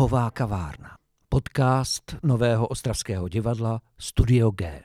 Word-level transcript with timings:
Rohová 0.00 0.30
kavárna. 0.30 0.90
Podcast 1.28 2.16
nového 2.22 2.66
ostravského 2.66 3.28
divadla 3.28 3.80
Studio 3.98 4.50
G. 4.50 4.82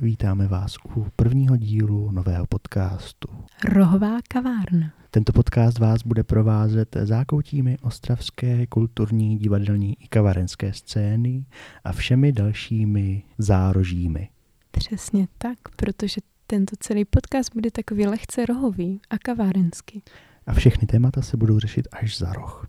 Vítáme 0.00 0.46
vás 0.46 0.76
u 0.96 1.06
prvního 1.16 1.56
dílu 1.56 2.10
nového 2.10 2.46
podcastu. 2.46 3.28
Rohová 3.64 4.18
kavárna. 4.28 4.92
Tento 5.10 5.32
podcast 5.32 5.78
vás 5.78 6.02
bude 6.02 6.24
provázet 6.24 6.96
zákoutími 7.02 7.76
ostravské 7.82 8.66
kulturní, 8.66 9.38
divadelní 9.38 9.96
i 10.02 10.08
kavarenské 10.08 10.72
scény 10.72 11.46
a 11.84 11.92
všemi 11.92 12.32
dalšími 12.32 13.22
zárožími. 13.38 14.28
Přesně 14.70 15.28
tak, 15.38 15.58
protože 15.76 16.20
tento 16.46 16.76
celý 16.80 17.04
podcast 17.04 17.54
bude 17.54 17.70
takový 17.70 18.06
lehce 18.06 18.46
rohový 18.46 19.00
a 19.10 19.18
kavárenský. 19.18 20.02
A 20.46 20.52
všechny 20.52 20.86
témata 20.86 21.22
se 21.22 21.36
budou 21.36 21.58
řešit 21.58 21.88
až 21.92 22.18
za 22.18 22.32
roh. 22.32 22.66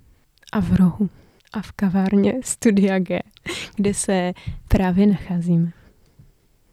A 0.52 0.62
v 0.62 0.74
rohu. 0.74 1.10
A 1.54 1.62
v 1.62 1.72
kavárně 1.72 2.34
Studia 2.44 3.00
G, 3.00 3.20
kde 3.76 3.94
se 3.94 4.34
právě 4.68 5.08
nacházíme. 5.08 5.72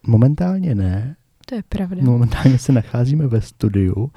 Momentálně 0.07 0.75
ne. 0.75 1.17
To 1.47 1.55
je 1.55 1.63
pravda. 1.69 2.03
Momentálně 2.03 2.59
se 2.59 2.73
nacházíme 2.73 3.27
ve 3.27 3.41
studiu, 3.41 4.13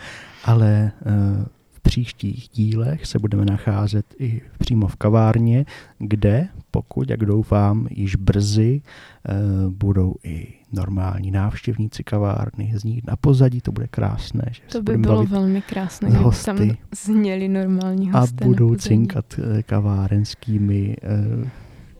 ale 0.45 0.91
uh, 1.05 1.45
příštích 1.91 2.49
dílech 2.53 3.05
se 3.05 3.19
budeme 3.19 3.45
nacházet 3.45 4.05
i 4.19 4.41
přímo 4.57 4.87
v 4.87 4.95
kavárně, 4.95 5.65
kde, 5.99 6.47
pokud, 6.71 7.09
jak 7.09 7.25
doufám, 7.25 7.87
již 7.89 8.15
brzy 8.15 8.81
uh, 8.81 9.71
budou 9.71 10.15
i 10.23 10.47
normální 10.71 11.31
návštěvníci 11.31 12.03
kavárny 12.03 12.73
znít 12.75 13.07
na 13.07 13.15
pozadí, 13.15 13.61
to 13.61 13.71
bude 13.71 13.87
krásné. 13.87 14.45
Že 14.51 14.61
to 14.71 14.81
by 14.81 14.97
bylo 14.97 15.25
velmi 15.25 15.61
krásné, 15.61 16.09
kdyby 16.09 16.35
tam 16.45 16.57
zněli 17.05 17.47
normální 17.47 18.11
hosté 18.11 18.45
A 18.45 18.47
budou 18.47 18.75
cinkat 18.75 19.25
eh, 19.39 19.63
kavárenskými 19.63 20.95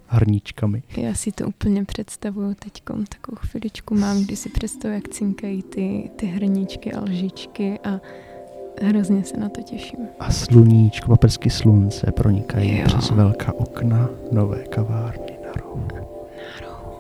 hrníčkami. 0.08 0.84
Já 0.98 1.14
si 1.14 1.32
to 1.32 1.48
úplně 1.48 1.86
představuju 1.86 2.54
teď. 2.54 2.84
Takovou 2.84 3.38
chviličku 3.38 3.96
mám, 3.96 4.24
kdy 4.24 4.36
si 4.36 4.50
představuji, 4.50 4.96
jak 4.96 5.10
cinkají 5.10 5.64
ty, 5.64 6.10
ty 6.16 6.26
hrníčky 6.26 6.94
a 6.94 7.02
lžičky 7.02 7.80
a 7.84 8.00
hrozně 8.82 9.24
se 9.24 9.38
na 9.38 9.50
to 9.50 9.62
těším. 9.62 10.00
A 10.20 10.32
sluníčko, 10.32 11.08
paprsky 11.08 11.50
slunce 11.50 12.12
pronikají 12.12 12.78
jo. 12.78 12.84
přes 12.86 13.10
velká 13.12 13.54
okna 13.54 14.10
nové 14.32 14.64
kavárny 14.64 15.38
na 15.46 15.52
rohu. 15.62 15.88
Na 15.94 16.02
rohu. 16.62 16.92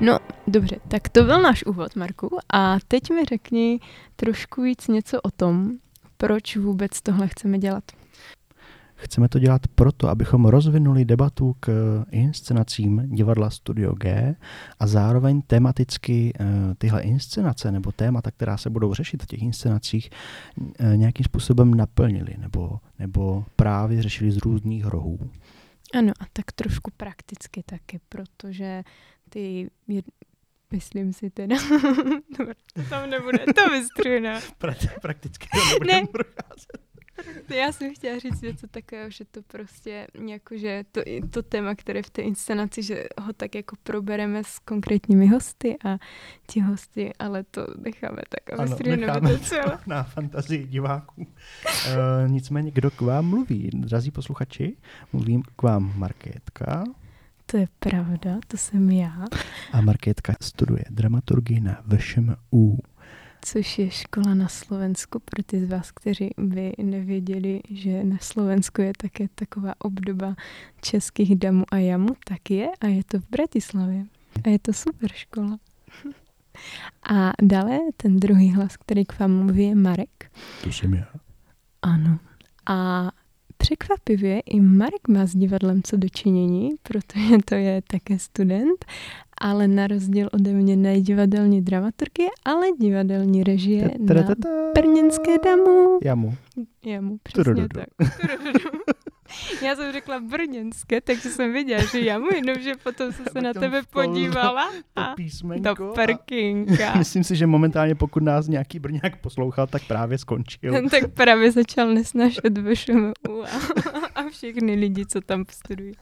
No, 0.00 0.18
dobře, 0.46 0.76
tak 0.88 1.08
to 1.08 1.24
byl 1.24 1.42
náš 1.42 1.64
úvod, 1.64 1.96
Marku. 1.96 2.38
A 2.52 2.76
teď 2.88 3.10
mi 3.10 3.24
řekni 3.24 3.80
trošku 4.16 4.62
víc 4.62 4.88
něco 4.88 5.20
o 5.20 5.30
tom, 5.30 5.70
proč 6.16 6.56
vůbec 6.56 7.00
tohle 7.02 7.28
chceme 7.28 7.58
dělat? 7.58 7.84
Chceme 9.02 9.28
to 9.28 9.38
dělat 9.38 9.62
proto, 9.74 10.08
abychom 10.08 10.44
rozvinuli 10.44 11.04
debatu 11.04 11.56
k 11.60 11.68
inscenacím 12.10 13.08
divadla 13.14 13.50
Studio 13.50 13.94
G 13.94 14.34
a 14.80 14.86
zároveň 14.86 15.42
tematicky 15.42 16.32
eh, 16.40 16.44
tyhle 16.78 17.02
inscenace 17.02 17.72
nebo 17.72 17.92
témata, 17.92 18.30
která 18.30 18.56
se 18.56 18.70
budou 18.70 18.94
řešit 18.94 19.22
v 19.22 19.26
těch 19.26 19.42
inscenacích, 19.42 20.10
eh, 20.78 20.96
nějakým 20.96 21.24
způsobem 21.24 21.74
naplnili 21.74 22.34
nebo, 22.38 22.78
nebo 22.98 23.44
právě 23.56 24.02
řešili 24.02 24.32
z 24.32 24.36
různých 24.36 24.84
rohů. 24.84 25.18
Ano, 25.94 26.12
a 26.20 26.24
tak 26.32 26.52
trošku 26.52 26.90
prakticky 26.96 27.62
taky, 27.62 28.00
protože 28.08 28.82
ty 29.30 29.70
Myslím 30.72 31.12
si 31.12 31.30
teda. 31.30 31.56
Dobre, 32.38 32.54
to 32.74 32.82
tam 32.82 33.10
nebude, 33.10 33.38
to 33.38 33.70
vystřihne. 33.70 34.40
Prakticky 35.00 35.48
to 35.52 35.72
nebude 35.72 35.92
ne. 35.92 36.06
procházet. 36.12 36.91
Já 37.56 37.72
jsem 37.72 37.94
chtěla 37.94 38.18
říct 38.18 38.40
něco 38.40 38.66
takového, 38.66 39.10
že 39.10 39.24
to 39.24 39.42
prostě 39.42 40.06
jakože 40.28 40.84
to, 40.92 41.00
to 41.30 41.42
téma, 41.42 41.74
které 41.74 42.02
v 42.02 42.10
té 42.10 42.22
inscenaci, 42.22 42.82
že 42.82 43.04
ho 43.20 43.32
tak 43.32 43.54
jako 43.54 43.76
probereme 43.82 44.44
s 44.44 44.58
konkrétními 44.58 45.26
hosty 45.26 45.76
a 45.84 45.98
ti 46.46 46.60
hosty, 46.60 47.12
ale 47.18 47.44
to 47.44 47.66
necháme 47.78 48.22
tak 48.28 48.58
a 48.60 48.64
necháme 48.86 49.38
to 49.38 49.38
celé. 49.38 49.78
na 49.86 50.02
fantazii 50.02 50.66
diváků. 50.66 51.22
uh, 51.22 51.26
nicméně, 52.26 52.70
kdo 52.70 52.90
k 52.90 53.00
vám 53.00 53.26
mluví? 53.26 53.70
Drazí 53.74 54.10
posluchači, 54.10 54.76
mluvím 55.12 55.42
k 55.56 55.62
vám 55.62 55.92
Markétka. 55.96 56.84
To 57.46 57.56
je 57.56 57.68
pravda, 57.78 58.38
to 58.46 58.56
jsem 58.56 58.90
já. 58.90 59.24
A 59.72 59.80
Markétka 59.80 60.34
studuje 60.40 60.84
dramaturgii 60.90 61.60
na 61.60 61.82
VŠMU. 61.86 62.78
Což 63.44 63.78
je 63.78 63.90
škola 63.90 64.34
na 64.34 64.48
Slovensku 64.48 65.18
pro 65.18 65.42
ty 65.42 65.66
z 65.66 65.68
vás, 65.68 65.90
kteří 65.90 66.30
by 66.38 66.72
nevěděli, 66.78 67.60
že 67.70 68.04
na 68.04 68.18
Slovensku 68.20 68.80
je 68.82 68.92
také 68.96 69.26
taková 69.34 69.74
obdoba 69.78 70.36
českých 70.80 71.36
damů 71.36 71.64
a 71.70 71.76
jamu, 71.76 72.08
tak 72.24 72.50
je 72.50 72.68
a 72.80 72.86
je 72.86 73.04
to 73.04 73.20
v 73.20 73.28
Bratislavě. 73.30 74.04
A 74.44 74.48
je 74.48 74.58
to 74.58 74.72
super 74.72 75.10
škola. 75.12 75.58
A 77.10 77.32
dále 77.42 77.78
ten 77.96 78.16
druhý 78.16 78.52
hlas, 78.52 78.76
který 78.76 79.04
k 79.04 79.18
vám 79.18 79.32
mluví, 79.32 79.64
je 79.64 79.74
Marek. 79.74 80.30
To 80.62 80.72
jsem 80.72 80.94
já. 80.94 81.06
Ano. 81.82 82.18
A 82.66 83.10
Překvapivě 83.56 84.40
i 84.40 84.60
Marek 84.60 85.08
má 85.08 85.26
s 85.26 85.36
divadlem 85.36 85.82
co 85.82 85.96
dočinění, 85.96 86.70
protože 86.82 87.38
to 87.44 87.54
je 87.54 87.82
také 87.86 88.18
student, 88.18 88.84
ale 89.42 89.68
na 89.68 89.86
rozdíl 89.86 90.28
ode 90.32 90.52
mě 90.52 90.76
ne 90.76 91.00
divadelní 91.00 91.62
dramaturgie, 91.62 92.28
ale 92.44 92.66
divadelní 92.80 93.44
režie 93.44 93.90
na 93.98 94.34
Brněnské 94.74 95.38
damu. 95.44 95.98
Jamu. 96.04 96.34
Jamu, 96.86 97.18
přesně 97.22 97.68
tak. 97.74 97.86
Já 99.62 99.76
jsem 99.76 99.92
řekla 99.92 100.20
brněnské, 100.20 101.00
takže 101.00 101.28
jsem 101.28 101.52
viděla, 101.52 101.82
že 101.84 102.00
já 102.00 102.18
mu 102.18 102.28
jenom, 102.34 102.62
že 102.62 102.72
potom 102.82 103.12
jsem 103.12 103.26
se 103.32 103.40
na 103.40 103.52
tebe 103.52 103.82
podívala 103.90 104.70
a 104.96 105.14
to 105.74 105.92
prkinka. 105.94 106.94
Myslím 106.98 107.24
si, 107.24 107.36
že 107.36 107.46
momentálně 107.46 107.94
pokud 107.94 108.22
nás 108.22 108.48
nějaký 108.48 108.78
brňák 108.78 109.20
poslouchal, 109.20 109.66
tak 109.66 109.82
právě 109.88 110.18
skončil. 110.18 110.88
tak 110.90 111.10
právě 111.14 111.52
začal 111.52 111.94
nesnášet 111.94 112.58
VŠMU 112.58 113.12
a, 113.44 113.48
a 114.14 114.28
všechny 114.28 114.74
lidi, 114.74 115.06
co 115.06 115.20
tam 115.20 115.44
studují. 115.50 115.92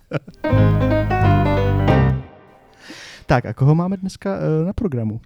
Tak 3.30 3.46
a 3.46 3.54
koho 3.54 3.74
máme 3.74 3.96
dneska 3.96 4.38
uh, 4.38 4.66
na 4.66 4.72
programu? 4.72 5.20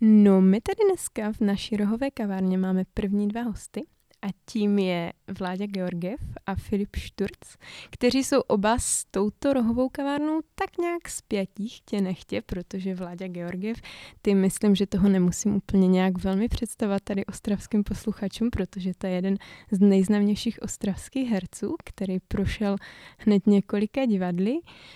No, 0.00 0.40
my 0.40 0.60
tady 0.60 0.76
dneska 0.88 1.32
v 1.32 1.40
naší 1.40 1.76
rohové 1.76 2.10
kavárně 2.10 2.58
máme 2.58 2.84
první 2.94 3.28
dva 3.28 3.42
hosty 3.42 3.86
a 4.22 4.26
tím 4.46 4.78
je 4.78 5.12
Vláďa 5.38 5.66
Georgiev 5.66 6.20
a 6.46 6.54
Filip 6.54 6.96
Šturc, 6.96 7.56
kteří 7.90 8.24
jsou 8.24 8.40
oba 8.40 8.78
s 8.78 9.04
touto 9.10 9.52
rohovou 9.52 9.88
kavárnou 9.88 10.40
tak 10.54 10.78
nějak 10.78 11.08
spjatí, 11.08 11.68
chtě 11.68 12.00
nechtě, 12.00 12.42
protože 12.42 12.94
Vláďa 12.94 13.26
Georgiev, 13.26 13.76
ty 14.22 14.34
myslím, 14.34 14.74
že 14.74 14.86
toho 14.86 15.08
nemusím 15.08 15.56
úplně 15.56 15.88
nějak 15.88 16.18
velmi 16.18 16.48
představovat 16.48 17.02
tady 17.04 17.26
ostravským 17.26 17.84
posluchačům, 17.84 18.50
protože 18.50 18.92
to 18.98 19.06
je 19.06 19.12
jeden 19.12 19.36
z 19.70 19.80
nejznámějších 19.80 20.62
ostravských 20.62 21.30
herců, 21.30 21.76
který 21.84 22.18
prošel 22.28 22.76
hned 23.18 23.46
několika 23.46 24.04
divadly. 24.04 24.54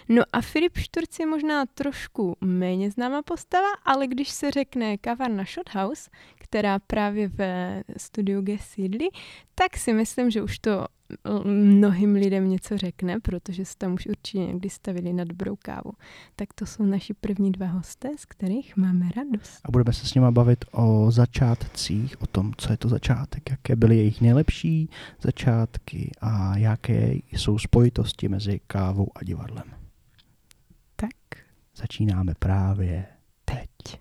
No 0.08 0.22
a 0.32 0.40
Filip 0.40 0.78
Šturc 0.78 1.18
je 1.18 1.26
možná 1.26 1.66
trošku 1.66 2.36
méně 2.40 2.90
známá 2.90 3.22
postava, 3.22 3.68
ale 3.84 4.06
když 4.06 4.28
se 4.28 4.50
řekne 4.50 4.98
kavárna 4.98 5.44
Shothouse, 5.44 6.10
která 6.56 6.78
právě 6.78 7.28
ve 7.28 7.82
studiu 7.96 8.42
G 8.42 8.58
sídlí, 8.58 9.10
tak 9.54 9.76
si 9.76 9.92
myslím, 9.92 10.30
že 10.30 10.42
už 10.42 10.58
to 10.58 10.86
mnohým 11.44 12.14
lidem 12.14 12.48
něco 12.48 12.78
řekne, 12.78 13.20
protože 13.20 13.64
se 13.64 13.74
tam 13.78 13.94
už 13.94 14.06
určitě 14.06 14.38
někdy 14.38 14.70
stavili 14.70 15.12
na 15.12 15.24
dobrou 15.24 15.56
kávu. 15.56 15.92
Tak 16.36 16.52
to 16.54 16.66
jsou 16.66 16.84
naši 16.84 17.14
první 17.14 17.52
dva 17.52 17.66
hosté, 17.66 18.08
z 18.16 18.24
kterých 18.24 18.76
máme 18.76 19.08
radost. 19.16 19.60
A 19.64 19.70
budeme 19.70 19.92
se 19.92 20.06
s 20.06 20.14
nimi 20.14 20.26
bavit 20.30 20.64
o 20.72 21.10
začátcích, 21.10 22.22
o 22.22 22.26
tom, 22.26 22.52
co 22.56 22.72
je 22.72 22.76
to 22.76 22.88
začátek, 22.88 23.50
jaké 23.50 23.76
byly 23.76 23.96
jejich 23.96 24.20
nejlepší 24.20 24.90
začátky 25.22 26.10
a 26.20 26.56
jaké 26.56 27.14
jsou 27.32 27.58
spojitosti 27.58 28.28
mezi 28.28 28.60
kávou 28.66 29.08
a 29.14 29.24
divadlem. 29.24 29.64
Tak. 30.96 31.42
Začínáme 31.76 32.34
právě 32.38 33.06
teď. 33.44 34.00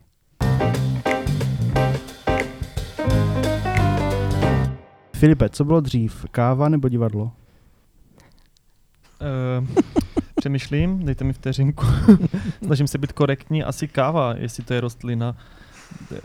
Filipe, 5.25 5.49
co 5.49 5.65
bylo 5.65 5.81
dřív, 5.81 6.25
káva 6.31 6.69
nebo 6.69 6.89
divadlo? 6.89 7.23
Uh, 7.23 7.31
přemýšlím, 10.35 11.05
dejte 11.05 11.23
mi 11.23 11.33
vteřinku. 11.33 11.85
Snažím 12.65 12.87
se 12.87 12.97
být 12.97 13.11
korektní, 13.11 13.63
asi 13.63 13.87
káva, 13.87 14.33
jestli 14.37 14.63
to 14.63 14.73
je 14.73 14.81
rostlina. 14.81 15.37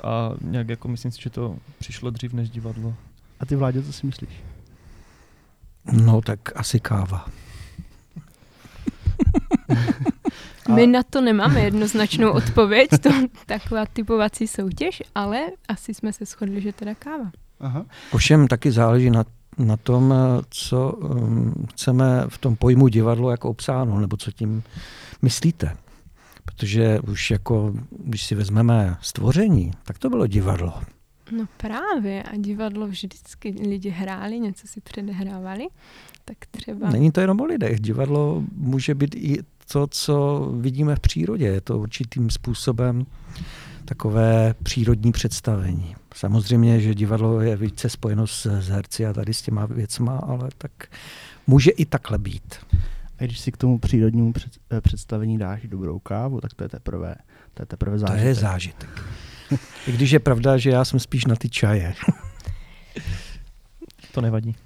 A 0.05 0.31
nějak 0.41 0.69
jako 0.69 0.89
myslím 0.89 1.13
si, 1.13 1.23
že 1.23 1.31
to 1.31 1.57
přišlo 1.79 2.11
dřív 2.11 2.33
než 2.33 2.51
divadlo. 2.51 2.95
A 3.41 3.47
ty 3.47 3.57
vládě, 3.57 3.83
co 3.83 3.93
si 3.93 4.07
myslíš? 4.07 4.31
No 5.93 6.21
tak 6.21 6.41
asi 6.55 6.81
káva. 6.81 7.27
A- 10.69 10.73
My 10.75 10.87
na 10.87 11.03
to 11.03 11.21
nemáme 11.21 11.61
jednoznačnou 11.61 12.33
odpověď, 12.33 12.89
to 13.03 13.11
taková 13.47 13.87
typovací 13.87 14.47
soutěž, 14.47 15.03
ale 15.15 15.41
asi 15.69 15.95
jsme 15.95 16.13
se 16.13 16.25
shodli, 16.25 16.61
že 16.61 16.73
teda 16.73 16.95
káva. 16.95 17.31
Aha. 17.61 17.87
Ovšem 18.13 18.49
taky 18.49 18.73
záleží 18.73 19.11
na, 19.11 19.25
na 19.59 19.77
tom, 19.77 20.15
eh, 20.15 20.43
co 20.51 20.93
um, 20.93 21.55
chceme 21.71 22.25
v 22.29 22.39
tom 22.39 22.57
pojmu 22.57 22.89
divadlo 22.89 23.31
jako 23.31 23.51
obsáhnout, 23.51 23.99
nebo 23.99 24.17
co 24.17 24.33
tím 24.33 24.63
myslíte. 25.23 25.77
Protože 26.45 27.01
už 27.01 27.31
jako, 27.31 27.75
když 28.05 28.25
si 28.25 28.35
vezmeme 28.35 28.97
stvoření, 29.01 29.71
tak 29.85 29.99
to 29.99 30.11
bylo 30.11 30.27
divadlo. 30.27 30.75
No 31.31 31.47
právě, 31.57 32.23
a 32.23 32.37
divadlo 32.37 32.87
vždycky 32.87 33.51
lidi 33.51 33.91
hráli, 33.91 34.41
něco 34.41 34.67
si 34.67 34.81
předehrávali, 34.81 35.67
tak 36.25 36.37
třeba... 36.51 36.91
Není 36.91 37.13
to 37.13 37.21
jenom 37.21 37.41
o 37.41 37.45
lidech. 37.45 37.81
Divadlo 37.81 38.43
může 38.57 38.95
být 38.95 39.15
i 39.15 39.39
to, 39.73 39.87
co 39.87 40.49
vidíme 40.57 40.97
v 40.97 41.01
přírodě. 41.01 41.47
Je 41.47 41.61
to 41.61 41.79
určitým 41.79 42.31
způsobem 42.31 43.07
takové 43.91 44.55
přírodní 44.63 45.13
představení. 45.13 45.97
Samozřejmě, 46.15 46.81
že 46.81 46.95
divadlo 46.95 47.41
je 47.41 47.57
více 47.57 47.89
spojeno 47.89 48.27
s, 48.27 48.47
s 48.47 48.69
herci 48.69 49.07
a 49.07 49.13
tady 49.13 49.35
s 49.35 49.43
těma 49.43 49.67
věcma, 49.67 50.17
ale 50.17 50.49
tak 50.59 50.73
může 51.47 51.71
i 51.71 51.85
takhle 51.85 52.19
být. 52.19 52.55
A 53.19 53.25
když 53.25 53.41
si 53.41 53.53
k 53.53 53.57
tomu 53.57 53.79
přírodnímu 53.79 54.33
před, 54.33 54.53
eh, 54.73 54.81
představení 54.81 55.39
dáš 55.39 55.63
dobrou 55.63 55.99
kávu, 55.99 56.41
tak 56.41 56.55
to 56.55 56.65
je 56.65 56.69
teprve, 56.69 57.15
to 57.55 57.63
je 57.63 57.67
teprve 57.67 57.99
To 57.99 58.07
zážitek. 58.07 58.25
je 58.27 58.35
zážitek. 58.35 59.03
I 59.87 59.93
když 59.93 60.11
je 60.11 60.19
pravda, 60.19 60.59
že 60.59 60.71
já 60.71 60.85
jsem 60.85 61.01
spíš 61.01 61.25
na 61.27 61.37
ty 61.37 61.49
čaje. 61.49 61.95
To 64.13 64.21
nevadí. 64.21 64.57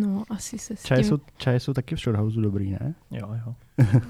No, 0.00 0.22
asi 0.30 0.58
se 0.58 0.76
s 0.76 0.82
Čaje 0.82 1.00
tím... 1.00 1.08
jsou, 1.08 1.18
čaje 1.36 1.60
jsou 1.60 1.72
taky 1.72 1.96
v 1.96 1.98
Shorthouse 1.98 2.40
dobrý, 2.40 2.70
ne? 2.70 2.94
Jo, 3.10 3.28
jo. 3.46 3.54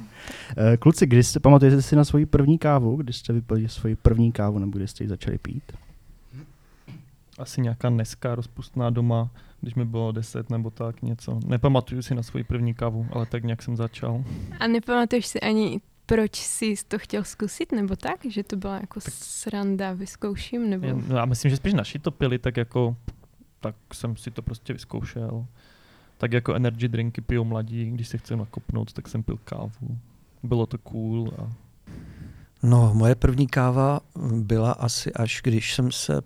Eh, 0.57 0.77
Kluci, 0.77 1.07
když 1.07 1.27
jste, 1.27 1.41
pamatujete 1.41 1.83
si 1.83 1.97
na 1.97 2.05
svoji 2.05 2.27
první 2.27 2.59
kávu, 2.59 2.97
když 2.97 3.17
jste 3.17 3.33
vypili 3.33 3.69
svoji 3.69 3.97
první 3.97 4.33
kávu, 4.33 4.59
nebo 4.59 4.79
když 4.79 4.91
jste 4.91 5.05
ji 5.05 5.09
začali 5.09 5.39
pít? 5.39 5.73
Asi 7.39 7.61
nějaká 7.61 7.91
neská 7.91 8.35
rozpustná 8.35 8.91
doma, 8.91 9.31
když 9.61 9.75
mi 9.75 9.85
bylo 9.85 10.13
10 10.13 10.51
nebo 10.51 10.71
tak 10.71 11.03
něco. 11.03 11.41
Nepamatuju 11.47 12.03
si 12.03 12.15
na 12.15 12.23
svoji 12.23 12.45
první 12.45 12.75
kávu, 12.75 13.07
ale 13.13 13.27
tak 13.27 13.45
nějak 13.45 13.63
jsem 13.63 13.77
začal. 13.77 14.25
A 14.61 14.67
nepamatuješ 14.67 15.27
si 15.27 15.41
ani, 15.41 15.81
proč 16.07 16.37
jsi 16.37 16.75
to 16.89 16.99
chtěl 16.99 17.25
zkusit, 17.25 17.73
nebo 17.73 17.97
tak? 17.97 18.27
Že 18.29 18.43
to 18.43 18.57
byla 18.57 18.75
jako 18.75 19.01
sranda, 19.09 19.93
vyzkouším, 19.93 20.71
nebo... 20.71 20.87
Já, 20.87 20.95
no, 21.09 21.17
já 21.17 21.25
myslím, 21.25 21.51
že 21.51 21.57
spíš 21.57 21.75
naši 21.75 21.99
to 21.99 22.11
pili, 22.11 22.39
tak 22.39 22.57
jako, 22.57 22.97
tak 23.61 23.75
jsem 23.93 24.17
si 24.17 24.31
to 24.31 24.43
prostě 24.43 24.73
vyzkoušel. 24.73 25.47
Tak 26.19 26.33
jako 26.33 26.55
energy 26.55 26.89
drinky 26.89 27.21
pijou 27.21 27.45
mladí, 27.45 27.91
když 27.91 28.09
se 28.09 28.19
chce 28.19 28.37
nakopnout, 28.37 28.93
tak 28.93 29.09
jsem 29.09 29.23
pil 29.23 29.39
kávu. 29.45 29.99
Bylo 30.43 30.67
to 30.67 30.79
cool 30.79 31.33
a 31.39 31.53
No, 32.63 32.95
moje 32.95 33.15
první 33.15 33.47
káva 33.47 34.01
byla 34.33 34.73
asi 34.73 35.13
až, 35.13 35.41
když 35.45 35.75
jsem 35.75 35.93
se 35.93 36.23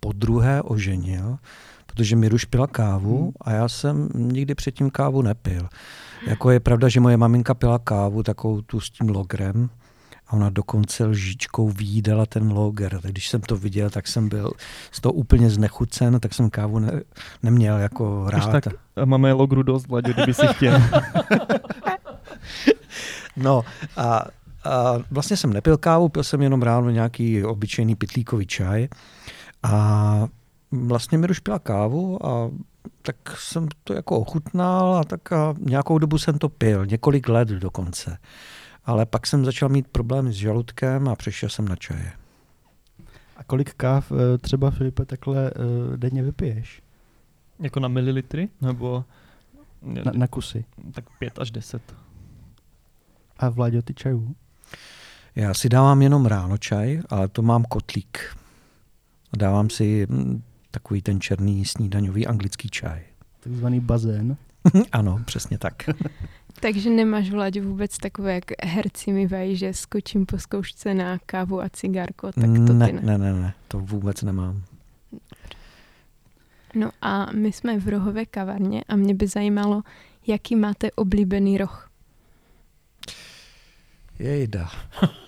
po 0.00 0.12
druhé 0.12 0.62
oženil, 0.62 1.38
protože 1.86 2.16
Miruš 2.16 2.44
pila 2.44 2.66
kávu 2.66 3.22
Hmm. 3.22 3.32
a 3.40 3.50
já 3.50 3.68
jsem 3.68 4.08
nikdy 4.14 4.54
předtím 4.54 4.90
kávu 4.90 5.22
nepil. 5.22 5.68
Jako 6.26 6.50
je 6.50 6.60
pravda, 6.60 6.88
že 6.88 7.00
moje 7.00 7.16
maminka 7.16 7.54
pila 7.54 7.78
kávu 7.78 8.22
takovou 8.22 8.62
tu 8.62 8.80
s 8.80 8.90
tím 8.90 9.08
logrem 9.08 9.70
a 10.26 10.32
ona 10.32 10.50
dokonce 10.50 11.04
lžičkou 11.04 11.68
výjídala 11.68 12.26
ten 12.26 12.52
loger. 12.52 13.00
Tak 13.00 13.10
když 13.10 13.28
jsem 13.28 13.40
to 13.40 13.56
viděl, 13.56 13.90
tak 13.90 14.08
jsem 14.08 14.28
byl 14.28 14.52
z 14.90 15.00
toho 15.00 15.12
úplně 15.12 15.50
znechucen, 15.50 16.20
tak 16.20 16.34
jsem 16.34 16.50
kávu 16.50 16.78
ne, 16.78 17.02
neměl 17.42 17.78
jako 17.78 18.30
rád. 18.30 18.52
tak 18.52 18.64
máme 19.04 19.32
logru 19.32 19.62
dost, 19.62 19.88
Vlaďo, 19.88 20.12
kdyby 20.12 20.34
si 20.34 20.46
chtěl. 20.46 20.82
No 23.36 23.64
a, 23.96 24.24
a 24.64 24.94
vlastně 25.10 25.36
jsem 25.36 25.52
nepil 25.52 25.76
kávu, 25.76 26.08
pil 26.08 26.24
jsem 26.24 26.42
jenom 26.42 26.62
ráno 26.62 26.90
nějaký 26.90 27.44
obyčejný 27.44 27.94
pitlíkový 27.94 28.46
čaj 28.46 28.88
a 29.62 30.26
vlastně 30.72 31.18
mi 31.18 31.28
pila 31.42 31.58
kávu 31.58 32.26
a 32.26 32.50
tak 33.02 33.16
jsem 33.36 33.68
to 33.84 33.94
jako 33.94 34.18
ochutnal 34.18 34.94
a 34.94 35.04
tak 35.04 35.32
a 35.32 35.54
nějakou 35.58 35.98
dobu 35.98 36.18
jsem 36.18 36.38
to 36.38 36.48
pil, 36.48 36.86
několik 36.86 37.28
let 37.28 37.48
dokonce. 37.48 38.18
Ale 38.86 39.06
pak 39.06 39.26
jsem 39.26 39.44
začal 39.44 39.68
mít 39.68 39.86
problémy 39.88 40.32
s 40.32 40.36
žaludkem 40.36 41.08
a 41.08 41.16
přešel 41.16 41.48
jsem 41.48 41.68
na 41.68 41.76
čaje. 41.76 42.12
A 43.36 43.44
kolik 43.44 43.74
káv 43.74 44.12
eh, 44.12 44.38
třeba, 44.38 44.70
Filipe, 44.70 45.04
takhle 45.04 45.50
eh, 45.50 45.96
denně 45.96 46.22
vypiješ? 46.22 46.82
jako 47.58 47.80
na 47.80 47.88
mililitry, 47.88 48.48
nebo 48.60 49.04
Na, 49.82 50.12
na 50.14 50.26
kusy. 50.26 50.64
tak 50.92 51.04
5 51.18 51.38
až 51.38 51.50
10. 51.50 51.82
A 53.38 53.48
Vláďo, 53.48 53.82
ty 53.82 53.94
čajů? 53.94 54.34
Já 55.34 55.54
si 55.54 55.68
dávám 55.68 56.02
jenom 56.02 56.26
ráno 56.26 56.58
čaj, 56.58 57.00
ale 57.08 57.28
to 57.28 57.42
mám 57.42 57.64
kotlík. 57.64 58.36
A 59.32 59.36
dávám 59.36 59.70
si 59.70 60.06
mm, 60.10 60.42
takový 60.70 61.02
ten 61.02 61.20
černý 61.20 61.64
snídaňový 61.64 62.26
anglický 62.26 62.68
čaj. 62.68 63.02
Takzvaný 63.40 63.80
bazén. 63.80 64.36
ano, 64.92 65.20
přesně 65.24 65.58
tak. 65.58 65.74
Takže 66.60 66.90
nemáš 66.90 67.30
Vláďo 67.30 67.62
vůbec 67.62 67.98
takové, 67.98 68.34
jak 68.34 68.44
herci 68.64 69.12
mývají, 69.12 69.56
že 69.56 69.74
skočím 69.74 70.26
po 70.26 70.38
zkoušce 70.38 70.94
na 70.94 71.18
kávu 71.26 71.62
a 71.62 71.68
cigárko, 71.68 72.32
tak 72.32 72.50
to 72.66 72.72
ne, 72.72 72.86
ty 72.86 72.92
ne. 72.92 73.00
ne, 73.02 73.18
ne, 73.18 73.32
ne, 73.32 73.54
to 73.68 73.78
vůbec 73.78 74.22
nemám. 74.22 74.62
No 76.74 76.90
a 77.02 77.32
my 77.32 77.52
jsme 77.52 77.78
v 77.78 77.88
rohové 77.88 78.26
kavárně 78.26 78.84
a 78.88 78.96
mě 78.96 79.14
by 79.14 79.26
zajímalo, 79.26 79.82
jaký 80.26 80.56
máte 80.56 80.90
oblíbený 80.90 81.58
roh. 81.58 81.90
Jejda. 84.18 84.70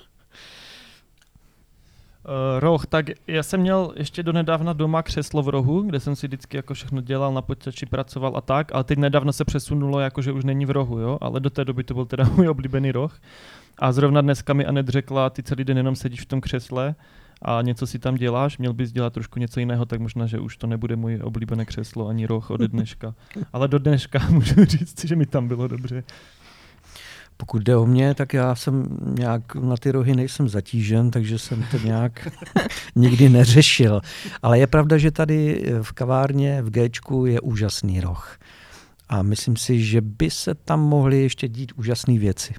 Uh, 2.27 2.61
roh, 2.61 2.87
tak 2.87 3.07
já 3.27 3.43
jsem 3.43 3.61
měl 3.61 3.93
ještě 3.97 4.23
do 4.23 4.33
nedávna 4.33 4.73
doma 4.73 5.03
křeslo 5.03 5.43
v 5.43 5.49
rohu, 5.49 5.83
kde 5.83 6.01
jsem 6.01 6.17
si 6.17 6.27
vždycky 6.27 6.57
jako 6.57 6.75
všechno 6.75 7.01
dělal, 7.01 7.35
na 7.35 7.43
počítači 7.43 7.87
pracoval 7.87 8.37
a 8.37 8.41
tak, 8.41 8.75
ale 8.75 8.85
teď 8.85 8.99
nedávno 8.99 9.33
se 9.33 9.45
přesunulo, 9.45 10.01
jako 10.01 10.23
že 10.23 10.33
už 10.33 10.45
není 10.45 10.67
v 10.67 10.71
rohu, 10.71 10.99
jo, 10.99 11.19
ale 11.21 11.41
do 11.41 11.51
té 11.51 11.65
doby 11.65 11.85
to 11.85 11.95
byl 11.95 12.05
teda 12.05 12.25
můj 12.37 12.49
oblíbený 12.49 12.93
roh. 12.93 13.21
A 13.79 13.93
zrovna 13.93 14.21
dneska 14.21 14.53
mi 14.53 14.67
Anet 14.67 14.89
řekla, 14.89 15.31
ty 15.31 15.43
celý 15.43 15.65
den 15.65 15.77
jenom 15.77 15.97
sedíš 15.97 16.21
v 16.21 16.27
tom 16.27 16.41
křesle 16.41 16.95
a 17.43 17.63
něco 17.63 17.87
si 17.87 17.99
tam 17.99 18.15
děláš, 18.15 18.59
měl 18.59 18.73
bys 18.73 18.93
dělat 18.93 19.13
trošku 19.13 19.39
něco 19.39 19.61
jiného, 19.61 19.85
tak 19.85 20.01
možná, 20.01 20.27
že 20.27 20.39
už 20.39 20.57
to 20.57 20.67
nebude 20.67 20.97
můj 20.97 21.21
oblíbené 21.23 21.65
křeslo 21.65 22.09
ani 22.09 22.27
roh 22.27 22.51
ode 22.51 22.69
dneška. 22.69 23.15
Ale 23.53 23.69
do 23.69 23.79
dneška 23.79 24.19
můžu 24.31 24.65
říct, 24.65 25.05
že 25.05 25.17
mi 25.17 25.27
tam 25.27 25.49
bylo 25.49 25.69
dobře. 25.69 26.05
Pokud 27.37 27.63
jde 27.63 27.77
o 27.77 27.87
mě, 27.87 28.15
tak 28.15 28.35
já 28.35 28.55
jsem 28.55 28.87
nějak 29.19 29.55
na 29.55 29.77
ty 29.77 29.91
rohy 29.91 30.15
nejsem 30.15 30.49
zatížen, 30.49 31.11
takže 31.11 31.39
jsem 31.39 31.65
to 31.71 31.79
nějak 31.79 32.29
nikdy 32.97 33.29
neřešil. 33.29 34.01
Ale 34.43 34.59
je 34.59 34.67
pravda, 34.67 34.99
že 34.99 35.11
tady 35.11 35.65
v 35.83 35.93
kavárně 35.93 36.63
v 36.63 36.71
Gčku 36.71 37.27
je 37.27 37.41
úžasný 37.41 38.01
roh. 38.01 38.39
A 39.09 39.23
myslím 39.23 39.57
si, 39.57 39.85
že 39.85 40.01
by 40.01 40.31
se 40.31 40.55
tam 40.55 40.81
mohly 40.81 41.23
ještě 41.23 41.49
dít 41.49 41.73
úžasné 41.77 42.19
věci. 42.19 42.55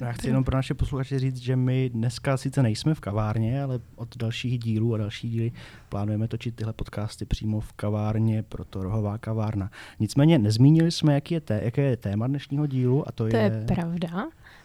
Já 0.00 0.12
chci 0.12 0.26
jenom 0.26 0.44
pro 0.44 0.56
naše 0.56 0.74
posluchače 0.74 1.18
říct, 1.18 1.36
že 1.36 1.56
my 1.56 1.90
dneska 1.94 2.36
sice 2.36 2.62
nejsme 2.62 2.94
v 2.94 3.00
kavárně, 3.00 3.62
ale 3.62 3.80
od 3.96 4.16
dalších 4.16 4.58
dílů 4.58 4.94
a 4.94 4.98
další 4.98 5.30
díly 5.30 5.52
plánujeme 5.88 6.28
točit 6.28 6.54
tyhle 6.56 6.72
podcasty 6.72 7.24
přímo 7.24 7.60
v 7.60 7.72
kavárně, 7.72 8.42
proto 8.42 8.82
rohová 8.82 9.18
kavárna. 9.18 9.70
Nicméně 10.00 10.38
nezmínili 10.38 10.90
jsme, 10.90 11.14
jaký 11.14 11.34
je 11.34 11.40
té, 11.40 11.60
jaké 11.64 11.82
je 11.82 11.96
téma 11.96 12.26
dnešního 12.26 12.66
dílu 12.66 13.08
a 13.08 13.12
to, 13.12 13.28
To 13.28 13.36
je... 13.36 13.42
je 13.42 13.64
pravda. 13.74 14.08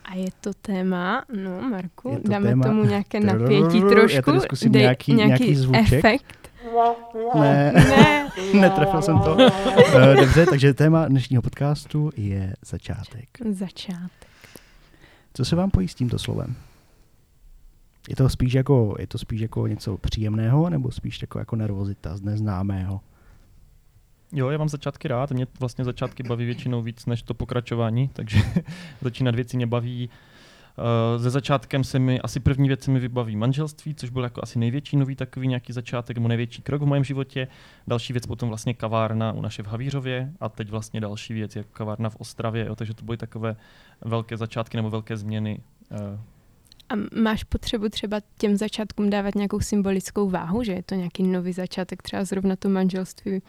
A 0.05 0.15
je 0.15 0.27
to 0.41 0.51
téma, 0.61 1.25
no 1.43 1.61
Marku, 1.69 2.09
Je 2.09 2.19
to 2.19 2.29
dáme 2.29 2.49
téma- 2.49 2.63
tomu 2.65 2.83
nějaké 2.85 3.19
napětí 3.19 3.77
já 3.79 3.89
trošku. 3.89 4.21
tady 4.21 4.39
zkusím 4.39 4.71
dej 4.71 4.81
nějaký- 4.81 5.13
nějaký 5.13 5.55
zvuček. 5.55 5.93
efekt. 5.93 6.49
Ne, 7.35 7.73
Ne, 7.73 8.29
netrefil 8.61 9.01
jsem 9.01 9.19
to. 9.19 9.37
Dobře, 10.19 10.45
takže 10.45 10.73
téma 10.73 11.07
dnešního 11.07 11.41
podcastu 11.41 12.11
je 12.17 12.53
začátek. 12.65 13.29
začátek. 13.49 14.09
Co 15.35 15.45
se 15.45 15.55
vám 15.55 15.71
pojí 15.71 15.87
s 15.87 15.95
tímto 15.95 16.19
slovem? 16.19 16.55
Je 18.09 18.15
to 18.15 18.29
spíš 18.29 18.53
jako, 18.53 18.95
je 18.99 19.07
to 19.07 19.17
spíš 19.17 19.41
jako 19.41 19.67
něco 19.67 19.97
příjemného, 19.97 20.69
nebo 20.69 20.91
spíš 20.91 21.21
jako, 21.21 21.39
jako 21.39 21.55
nervozita 21.55 22.17
z 22.17 22.21
neznámého? 22.21 23.01
Jo, 24.31 24.49
já 24.49 24.57
mám 24.57 24.69
začátky 24.69 25.07
rád, 25.07 25.31
mě 25.31 25.47
vlastně 25.59 25.85
začátky 25.85 26.23
baví 26.23 26.45
většinou 26.45 26.81
víc 26.81 27.05
než 27.05 27.21
to 27.21 27.33
pokračování, 27.33 28.07
takže 28.07 28.39
začínat 29.01 29.35
věci 29.35 29.57
mě 29.57 29.67
baví. 29.67 30.09
Uh, 30.09 30.34
ze 31.17 31.29
začátkem 31.29 31.83
se 31.83 31.99
mi, 31.99 32.19
asi 32.21 32.39
první 32.39 32.67
věc 32.67 32.83
se 32.83 32.91
mi 32.91 32.99
vybaví 32.99 33.35
manželství, 33.35 33.95
což 33.95 34.09
byl 34.09 34.23
jako 34.23 34.43
asi 34.43 34.59
největší 34.59 34.97
nový 34.97 35.15
takový 35.15 35.47
nějaký 35.47 35.73
začátek, 35.73 36.17
nebo 36.17 36.27
největší 36.27 36.61
krok 36.61 36.81
v 36.81 36.85
mém 36.85 37.03
životě. 37.03 37.47
Další 37.87 38.13
věc 38.13 38.25
potom 38.25 38.49
vlastně 38.49 38.73
kavárna 38.73 39.31
u 39.31 39.41
naše 39.41 39.63
v 39.63 39.67
Havířově 39.67 40.31
a 40.39 40.49
teď 40.49 40.69
vlastně 40.69 41.01
další 41.01 41.33
věc 41.33 41.55
je 41.55 41.63
kavárna 41.63 42.09
v 42.09 42.15
Ostravě, 42.15 42.65
jo, 42.65 42.75
takže 42.75 42.93
to 42.93 43.05
byly 43.05 43.17
takové 43.17 43.55
velké 44.01 44.37
začátky 44.37 44.77
nebo 44.77 44.89
velké 44.89 45.17
změny 45.17 45.59
uh, 45.91 46.19
A 46.89 46.93
máš 47.21 47.43
potřebu 47.43 47.89
třeba 47.89 48.21
těm 48.37 48.57
začátkům 48.57 49.09
dávat 49.09 49.35
nějakou 49.35 49.59
symbolickou 49.59 50.29
váhu, 50.29 50.63
že 50.63 50.71
je 50.71 50.83
to 50.83 50.95
nějaký 50.95 51.23
nový 51.23 51.53
začátek, 51.53 52.01
třeba 52.01 52.23
zrovna 52.23 52.55
to 52.55 52.69
manželství 52.69 53.41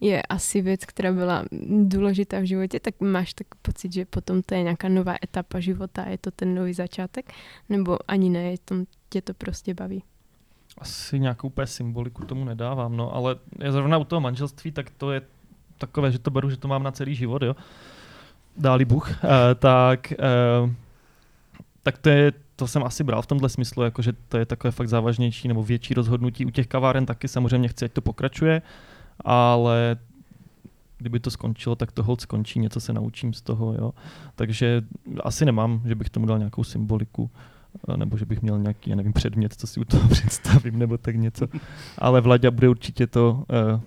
je 0.00 0.22
asi 0.22 0.62
věc, 0.62 0.84
která 0.84 1.12
byla 1.12 1.44
důležitá 1.82 2.40
v 2.40 2.44
životě, 2.44 2.80
tak 2.80 3.00
máš 3.00 3.34
tak 3.34 3.46
pocit, 3.62 3.92
že 3.92 4.04
potom 4.04 4.42
to 4.42 4.54
je 4.54 4.62
nějaká 4.62 4.88
nová 4.88 5.14
etapa 5.24 5.60
života, 5.60 6.04
je 6.08 6.18
to 6.18 6.30
ten 6.30 6.54
nový 6.54 6.74
začátek, 6.74 7.32
nebo 7.68 7.98
ani 8.08 8.30
ne, 8.30 8.42
je 8.50 8.58
to, 8.64 8.74
tě 9.08 9.22
to 9.22 9.34
prostě 9.34 9.74
baví? 9.74 10.02
Asi 10.78 11.18
nějakou 11.18 11.48
úplně 11.48 11.66
symboliku 11.66 12.24
tomu 12.24 12.44
nedávám, 12.44 12.96
no, 12.96 13.14
ale 13.14 13.36
je 13.64 13.72
zrovna 13.72 13.98
u 13.98 14.04
toho 14.04 14.20
manželství, 14.20 14.72
tak 14.72 14.90
to 14.90 15.12
je 15.12 15.22
takové, 15.78 16.12
že 16.12 16.18
to 16.18 16.30
beru, 16.30 16.50
že 16.50 16.56
to 16.56 16.68
mám 16.68 16.82
na 16.82 16.92
celý 16.92 17.14
život, 17.14 17.42
jo. 17.42 17.56
Dáli 18.56 18.84
Bůh, 18.84 19.10
uh, 19.10 19.14
tak, 19.58 20.12
uh, 20.62 20.70
tak 21.82 21.98
to 21.98 22.08
je, 22.08 22.32
to 22.62 22.68
jsem 22.68 22.84
asi 22.84 23.04
bral 23.04 23.22
v 23.22 23.26
tomhle 23.26 23.48
smyslu, 23.48 23.82
jako 23.82 24.02
že 24.02 24.12
to 24.28 24.38
je 24.38 24.46
takové 24.46 24.70
fakt 24.70 24.88
závažnější 24.88 25.48
nebo 25.48 25.62
větší 25.62 25.94
rozhodnutí. 25.94 26.46
U 26.46 26.50
těch 26.50 26.66
kaváren 26.66 27.06
taky 27.06 27.28
samozřejmě 27.28 27.68
chci, 27.68 27.84
ať 27.84 27.92
to 27.92 28.00
pokračuje, 28.00 28.62
ale 29.24 29.96
kdyby 30.98 31.20
to 31.20 31.30
skončilo, 31.30 31.76
tak 31.76 31.92
to 31.92 32.02
hold 32.02 32.20
skončí, 32.20 32.58
něco 32.58 32.80
se 32.80 32.92
naučím 32.92 33.32
z 33.32 33.40
toho, 33.40 33.74
jo. 33.74 33.92
Takže 34.34 34.82
asi 35.24 35.44
nemám, 35.44 35.82
že 35.84 35.94
bych 35.94 36.10
tomu 36.10 36.26
dal 36.26 36.38
nějakou 36.38 36.64
symboliku 36.64 37.30
nebo 37.96 38.16
že 38.16 38.26
bych 38.26 38.42
měl 38.42 38.58
nějaký, 38.58 38.90
já 38.90 38.96
nevím, 38.96 39.12
předmět, 39.12 39.54
co 39.54 39.66
si 39.66 39.80
u 39.80 39.84
toho 39.84 40.08
představím, 40.08 40.78
nebo 40.78 40.98
tak 40.98 41.16
něco. 41.16 41.48
Ale 41.98 42.20
Vlaďa 42.20 42.50
bude 42.50 42.68
určitě 42.68 43.06
to 43.06 43.44
uh, 43.74 43.80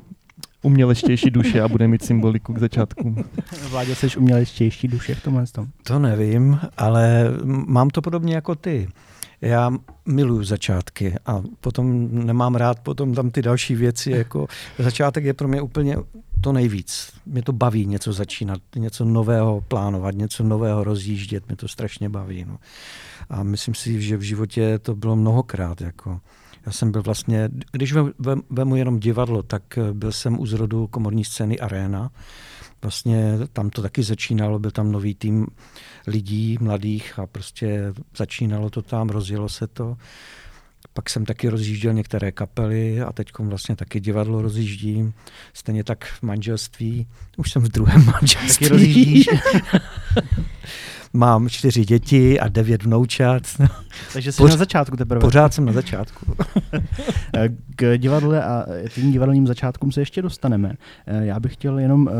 umělečtější 0.66 1.30
duše 1.30 1.62
a 1.62 1.68
bude 1.68 1.88
mít 1.88 2.06
symboliku 2.06 2.54
k 2.54 2.60
začátku. 2.60 3.16
Vládě, 3.70 3.96
jsi 3.96 4.18
umělečtější 4.18 4.88
duše 4.88 5.16
v 5.16 5.24
tomhle 5.24 5.46
tom? 5.48 5.68
To 5.84 6.00
nevím, 6.00 6.60
ale 6.78 7.24
mám 7.46 7.90
to 7.90 8.02
podobně 8.02 8.36
jako 8.36 8.56
ty. 8.56 8.88
Já 9.42 9.72
miluju 10.06 10.44
začátky 10.44 11.16
a 11.26 11.42
potom 11.62 12.10
nemám 12.26 12.56
rád 12.56 12.80
potom 12.80 13.14
tam 13.14 13.32
ty 13.32 13.42
další 13.42 13.76
věci. 13.76 14.12
Jako 14.12 14.48
začátek 14.80 15.24
je 15.24 15.34
pro 15.34 15.48
mě 15.48 15.62
úplně 15.62 15.98
to 16.42 16.52
nejvíc. 16.52 17.12
Mě 17.26 17.42
to 17.42 17.54
baví 17.54 17.86
něco 17.86 18.14
začínat, 18.14 18.60
něco 18.76 19.06
nového 19.06 19.62
plánovat, 19.62 20.16
něco 20.16 20.44
nového 20.44 20.84
rozjíždět, 20.84 21.48
mě 21.48 21.56
to 21.56 21.68
strašně 21.68 22.10
baví. 22.10 22.46
No. 22.48 22.58
A 23.30 23.44
myslím 23.44 23.76
si, 23.76 24.02
že 24.02 24.18
v 24.18 24.22
životě 24.22 24.80
to 24.80 24.96
bylo 24.96 25.16
mnohokrát. 25.16 25.82
Jako. 25.82 26.20
Já 26.66 26.72
jsem 26.72 26.92
byl 26.92 27.02
vlastně, 27.02 27.50
když 27.72 27.94
vemu 28.50 28.76
jenom 28.76 29.00
divadlo, 29.00 29.44
tak 29.44 29.64
byl 29.94 30.12
jsem 30.12 30.40
u 30.40 30.46
zrodu 30.46 30.88
komorní 30.88 31.26
scény 31.26 31.60
Arena. 31.60 32.12
Vlastně 32.82 33.34
tam 33.54 33.70
to 33.70 33.82
taky 33.82 34.04
začínalo, 34.04 34.60
byl 34.60 34.72
tam 34.72 34.92
nový 34.92 35.16
tým 35.16 35.48
lidí, 36.08 36.58
mladých 36.62 37.20
a 37.20 37.26
prostě 37.26 37.94
začínalo 38.18 38.70
to 38.70 38.82
tam, 38.82 39.10
rozjelo 39.10 39.50
se 39.50 39.68
to. 39.68 39.98
Pak 40.94 41.10
jsem 41.10 41.26
taky 41.26 41.50
rozjížděl 41.50 41.94
některé 41.94 42.32
kapely 42.32 43.02
a 43.02 43.12
teď 43.12 43.28
vlastně 43.40 43.76
taky 43.76 44.00
divadlo 44.00 44.42
rozjíždím. 44.42 45.14
Stejně 45.54 45.84
tak 45.84 46.06
v 46.06 46.24
manželství. 46.24 47.08
Už 47.38 47.52
jsem 47.52 47.62
v 47.62 47.70
druhém 47.70 48.06
manželství. 48.14 48.66
Taky 48.66 48.68
rozjíždíš? 48.68 49.30
Mám 51.16 51.50
čtyři 51.50 51.86
děti 51.86 52.40
a 52.40 52.48
devět 52.48 52.84
vnoučat. 52.84 53.44
Takže 54.14 54.32
jsi 54.32 54.42
Poř- 54.42 54.50
na 54.50 54.58
začátku 54.58 54.98
teprve. 54.98 55.22
Pořád 55.22 55.54
jsem 55.54 55.66
na 55.66 55.74
začátku. 55.74 56.36
K 57.76 57.98
divadle 57.98 58.44
a 58.44 58.66
tím 58.90 59.12
divadelním 59.12 59.48
začátkům 59.48 59.92
se 59.92 60.02
ještě 60.02 60.22
dostaneme. 60.22 60.74
Já 61.08 61.40
bych 61.40 61.54
chtěl 61.54 61.80
jenom 61.80 62.08
uh, 62.08 62.14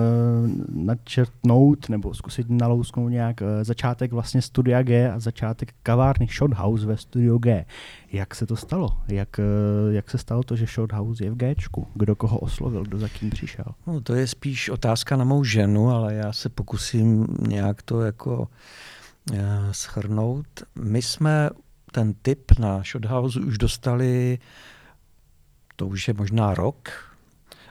načrtnout 0.86 1.90
nebo 1.90 2.14
zkusit 2.14 2.50
nalousknout 2.50 3.12
nějak 3.12 3.42
uh, 3.42 3.48
začátek 3.62 4.12
vlastně 4.12 4.42
Studia 4.42 4.82
G 4.82 5.12
a 5.12 5.20
začátek 5.20 5.74
kavárny 5.84 6.28
Shothouse 6.28 6.86
ve 6.86 6.98
Studio 6.98 7.38
G. 7.38 7.66
Jak 8.12 8.36
se 8.36 8.46
to 8.46 8.56
stalo? 8.56 8.90
Jak, 9.08 9.40
uh, 9.40 9.94
jak 9.94 10.10
se 10.10 10.18
stalo 10.18 10.44
to, 10.44 10.56
že 10.56 10.66
Shothouse 10.66 11.24
je 11.24 11.32
v 11.32 11.36
Gčku? 11.36 11.88
Kdo 11.94 12.16
koho 12.16 12.40
oslovil? 12.40 12.84
Kdo 12.84 12.98
za 12.98 13.08
kým 13.08 13.30
přišel? 13.30 13.66
No, 13.88 14.02
to 14.02 14.16
je 14.16 14.28
spíš 14.28 14.70
otázka 14.70 15.16
na 15.16 15.24
mou 15.24 15.44
ženu, 15.44 15.90
ale 15.90 16.14
já 16.14 16.34
se 16.34 16.50
pokusím 16.50 17.28
nějak 17.48 17.82
to 17.82 18.02
jako 18.02 18.48
Eh, 18.48 18.85
schrnout. 19.72 20.48
My 20.76 21.02
jsme 21.02 21.50
ten 21.92 22.14
tip 22.22 22.60
na 22.60 22.84
Shothouse 22.84 23.40
už 23.40 23.58
dostali, 23.58 24.40
to 25.76 25.88
už 25.88 26.08
je 26.08 26.14
možná 26.14 26.54
rok, 26.54 26.90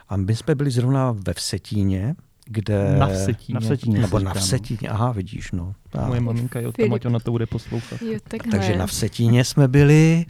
a 0.09 0.17
my 0.17 0.35
jsme 0.35 0.55
byli 0.55 0.71
zrovna 0.71 1.11
ve 1.11 1.33
Vsetíně, 1.33 2.15
kde... 2.45 2.95
Na 2.99 3.07
Vsetíně. 3.07 3.53
Na 3.53 3.59
Vsetíně 3.59 3.99
nebo 3.99 4.19
na 4.19 4.33
Vsetíně, 4.33 4.89
aha, 4.89 5.11
vidíš, 5.11 5.51
no. 5.51 5.75
Tak. 5.89 6.07
Moje 6.07 6.21
maminka 6.21 6.59
je 6.59 6.71
tam, 6.71 6.93
ať 6.93 7.05
ona 7.05 7.19
to 7.19 7.31
bude 7.31 7.45
poslouchat. 7.45 8.01
Jo, 8.01 8.19
Takže 8.51 8.77
na 8.77 8.87
Vsetíně 8.87 9.43
jsme 9.45 9.67
byli 9.67 10.25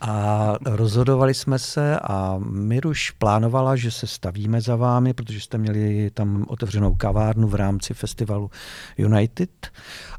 a 0.00 0.54
rozhodovali 0.64 1.34
jsme 1.34 1.58
se 1.58 1.98
a 2.00 2.38
Miruš 2.38 3.10
plánovala, 3.10 3.76
že 3.76 3.90
se 3.90 4.06
stavíme 4.06 4.60
za 4.60 4.76
vámi, 4.76 5.14
protože 5.14 5.40
jste 5.40 5.58
měli 5.58 6.10
tam 6.10 6.44
otevřenou 6.48 6.94
kavárnu 6.94 7.48
v 7.48 7.54
rámci 7.54 7.94
festivalu 7.94 8.50
United. 8.98 9.72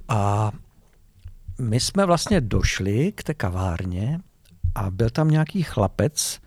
A 0.07 0.51
my 1.59 1.79
jsme 1.79 2.05
vlastně 2.05 2.41
došli 2.41 3.11
k 3.11 3.23
té 3.23 3.33
kavárně 3.33 4.19
a 4.75 4.91
byl 4.91 5.09
tam 5.09 5.29
nějaký 5.29 5.63
chlapec, 5.63 6.39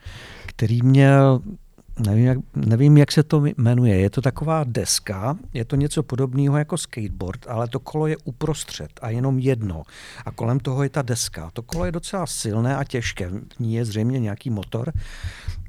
který 0.46 0.82
měl, 0.82 1.40
nevím 2.06 2.26
jak, 2.26 2.38
nevím, 2.56 2.96
jak 2.96 3.12
se 3.12 3.22
to 3.22 3.42
jmenuje, 3.56 3.96
je 3.96 4.10
to 4.10 4.22
taková 4.22 4.64
deska, 4.64 5.36
je 5.52 5.64
to 5.64 5.76
něco 5.76 6.02
podobného 6.02 6.58
jako 6.58 6.76
skateboard, 6.76 7.46
ale 7.48 7.68
to 7.68 7.80
kolo 7.80 8.06
je 8.06 8.16
uprostřed 8.24 8.90
a 9.02 9.10
jenom 9.10 9.38
jedno. 9.38 9.82
A 10.24 10.30
kolem 10.30 10.60
toho 10.60 10.82
je 10.82 10.88
ta 10.88 11.02
deska. 11.02 11.50
To 11.52 11.62
kolo 11.62 11.84
je 11.84 11.92
docela 11.92 12.26
silné 12.26 12.76
a 12.76 12.84
těžké, 12.84 13.30
v 13.30 13.60
ní 13.60 13.74
je 13.74 13.84
zřejmě 13.84 14.20
nějaký 14.20 14.50
motor 14.50 14.92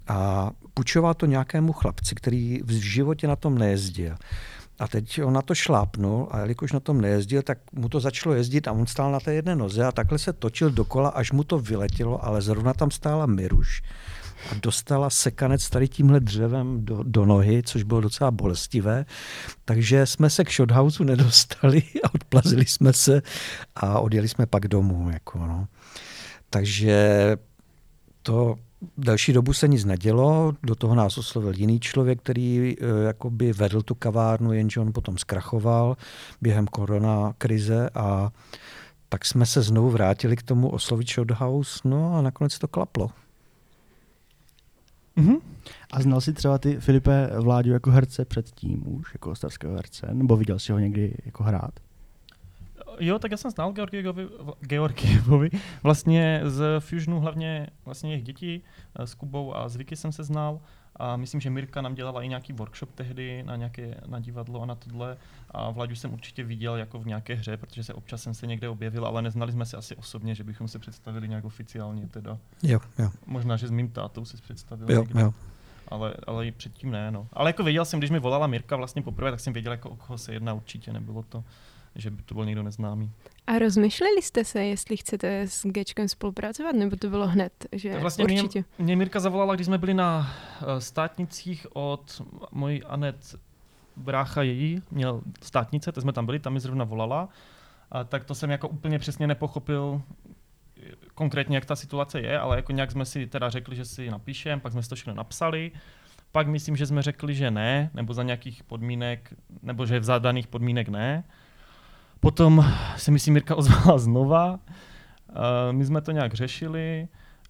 a 0.08 0.52
půjčoval 0.74 1.14
to 1.14 1.26
nějakému 1.26 1.74
chlapci, 1.74 2.16
který 2.16 2.62
v 2.64 2.72
životě 2.72 3.28
na 3.28 3.36
tom 3.36 3.58
nejezdil. 3.58 4.16
A 4.80 4.88
teď 4.88 5.24
on 5.24 5.34
na 5.34 5.42
to 5.42 5.56
šlápnul 5.56 6.28
a 6.32 6.40
jelikož 6.40 6.72
na 6.72 6.80
tom 6.80 7.02
nejezdil, 7.02 7.42
tak 7.42 7.58
mu 7.72 7.90
to 7.90 8.00
začalo 8.00 8.36
jezdit 8.36 8.68
a 8.68 8.72
on 8.72 8.86
stál 8.86 9.12
na 9.12 9.20
té 9.20 9.34
jedné 9.34 9.56
noze 9.56 9.86
a 9.86 9.92
takhle 9.92 10.20
se 10.20 10.34
točil 10.34 10.70
dokola, 10.70 11.10
až 11.10 11.32
mu 11.32 11.44
to 11.44 11.60
vyletělo, 11.60 12.26
ale 12.26 12.42
zrovna 12.42 12.74
tam 12.74 12.92
stála 12.92 13.26
Miruš 13.26 13.82
a 14.52 14.56
dostala 14.62 15.10
sekanec 15.10 15.70
tady 15.70 15.88
tímhle 15.88 16.20
dřevem 16.20 16.86
do, 16.86 17.04
do 17.04 17.26
nohy, 17.26 17.64
což 17.64 17.84
bylo 17.84 18.02
docela 18.02 18.32
bolestivé. 18.32 19.06
Takže 19.66 20.06
jsme 20.06 20.30
se 20.30 20.44
k 20.44 20.52
Shothouse 20.52 21.04
nedostali 21.04 21.84
a 22.04 22.14
odplazili 22.14 22.66
jsme 22.66 22.94
se 22.94 23.22
a 23.76 24.00
odjeli 24.00 24.28
jsme 24.28 24.46
pak 24.46 24.68
domů. 24.68 25.10
Jako 25.10 25.40
no. 25.40 25.68
Takže 26.50 27.38
to 28.22 28.56
Další 28.98 29.34
dobu 29.34 29.54
se 29.54 29.68
nic 29.68 29.86
nedělo, 29.86 30.54
do 30.64 30.76
toho 30.76 30.96
nás 30.96 31.18
oslovil 31.18 31.54
jiný 31.58 31.80
člověk, 31.80 32.20
který 32.20 32.76
e, 32.82 33.04
jakoby 33.04 33.54
vedl 33.54 33.82
tu 33.82 33.96
kavárnu, 33.96 34.54
jenže 34.54 34.80
on 34.80 34.94
potom 34.94 35.18
zkrachoval 35.18 35.98
během 36.42 36.68
korona 36.68 37.34
krize 37.38 37.90
a 37.94 38.30
tak 39.10 39.26
jsme 39.26 39.46
se 39.46 39.62
znovu 39.62 39.90
vrátili 39.90 40.36
k 40.36 40.44
tomu 40.44 40.70
oslovit 40.70 41.10
Shothouse, 41.10 41.80
no 41.84 42.16
a 42.16 42.22
nakonec 42.22 42.60
to 42.60 42.68
klaplo. 42.68 43.10
Mm-hmm. 45.20 45.40
A 45.92 46.02
znal 46.02 46.22
jsi 46.22 46.34
třeba 46.34 46.58
ty, 46.58 46.80
Filipe, 46.80 47.30
Vláďu 47.40 47.72
jako 47.72 47.92
herce 47.92 48.26
předtím 48.26 48.84
už, 48.88 49.14
jako 49.14 49.36
starského 49.36 49.76
herce, 49.76 50.08
nebo 50.12 50.38
viděl 50.38 50.60
jsi 50.60 50.72
ho 50.72 50.80
někdy 50.80 51.14
jako 51.26 51.44
hrát? 51.44 51.72
Jo, 53.00 53.20
tak 53.20 53.32
já 53.32 53.38
jsem 53.38 53.52
znal 53.52 53.72
Georgievovi, 53.72 54.28
Georgievovi 54.62 55.50
vlastně 55.84 56.42
z 56.44 56.64
Fusionu 56.80 57.20
hlavně 57.20 57.68
vlastně 57.86 58.12
jejich 58.12 58.24
dětí, 58.24 58.64
eh, 58.96 59.08
s 59.08 59.16
Kubou 59.16 59.56
a 59.56 59.70
s 59.70 59.76
Vicky 59.76 59.96
jsem 59.96 60.12
se 60.12 60.24
znal 60.24 60.60
a 61.00 61.16
myslím, 61.16 61.42
že 61.42 61.50
Mirka 61.50 61.82
nám 61.82 61.96
dělala 61.96 62.24
i 62.24 62.28
nějaký 62.28 62.54
workshop 62.54 62.90
tehdy 62.96 63.44
na 63.44 63.56
nějaké 63.56 63.96
na 64.08 64.20
divadlo 64.20 64.62
a 64.62 64.66
na 64.66 64.76
tohle 64.76 65.18
a 65.52 65.70
Vlaďu 65.70 65.96
jsem 65.96 66.14
určitě 66.14 66.44
viděl 66.44 66.76
jako 66.76 67.00
v 67.00 67.06
nějaké 67.06 67.36
hře, 67.36 67.58
protože 67.58 67.84
se 67.84 67.94
občas 67.94 68.22
jsem 68.22 68.34
se 68.34 68.48
někde 68.48 68.70
objevil, 68.70 69.06
ale 69.06 69.22
neznali 69.22 69.52
jsme 69.52 69.66
se 69.66 69.78
asi 69.78 69.96
osobně, 69.96 70.36
že 70.36 70.44
bychom 70.44 70.68
se 70.68 70.80
představili 70.80 71.28
nějak 71.28 71.46
oficiálně 71.46 72.08
teda. 72.08 72.38
Jo, 72.64 72.80
jo. 73.00 73.10
Možná, 73.26 73.58
že 73.58 73.68
s 73.68 73.72
mým 73.72 73.90
tátou 73.90 74.26
se 74.26 74.38
představil 74.38 74.92
jo, 74.92 75.02
někde. 75.02 75.22
Jo. 75.22 75.34
Ale, 75.88 76.14
ale 76.28 76.48
i 76.48 76.52
předtím 76.52 76.92
ne, 76.92 77.12
no. 77.12 77.28
Ale 77.34 77.50
jako 77.50 77.64
věděl 77.64 77.86
jsem, 77.86 78.00
když 78.00 78.12
mi 78.12 78.20
volala 78.20 78.48
Mirka 78.48 78.76
vlastně 78.76 79.02
poprvé, 79.02 79.32
tak 79.32 79.40
jsem 79.40 79.54
věděl, 79.54 79.72
jako 79.72 79.90
o 79.90 79.96
koho 79.96 80.18
se 80.18 80.34
jedná 80.34 80.54
určitě, 80.54 80.94
nebylo 80.94 81.24
to 81.24 81.44
že 82.00 82.10
by 82.10 82.24
to 82.24 82.36
byl 82.36 82.46
někdo 82.46 82.64
neznámý. 82.64 83.12
A 83.48 83.60
rozmýšleli 83.60 84.22
jste 84.22 84.46
se, 84.46 84.64
jestli 84.64 84.98
chcete 84.98 85.42
s 85.42 85.66
Gčkem 85.66 86.08
spolupracovat, 86.08 86.76
nebo 86.76 86.96
to 86.96 87.10
bylo 87.10 87.28
hned, 87.28 87.54
že 87.72 87.92
tak 87.92 88.02
vlastně 88.02 88.24
určitě? 88.24 88.60
Mě, 88.78 88.86
mě 88.86 88.96
Mirka 88.96 89.20
zavolala, 89.20 89.56
když 89.56 89.66
jsme 89.66 89.78
byli 89.78 89.94
na 89.94 90.20
uh, 90.62 90.68
státnicích 90.80 91.68
od 91.74 92.22
mojí 92.52 92.84
Anet 92.84 93.36
brácha 93.96 94.42
její, 94.42 94.82
měl 94.92 95.22
státnice, 95.42 95.92
to 95.92 96.02
jsme 96.02 96.14
tam 96.14 96.26
byli, 96.26 96.40
tam 96.40 96.54
mi 96.54 96.60
zrovna 96.60 96.86
volala, 96.86 97.30
a 97.92 98.04
tak 98.04 98.24
to 98.24 98.36
jsem 98.36 98.50
jako 98.50 98.68
úplně 98.68 99.00
přesně 99.00 99.28
nepochopil, 99.28 100.02
konkrétně, 101.16 101.58
jak 101.58 101.66
ta 101.66 101.76
situace 101.76 102.22
je, 102.22 102.40
ale 102.40 102.56
jako 102.56 102.72
nějak 102.72 102.92
jsme 102.92 103.06
si 103.06 103.28
teda 103.28 103.50
řekli, 103.50 103.76
že 103.76 103.86
si 103.86 104.10
napíšem, 104.10 104.60
pak 104.60 104.72
jsme 104.72 104.84
si 104.84 104.90
to 104.90 104.96
všechno 104.96 105.14
napsali, 105.14 105.72
pak 106.32 106.48
myslím, 106.48 106.76
že 106.76 106.86
jsme 106.86 107.02
řekli, 107.02 107.36
že 107.36 107.52
ne, 107.52 107.90
nebo 107.94 108.14
za 108.14 108.24
nějakých 108.24 108.64
podmínek, 108.64 109.34
nebo 109.62 109.86
že 109.86 110.00
v 110.00 110.04
zadaných 110.04 110.48
podmínek 110.48 110.90
ne. 110.90 111.24
Potom 112.20 112.66
se 112.98 113.12
myslím 113.12 113.34
Mirka 113.34 113.56
ozvala 113.56 113.98
znova 113.98 114.60
Uh, 115.30 115.36
my 115.72 115.86
jsme 115.86 116.02
to 116.02 116.12
nějak 116.12 116.34
řešili 116.34 117.08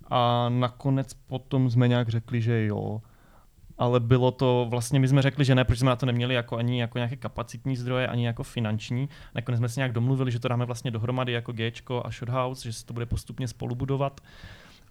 a 0.10 0.50
nakonec 0.50 1.14
potom 1.14 1.70
jsme 1.70 1.88
nějak 1.88 2.10
řekli, 2.10 2.42
že 2.42 2.66
jo. 2.66 3.02
Ale 3.78 4.00
bylo 4.00 4.32
to, 4.32 4.68
vlastně 4.70 5.00
my 5.00 5.08
jsme 5.08 5.22
řekli, 5.22 5.46
že 5.46 5.56
ne, 5.56 5.64
protože 5.64 5.80
jsme 5.80 5.90
na 5.90 5.96
to 5.96 6.06
neměli 6.06 6.34
jako 6.34 6.58
ani 6.58 6.82
jako 6.82 6.98
nějaké 6.98 7.16
kapacitní 7.16 7.76
zdroje, 7.76 8.08
ani 8.08 8.26
jako 8.26 8.44
finanční. 8.44 9.10
Nakonec 9.36 9.58
jsme 9.58 9.70
se 9.70 9.80
nějak 9.80 9.92
domluvili, 9.92 10.32
že 10.32 10.40
to 10.40 10.48
dáme 10.48 10.66
vlastně 10.66 10.92
dohromady 10.92 11.32
jako 11.32 11.52
Gčko 11.52 12.02
a 12.06 12.12
Shothouse, 12.12 12.70
že 12.70 12.74
se 12.74 12.86
to 12.86 12.94
bude 12.94 13.06
postupně 13.06 13.48
spolubudovat. 13.48 14.22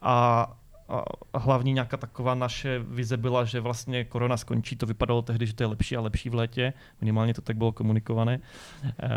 A 0.02 0.46
a, 0.88 1.04
a 1.32 1.38
hlavní 1.38 1.72
nějaká 1.72 1.96
taková 1.96 2.34
naše 2.34 2.78
vize 2.78 3.16
byla, 3.16 3.44
že 3.44 3.60
vlastně 3.60 4.04
korona 4.04 4.36
skončí, 4.36 4.76
to 4.76 4.86
vypadalo 4.86 5.22
tehdy, 5.22 5.46
že 5.46 5.54
to 5.54 5.62
je 5.62 5.66
lepší 5.66 5.96
a 5.96 6.00
lepší 6.00 6.30
v 6.30 6.34
létě, 6.34 6.72
minimálně 7.00 7.34
to 7.34 7.42
tak 7.42 7.56
bylo 7.56 7.72
komunikované 7.72 8.40
eh, 8.84 9.08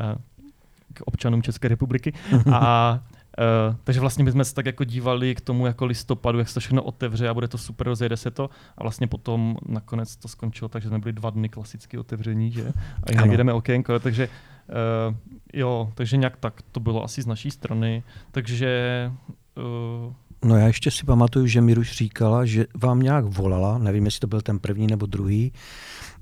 k 0.94 1.02
občanům 1.06 1.42
České 1.42 1.68
republiky. 1.68 2.14
A 2.54 3.00
Uh, 3.40 3.76
takže 3.84 4.00
vlastně 4.00 4.24
my 4.24 4.32
jsme 4.32 4.46
se 4.46 4.54
tak 4.54 4.66
jako 4.66 4.84
dívali 4.84 5.36
k 5.36 5.42
tomu 5.42 5.66
jako 5.66 5.86
listopadu, 5.86 6.40
jak 6.40 6.48
se 6.48 6.54
to 6.54 6.60
všechno 6.60 6.84
otevře 6.84 7.30
a 7.30 7.34
bude 7.34 7.48
to 7.48 7.58
super, 7.58 7.88
rozjede 7.88 8.18
se 8.18 8.32
to. 8.32 8.50
A 8.78 8.84
vlastně 8.84 9.08
potom 9.08 9.58
nakonec 9.66 10.16
to 10.16 10.28
skončilo, 10.28 10.70
takže 10.70 10.90
jsme 10.90 11.00
byli 11.00 11.14
dva 11.14 11.30
dny 11.30 11.50
klasicky 11.50 11.98
otevření, 11.98 12.52
že? 12.52 12.74
A 13.04 13.12
jinak 13.12 13.38
jdeme 13.38 13.54
okénko, 13.54 14.00
takže 14.00 14.28
uh, 14.28 15.16
jo, 15.54 15.92
takže 15.96 16.18
nějak 16.18 16.38
tak 16.38 16.62
to 16.72 16.80
bylo 16.80 17.04
asi 17.04 17.22
z 17.22 17.26
naší 17.26 17.52
strany. 17.52 18.04
Takže 18.32 19.12
uh, 19.58 20.14
No 20.46 20.58
já 20.58 20.68
ještě 20.68 20.92
si 20.92 21.06
pamatuju, 21.06 21.48
že 21.48 21.62
Miruš 21.62 21.92
říkala, 21.92 22.46
že 22.46 22.66
vám 22.76 23.00
nějak 23.00 23.26
volala, 23.26 23.78
nevím, 23.78 24.06
jestli 24.06 24.20
to 24.20 24.28
byl 24.28 24.42
ten 24.42 24.60
první 24.60 24.88
nebo 24.88 25.06
druhý, 25.06 25.54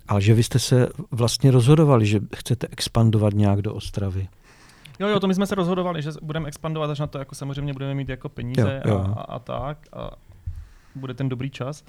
ale 0.07 0.21
že 0.21 0.33
vy 0.33 0.43
jste 0.43 0.59
se 0.59 0.89
vlastně 1.11 1.51
rozhodovali, 1.51 2.05
že 2.05 2.19
chcete 2.35 2.67
expandovat 2.71 3.33
nějak 3.33 3.61
do 3.61 3.73
Ostravy. 3.73 4.27
Jo, 5.00 5.08
jo, 5.08 5.20
to 5.20 5.27
my 5.27 5.36
jsme 5.36 5.48
se 5.48 5.56
rozhodovali, 5.56 6.01
že 6.01 6.12
budeme 6.22 6.48
expandovat, 6.48 6.89
až 6.89 7.00
na 7.00 7.08
to 7.08 7.18
jako 7.20 7.36
samozřejmě 7.36 7.74
budeme 7.74 7.94
mít 7.94 8.10
jako 8.10 8.29
peníze 8.29 8.82
jo, 8.86 8.91
jo. 8.94 9.13
A, 9.18 9.22
a, 9.22 9.39
tak. 9.39 9.88
A 9.94 10.12
bude 10.96 11.13
ten 11.13 11.29
dobrý 11.29 11.50
čas. 11.50 11.84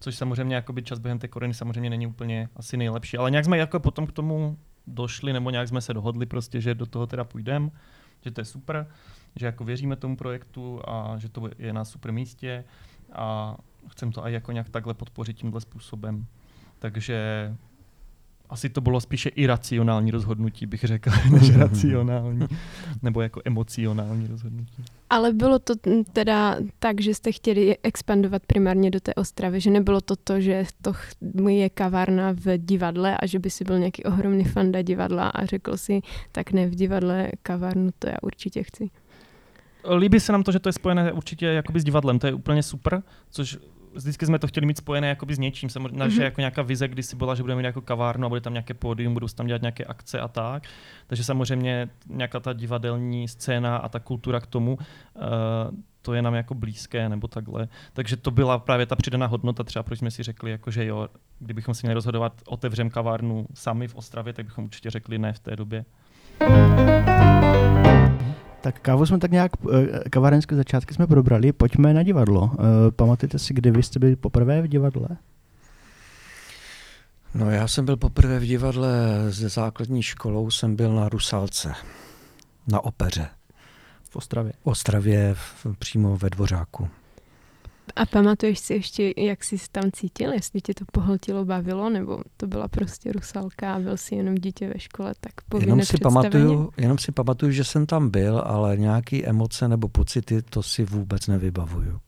Což 0.00 0.16
samozřejmě 0.16 0.54
jakoby 0.54 0.82
čas 0.82 0.98
během 0.98 1.18
té 1.18 1.28
korony 1.28 1.54
samozřejmě 1.54 1.90
není 1.90 2.06
úplně 2.06 2.48
asi 2.56 2.76
nejlepší. 2.76 3.18
Ale 3.18 3.30
nějak 3.30 3.44
jsme 3.44 3.58
jako 3.58 3.80
potom 3.80 4.06
k 4.06 4.12
tomu 4.12 4.58
došli, 4.86 5.32
nebo 5.32 5.50
nějak 5.50 5.68
jsme 5.68 5.80
se 5.80 5.94
dohodli 5.94 6.26
prostě, 6.26 6.60
že 6.60 6.74
do 6.74 6.86
toho 6.86 7.06
teda 7.06 7.24
půjdeme, 7.24 7.70
že 8.20 8.30
to 8.30 8.40
je 8.40 8.44
super 8.44 8.86
že 9.36 9.46
jako 9.46 9.64
věříme 9.64 9.96
tomu 9.96 10.16
projektu 10.16 10.80
a 10.88 11.18
že 11.18 11.28
to 11.28 11.50
je 11.58 11.72
na 11.72 11.84
super 11.84 12.12
místě 12.12 12.64
a 13.12 13.56
chcem 13.88 14.12
to 14.12 14.26
i 14.26 14.32
jako 14.32 14.52
nějak 14.52 14.68
takhle 14.68 14.94
podpořit 14.94 15.36
tímhle 15.36 15.60
způsobem. 15.60 16.26
Takže 16.78 17.54
asi 18.50 18.68
to 18.68 18.80
bylo 18.80 19.00
spíše 19.00 19.28
iracionální 19.28 20.10
rozhodnutí, 20.10 20.66
bych 20.66 20.84
řekl, 20.84 21.10
než 21.30 21.56
racionální, 21.56 22.46
nebo 23.02 23.20
jako 23.20 23.40
emocionální 23.44 24.26
rozhodnutí. 24.26 24.84
Ale 25.10 25.32
bylo 25.32 25.58
to 25.58 25.74
teda 26.12 26.56
tak, 26.78 27.00
že 27.00 27.14
jste 27.14 27.32
chtěli 27.32 27.76
expandovat 27.82 28.42
primárně 28.46 28.90
do 28.90 29.00
té 29.00 29.14
Ostravy, 29.14 29.60
že 29.60 29.70
nebylo 29.70 30.00
to 30.00 30.16
to, 30.16 30.40
že 30.40 30.64
to 30.82 30.92
je 31.48 31.70
kavárna 31.70 32.32
v 32.32 32.58
divadle 32.58 33.16
a 33.16 33.26
že 33.26 33.38
by 33.38 33.50
si 33.50 33.64
byl 33.64 33.78
nějaký 33.78 34.04
ohromný 34.04 34.44
fanda 34.44 34.82
divadla 34.82 35.28
a 35.28 35.46
řekl 35.46 35.76
si, 35.76 36.00
tak 36.32 36.52
ne 36.52 36.66
v 36.66 36.74
divadle 36.74 37.30
kavárnu, 37.42 37.90
to 37.98 38.08
já 38.08 38.16
určitě 38.22 38.62
chci 38.62 38.90
líbí 39.94 40.20
se 40.20 40.32
nám 40.32 40.42
to, 40.42 40.52
že 40.52 40.58
to 40.58 40.68
je 40.68 40.72
spojené 40.72 41.12
určitě 41.12 41.46
jakoby 41.46 41.80
s 41.80 41.84
divadlem, 41.84 42.18
to 42.18 42.26
je 42.26 42.34
úplně 42.34 42.62
super, 42.62 43.02
což 43.30 43.58
vždycky 43.96 44.26
jsme 44.26 44.38
to 44.38 44.46
chtěli 44.46 44.66
mít 44.66 44.78
spojené 44.78 45.08
jakoby 45.08 45.34
s 45.34 45.38
něčím. 45.38 45.68
Samozřejmě, 45.68 46.06
mm-hmm. 46.06 46.22
jako 46.22 46.40
nějaká 46.40 46.62
vize, 46.62 46.88
kdy 46.88 47.02
si 47.02 47.16
byla, 47.16 47.34
že 47.34 47.42
budeme 47.42 47.58
mít 47.58 47.66
jako 47.66 47.80
kavárnu 47.80 48.26
a 48.26 48.28
bude 48.28 48.40
tam 48.40 48.52
nějaké 48.52 48.74
pódium, 48.74 49.14
budou 49.14 49.26
tam 49.28 49.46
dělat 49.46 49.62
nějaké 49.62 49.84
akce 49.84 50.20
a 50.20 50.28
tak. 50.28 50.62
Takže 51.06 51.24
samozřejmě 51.24 51.88
nějaká 52.06 52.40
ta 52.40 52.52
divadelní 52.52 53.28
scéna 53.28 53.76
a 53.76 53.88
ta 53.88 54.00
kultura 54.00 54.40
k 54.40 54.46
tomu, 54.46 54.74
uh, 54.74 54.82
to 56.02 56.14
je 56.14 56.22
nám 56.22 56.34
jako 56.34 56.54
blízké 56.54 57.08
nebo 57.08 57.28
takhle. 57.28 57.68
Takže 57.92 58.16
to 58.16 58.30
byla 58.30 58.58
právě 58.58 58.86
ta 58.86 58.96
přidaná 58.96 59.26
hodnota, 59.26 59.64
třeba 59.64 59.82
proč 59.82 59.98
jsme 59.98 60.10
si 60.10 60.22
řekli, 60.22 60.50
jako, 60.50 60.70
že 60.70 60.84
jo, 60.84 61.08
kdybychom 61.38 61.74
si 61.74 61.86
měli 61.86 61.94
rozhodovat, 61.94 62.32
otevřem 62.46 62.90
kavárnu 62.90 63.46
sami 63.54 63.88
v 63.88 63.94
Ostravě, 63.94 64.32
tak 64.32 64.44
bychom 64.44 64.64
určitě 64.64 64.90
řekli 64.90 65.18
ne 65.18 65.32
v 65.32 65.38
té 65.38 65.56
době. 65.56 65.84
Tak 68.66 68.80
kávu 68.80 69.06
jsme 69.06 69.18
tak 69.18 69.30
nějak, 69.30 69.52
eh, 69.72 70.10
kavárenské 70.10 70.56
začátky 70.56 70.94
jsme 70.94 71.06
probrali, 71.06 71.52
pojďme 71.52 71.94
na 71.94 72.02
divadlo. 72.02 72.50
Eh, 72.52 72.90
pamatujete 72.90 73.38
si, 73.38 73.54
kdy 73.54 73.70
vy 73.70 73.82
jste 73.82 73.98
byli 73.98 74.16
poprvé 74.16 74.62
v 74.62 74.66
divadle? 74.66 75.08
No 77.34 77.50
já 77.50 77.68
jsem 77.68 77.84
byl 77.84 77.96
poprvé 77.96 78.38
v 78.38 78.46
divadle 78.46 78.90
ze 79.28 79.48
základní 79.48 80.02
školou, 80.02 80.50
jsem 80.50 80.76
byl 80.76 80.94
na 80.94 81.08
Rusalce, 81.08 81.72
na 82.66 82.84
opeře. 82.84 83.28
V 84.10 84.16
Ostravě? 84.16 84.52
V 84.52 84.66
Ostravě, 84.66 85.34
v, 85.34 85.66
přímo 85.78 86.16
ve 86.16 86.30
Dvořáku. 86.30 86.88
A 87.96 88.06
pamatuješ 88.06 88.58
si 88.58 88.74
ještě, 88.74 89.14
jak 89.16 89.44
jsi 89.44 89.56
tam 89.72 89.90
cítil, 89.92 90.32
jestli 90.32 90.60
tě 90.60 90.74
to 90.74 90.84
pohltilo, 90.92 91.44
bavilo, 91.44 91.90
nebo 91.90 92.18
to 92.36 92.46
byla 92.46 92.68
prostě 92.68 93.12
rusalka 93.12 93.74
a 93.74 93.78
byl 93.78 93.96
jsi 93.96 94.14
jenom 94.14 94.34
dítě 94.34 94.68
ve 94.68 94.78
škole, 94.78 95.14
tak 95.20 95.32
jenom 95.60 95.82
si, 95.82 95.98
pamatuju, 95.98 96.70
jenom 96.76 96.98
si 96.98 97.12
pamatuju, 97.12 97.52
že 97.52 97.64
jsem 97.64 97.86
tam 97.86 98.10
byl, 98.10 98.42
ale 98.46 98.76
nějaký 98.76 99.26
emoce 99.26 99.68
nebo 99.68 99.88
pocity, 99.88 100.42
to 100.42 100.62
si 100.62 100.84
vůbec 100.84 101.26
nevybavuju. 101.26 102.00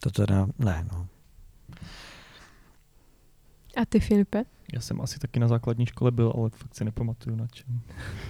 To 0.00 0.10
teda, 0.10 0.46
ne, 0.58 0.86
no. 0.92 1.06
A 3.76 3.84
ty, 3.88 4.00
Filipe? 4.00 4.44
Já 4.74 4.80
jsem 4.80 5.00
asi 5.00 5.18
taky 5.18 5.40
na 5.40 5.48
základní 5.48 5.86
škole 5.86 6.10
byl, 6.10 6.32
ale 6.36 6.50
fakt 6.50 6.74
si 6.74 6.84
nepamatuju 6.84 7.36
na 7.36 7.46
čem. 7.46 7.80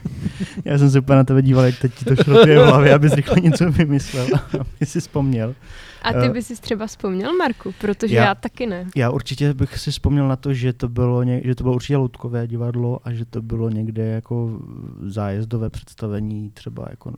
Já 0.65 0.79
jsem 0.79 0.91
se 0.91 0.99
úplně 0.99 1.17
na 1.17 1.25
tebe 1.25 1.43
díval, 1.43 1.65
jak 1.65 1.79
teď 1.79 1.95
ti 1.95 2.05
to 2.05 2.17
šlo 2.17 2.47
v 2.47 2.67
hlavě, 2.67 2.95
abys 2.95 3.13
rychle 3.13 3.41
něco 3.41 3.71
vymyslel, 3.71 4.27
aby 4.61 4.87
si 4.87 5.01
vzpomněl. 5.01 5.55
A 6.03 6.13
ty 6.13 6.29
uh, 6.29 6.33
bys 6.33 6.47
si 6.47 6.61
třeba 6.61 6.87
vzpomněl, 6.87 7.33
Marku? 7.37 7.75
Protože 7.81 8.17
já, 8.17 8.25
já 8.25 8.35
taky 8.35 8.67
ne. 8.67 8.87
Já 8.97 9.11
určitě 9.11 9.55
bych 9.55 9.79
si 9.79 9.91
vzpomněl 9.91 10.29
na 10.29 10.37
to, 10.37 10.55
že 10.55 10.73
to 10.73 10.89
bylo, 10.89 11.23
ně, 11.23 11.41
že 11.45 11.55
to 11.55 11.65
bylo 11.65 11.75
určitě 11.75 11.97
loutkové 11.97 12.47
divadlo 12.47 12.99
a 13.05 13.13
že 13.13 13.25
to 13.25 13.43
bylo 13.43 13.71
někde 13.71 14.07
jako 14.07 14.61
zájezdové 15.07 15.71
představení 15.71 16.51
třeba 16.51 16.87
jako 16.91 17.13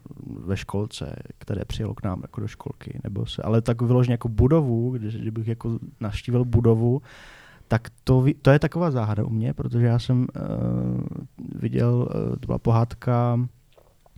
ve 0.45 0.57
školce, 0.57 1.17
které 1.39 1.65
přijelo 1.65 1.95
k 1.95 2.03
nám 2.03 2.21
jako 2.23 2.41
do 2.41 2.49
školky. 2.49 3.01
Nebo 3.05 3.27
se, 3.27 3.43
ale 3.43 3.63
tak 3.63 3.83
vyloženě 3.83 4.15
jako 4.15 4.29
budovu, 4.29 4.91
když, 4.91 5.17
kdybych 5.17 5.49
jako 5.49 5.79
naštívil 6.01 6.45
budovu, 6.45 7.03
tak 7.69 7.89
to, 8.05 8.25
to 8.43 8.51
je 8.51 8.59
taková 8.59 8.91
záhada 8.91 9.25
u 9.25 9.31
mě, 9.31 9.55
protože 9.55 9.87
já 9.87 9.99
jsem 9.99 10.21
uh, 10.21 10.27
viděl, 11.55 11.95
uh, 11.95 12.37
to 12.37 12.47
byla 12.47 12.59
pohádka, 12.59 13.41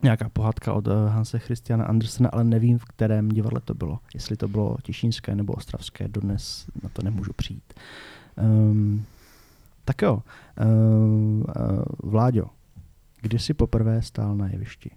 nějaká 0.03 0.29
pohádka 0.29 0.73
od 0.73 0.87
uh, 0.87 0.93
Hanse 1.09 1.39
Christiana 1.39 1.85
Andersena, 1.85 2.29
ale 2.33 2.45
nevím, 2.45 2.79
v 2.79 2.85
kterém 2.85 3.29
divadle 3.29 3.61
to 3.61 3.75
bylo. 3.75 3.99
Jestli 4.15 4.37
to 4.37 4.49
bylo 4.49 4.77
Těšínské 4.83 5.35
nebo 5.35 5.53
Ostravské, 5.53 6.09
dodnes 6.09 6.67
na 6.83 6.89
to 6.89 7.03
nemůžu 7.03 7.33
přijít. 7.33 7.75
Um, 8.37 9.05
tak 9.85 10.03
jo, 10.03 10.15
uh, 10.15 10.67
uh, 10.67 11.43
Vláďo, 12.03 12.45
kdy 13.21 13.39
jsi 13.39 13.55
poprvé 13.55 14.03
stál 14.03 14.37
na 14.37 14.49
jevišti? 14.49 14.91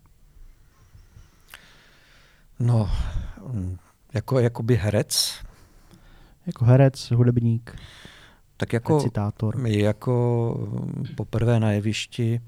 No, 2.59 2.89
jako 4.13 4.39
jakoby 4.39 4.75
herec. 4.75 5.43
Jako 6.45 6.65
herec, 6.65 7.11
hudebník. 7.11 7.75
Tak 8.59 8.73
jako, 8.73 8.97
recitátor. 8.97 9.55
jako 9.67 10.67
poprvé 11.15 11.59
na 11.59 11.71
jevišti 11.71 12.41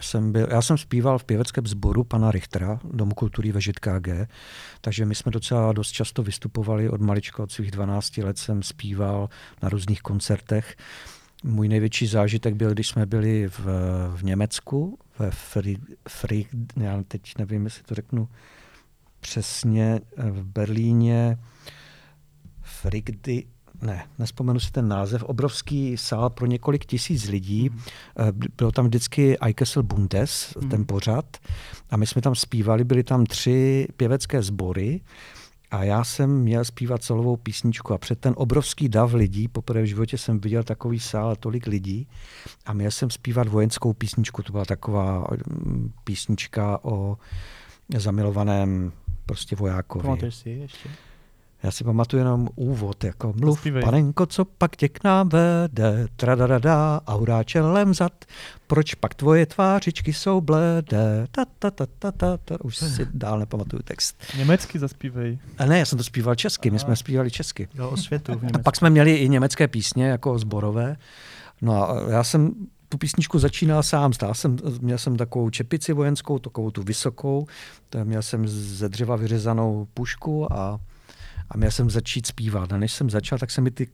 jsem 0.00 0.32
byl, 0.32 0.46
já 0.50 0.62
jsem 0.62 0.78
zpíval 0.78 1.18
v 1.18 1.24
pěveckém 1.24 1.66
sboru 1.66 2.04
pana 2.04 2.30
Richtera, 2.30 2.80
Domu 2.84 3.14
kultury 3.14 3.52
ve 3.52 3.60
KG, 3.60 4.08
takže 4.80 5.04
my 5.04 5.14
jsme 5.14 5.32
docela 5.32 5.72
dost 5.72 5.90
často 5.90 6.22
vystupovali 6.22 6.88
od 6.88 7.00
malička, 7.00 7.42
od 7.42 7.52
svých 7.52 7.70
12 7.70 8.16
let 8.16 8.38
jsem 8.38 8.62
zpíval 8.62 9.28
na 9.62 9.68
různých 9.68 10.02
koncertech. 10.02 10.76
Můj 11.44 11.68
největší 11.68 12.06
zážitek 12.06 12.54
byl, 12.54 12.72
když 12.72 12.88
jsme 12.88 13.06
byli 13.06 13.48
v, 13.48 13.66
v 14.16 14.24
Německu, 14.24 14.98
ve 15.18 15.30
Fried, 15.30 15.80
Fried, 16.08 16.48
já 16.76 17.02
teď 17.08 17.38
nevím, 17.38 17.64
jestli 17.64 17.82
to 17.82 17.94
řeknu 17.94 18.28
přesně, 19.20 20.00
v 20.16 20.44
Berlíně, 20.44 21.38
Frigdy, 22.62 23.46
ne, 23.82 24.06
nespomenu 24.18 24.60
si 24.60 24.70
ten 24.70 24.88
název, 24.88 25.22
obrovský 25.22 25.96
sál 25.96 26.30
pro 26.30 26.46
několik 26.46 26.86
tisíc 26.86 27.28
lidí. 27.28 27.70
Mm. 27.70 27.78
Bylo 28.56 28.72
tam 28.72 28.86
vždycky 28.86 29.38
Eikessel 29.38 29.82
Bundes, 29.82 30.54
mm. 30.60 30.68
ten 30.68 30.86
pořad. 30.86 31.36
A 31.90 31.96
my 31.96 32.06
jsme 32.06 32.22
tam 32.22 32.34
zpívali, 32.34 32.84
byly 32.84 33.04
tam 33.04 33.26
tři 33.26 33.86
pěvecké 33.96 34.42
sbory. 34.42 35.00
A 35.70 35.84
já 35.84 36.04
jsem 36.04 36.38
měl 36.38 36.64
zpívat 36.64 37.02
celovou 37.02 37.36
písničku 37.36 37.94
a 37.94 37.98
před 37.98 38.18
ten 38.18 38.34
obrovský 38.36 38.88
dav 38.88 39.14
lidí, 39.14 39.48
poprvé 39.48 39.82
v 39.82 39.86
životě 39.86 40.18
jsem 40.18 40.40
viděl 40.40 40.62
takový 40.62 41.00
sál 41.00 41.30
a 41.30 41.36
tolik 41.36 41.66
lidí 41.66 42.08
a 42.66 42.72
měl 42.72 42.90
jsem 42.90 43.10
zpívat 43.10 43.48
vojenskou 43.48 43.92
písničku. 43.92 44.42
To 44.42 44.52
byla 44.52 44.64
taková 44.64 45.26
mm, 45.46 45.92
písnička 46.04 46.78
o 46.82 47.18
zamilovaném 47.96 48.92
prostě 49.26 49.56
vojákovi. 49.56 50.02
Pamatuješ 50.02 50.34
si 50.34 50.50
ještě? 50.50 50.88
Já 51.62 51.70
si 51.70 51.84
pamatuju 51.84 52.20
jenom 52.20 52.48
úvod, 52.54 53.04
jako 53.04 53.32
mluv, 53.36 53.56
Zaspívej. 53.56 53.82
panenko, 53.82 54.26
co 54.26 54.44
pak 54.44 54.76
tě 54.76 54.88
k 54.88 55.04
nám 55.04 55.28
vede, 55.28 56.06
tradadada, 56.16 57.00
aurá 57.06 57.42
čelem 57.44 57.94
zad, 57.94 58.24
proč 58.66 58.94
pak 58.94 59.14
tvoje 59.14 59.46
tvářičky 59.46 60.12
jsou 60.12 60.40
bledé, 60.40 61.26
ta, 61.30 61.44
ta, 61.58 61.70
ta, 61.70 61.86
ta, 61.98 62.12
ta, 62.12 62.36
ta. 62.36 62.64
už 62.64 62.76
si 62.76 63.06
dál 63.14 63.38
nepamatuju 63.38 63.82
text. 63.82 64.16
Německy 64.36 64.78
zaspívej. 64.78 65.38
A 65.58 65.66
ne, 65.66 65.78
já 65.78 65.84
jsem 65.84 65.98
to 65.98 66.04
zpíval 66.04 66.34
česky, 66.34 66.70
my 66.70 66.78
jsme 66.78 66.96
zpívali 66.96 67.30
česky. 67.30 67.68
Jo, 67.74 67.90
o 67.90 67.96
světu 67.96 68.38
v 68.38 68.44
A 68.54 68.58
pak 68.58 68.76
jsme 68.76 68.90
měli 68.90 69.14
i 69.14 69.28
německé 69.28 69.68
písně, 69.68 70.06
jako 70.06 70.38
zborové. 70.38 70.96
No 71.62 71.90
a 71.90 72.10
já 72.10 72.24
jsem 72.24 72.52
tu 72.88 72.98
písničku 72.98 73.38
začínal 73.38 73.82
sám. 73.82 74.12
Stál 74.12 74.34
jsem, 74.34 74.56
měl 74.80 74.98
jsem 74.98 75.16
takovou 75.16 75.50
čepici 75.50 75.92
vojenskou, 75.92 76.38
takovou 76.38 76.70
tu 76.70 76.82
vysokou. 76.82 77.46
Měl 78.04 78.22
jsem 78.22 78.48
ze 78.48 78.88
dřeva 78.88 79.16
vyřezanou 79.16 79.88
pušku 79.94 80.52
a, 80.52 80.80
a 81.50 81.56
měl 81.56 81.70
jsem 81.70 81.90
začít 81.90 82.26
zpívat. 82.26 82.72
A 82.72 82.76
než 82.76 82.92
jsem 82.92 83.10
začal, 83.10 83.38
tak 83.38 83.50
se 83.50 83.60
mi 83.60 83.70
ty 83.70 83.88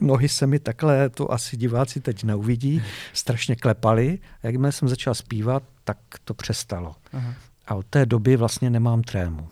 nohy 0.00 0.28
se 0.28 0.46
mi 0.46 0.58
takhle, 0.58 1.08
to 1.08 1.32
asi 1.32 1.56
diváci 1.56 2.00
teď 2.00 2.24
neuvidí, 2.24 2.82
strašně 3.12 3.56
klepaly. 3.56 4.18
A 4.42 4.46
jakmile 4.46 4.72
jsem 4.72 4.88
začal 4.88 5.14
zpívat, 5.14 5.62
tak 5.84 5.98
to 6.24 6.34
přestalo. 6.34 6.96
Aha. 7.12 7.34
A 7.66 7.74
od 7.74 7.86
té 7.86 8.06
doby 8.06 8.36
vlastně 8.36 8.70
nemám 8.70 9.02
trému. 9.02 9.48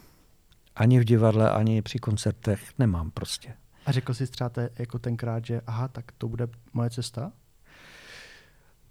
Ani 0.77 1.01
v 1.01 1.05
divadle, 1.05 1.51
ani 1.51 1.83
při 1.83 1.99
koncertech 1.99 2.61
nemám 2.79 3.11
prostě. 3.11 3.55
A 3.87 3.93
řekl 3.93 4.15
jsi 4.15 4.27
třeba 4.27 4.51
te, 4.51 4.71
jako 4.79 4.99
tenkrát, 4.99 5.47
že 5.47 5.61
aha, 5.67 5.89
tak 5.89 6.05
to 6.19 6.29
bude 6.29 6.49
moje 6.73 6.91
cesta? 6.91 7.33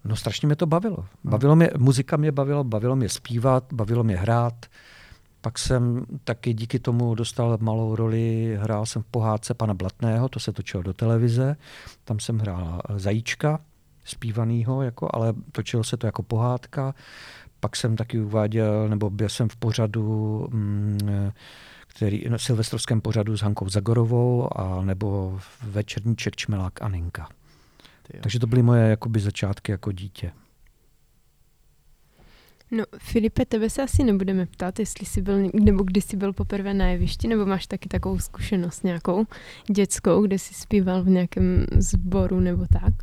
No 0.04 0.16
strašně 0.16 0.46
mě 0.46 0.56
to 0.56 0.66
bavilo. 0.66 1.06
Bavilo 1.24 1.56
mě, 1.56 1.70
muzika 1.78 2.18
mě 2.18 2.32
bavilo, 2.32 2.64
bavilo 2.64 2.96
mě 2.96 3.10
zpívat, 3.10 3.74
bavilo 3.74 4.04
mě 4.04 4.18
hrát. 4.18 4.66
Pak 5.46 5.60
jsem 5.60 6.06
taky 6.24 6.54
díky 6.54 6.80
tomu 6.80 7.16
dostal 7.16 7.58
malou 7.62 7.96
roli, 7.96 8.58
hrál 8.62 8.86
jsem 8.86 9.02
v 9.02 9.06
pohádce 9.06 9.54
pana 9.54 9.74
Blatného, 9.74 10.30
to 10.30 10.40
se 10.40 10.52
točilo 10.54 10.84
do 10.84 10.94
televize. 10.94 11.56
Tam 12.04 12.20
jsem 12.20 12.40
hrál 12.40 12.82
eh, 12.90 13.00
zajíčka, 13.00 13.60
zpívanýho, 14.06 14.82
jako, 14.82 15.10
ale 15.14 15.34
točilo 15.52 15.84
se 15.84 15.98
to 15.98 16.06
jako 16.06 16.24
pohádka. 16.24 16.96
Pak 17.60 17.76
jsem 17.76 17.96
taky 17.96 18.20
uváděl, 18.20 18.90
nebo 18.90 19.10
byl 19.10 19.30
jsem 19.30 19.50
v 19.50 19.56
pořadu, 19.56 20.48
mm, 20.52 20.98
eh, 21.08 21.34
který, 21.88 22.30
no, 22.30 22.40
silvestrovském 22.40 23.02
pořadu 23.02 23.38
s 23.38 23.42
Hankou 23.42 23.70
Zagorovou, 23.70 24.60
a 24.60 24.82
nebo 24.82 25.40
v 25.40 25.64
večerníček 25.64 26.36
Čmelák 26.36 26.82
Aninka. 26.82 27.30
Takže 28.22 28.40
to 28.40 28.48
byly 28.48 28.64
moje 28.64 28.90
jakoby 28.90 29.20
začátky 29.20 29.72
jako 29.72 29.92
dítě. 29.92 30.32
No, 32.72 32.84
Filipe, 32.98 33.46
tebe 33.46 33.70
se 33.70 33.84
asi 33.84 34.04
nebudeme 34.04 34.46
ptát, 34.46 34.80
jestli 34.80 35.06
jsi 35.06 35.22
byl, 35.22 35.50
nebo 35.54 35.84
kdy 35.84 36.02
jsi 36.02 36.18
byl 36.18 36.34
poprvé 36.34 36.74
na 36.74 36.88
jevišti, 36.88 37.28
nebo 37.28 37.46
máš 37.46 37.68
taky 37.68 37.90
takovou 37.90 38.20
zkušenost 38.20 38.84
nějakou 38.84 39.26
dětskou, 39.72 40.22
kde 40.22 40.40
jsi 40.40 40.54
zpíval 40.54 41.04
v 41.04 41.10
nějakém 41.10 41.66
sboru 41.78 42.40
nebo 42.40 42.66
tak? 42.74 42.94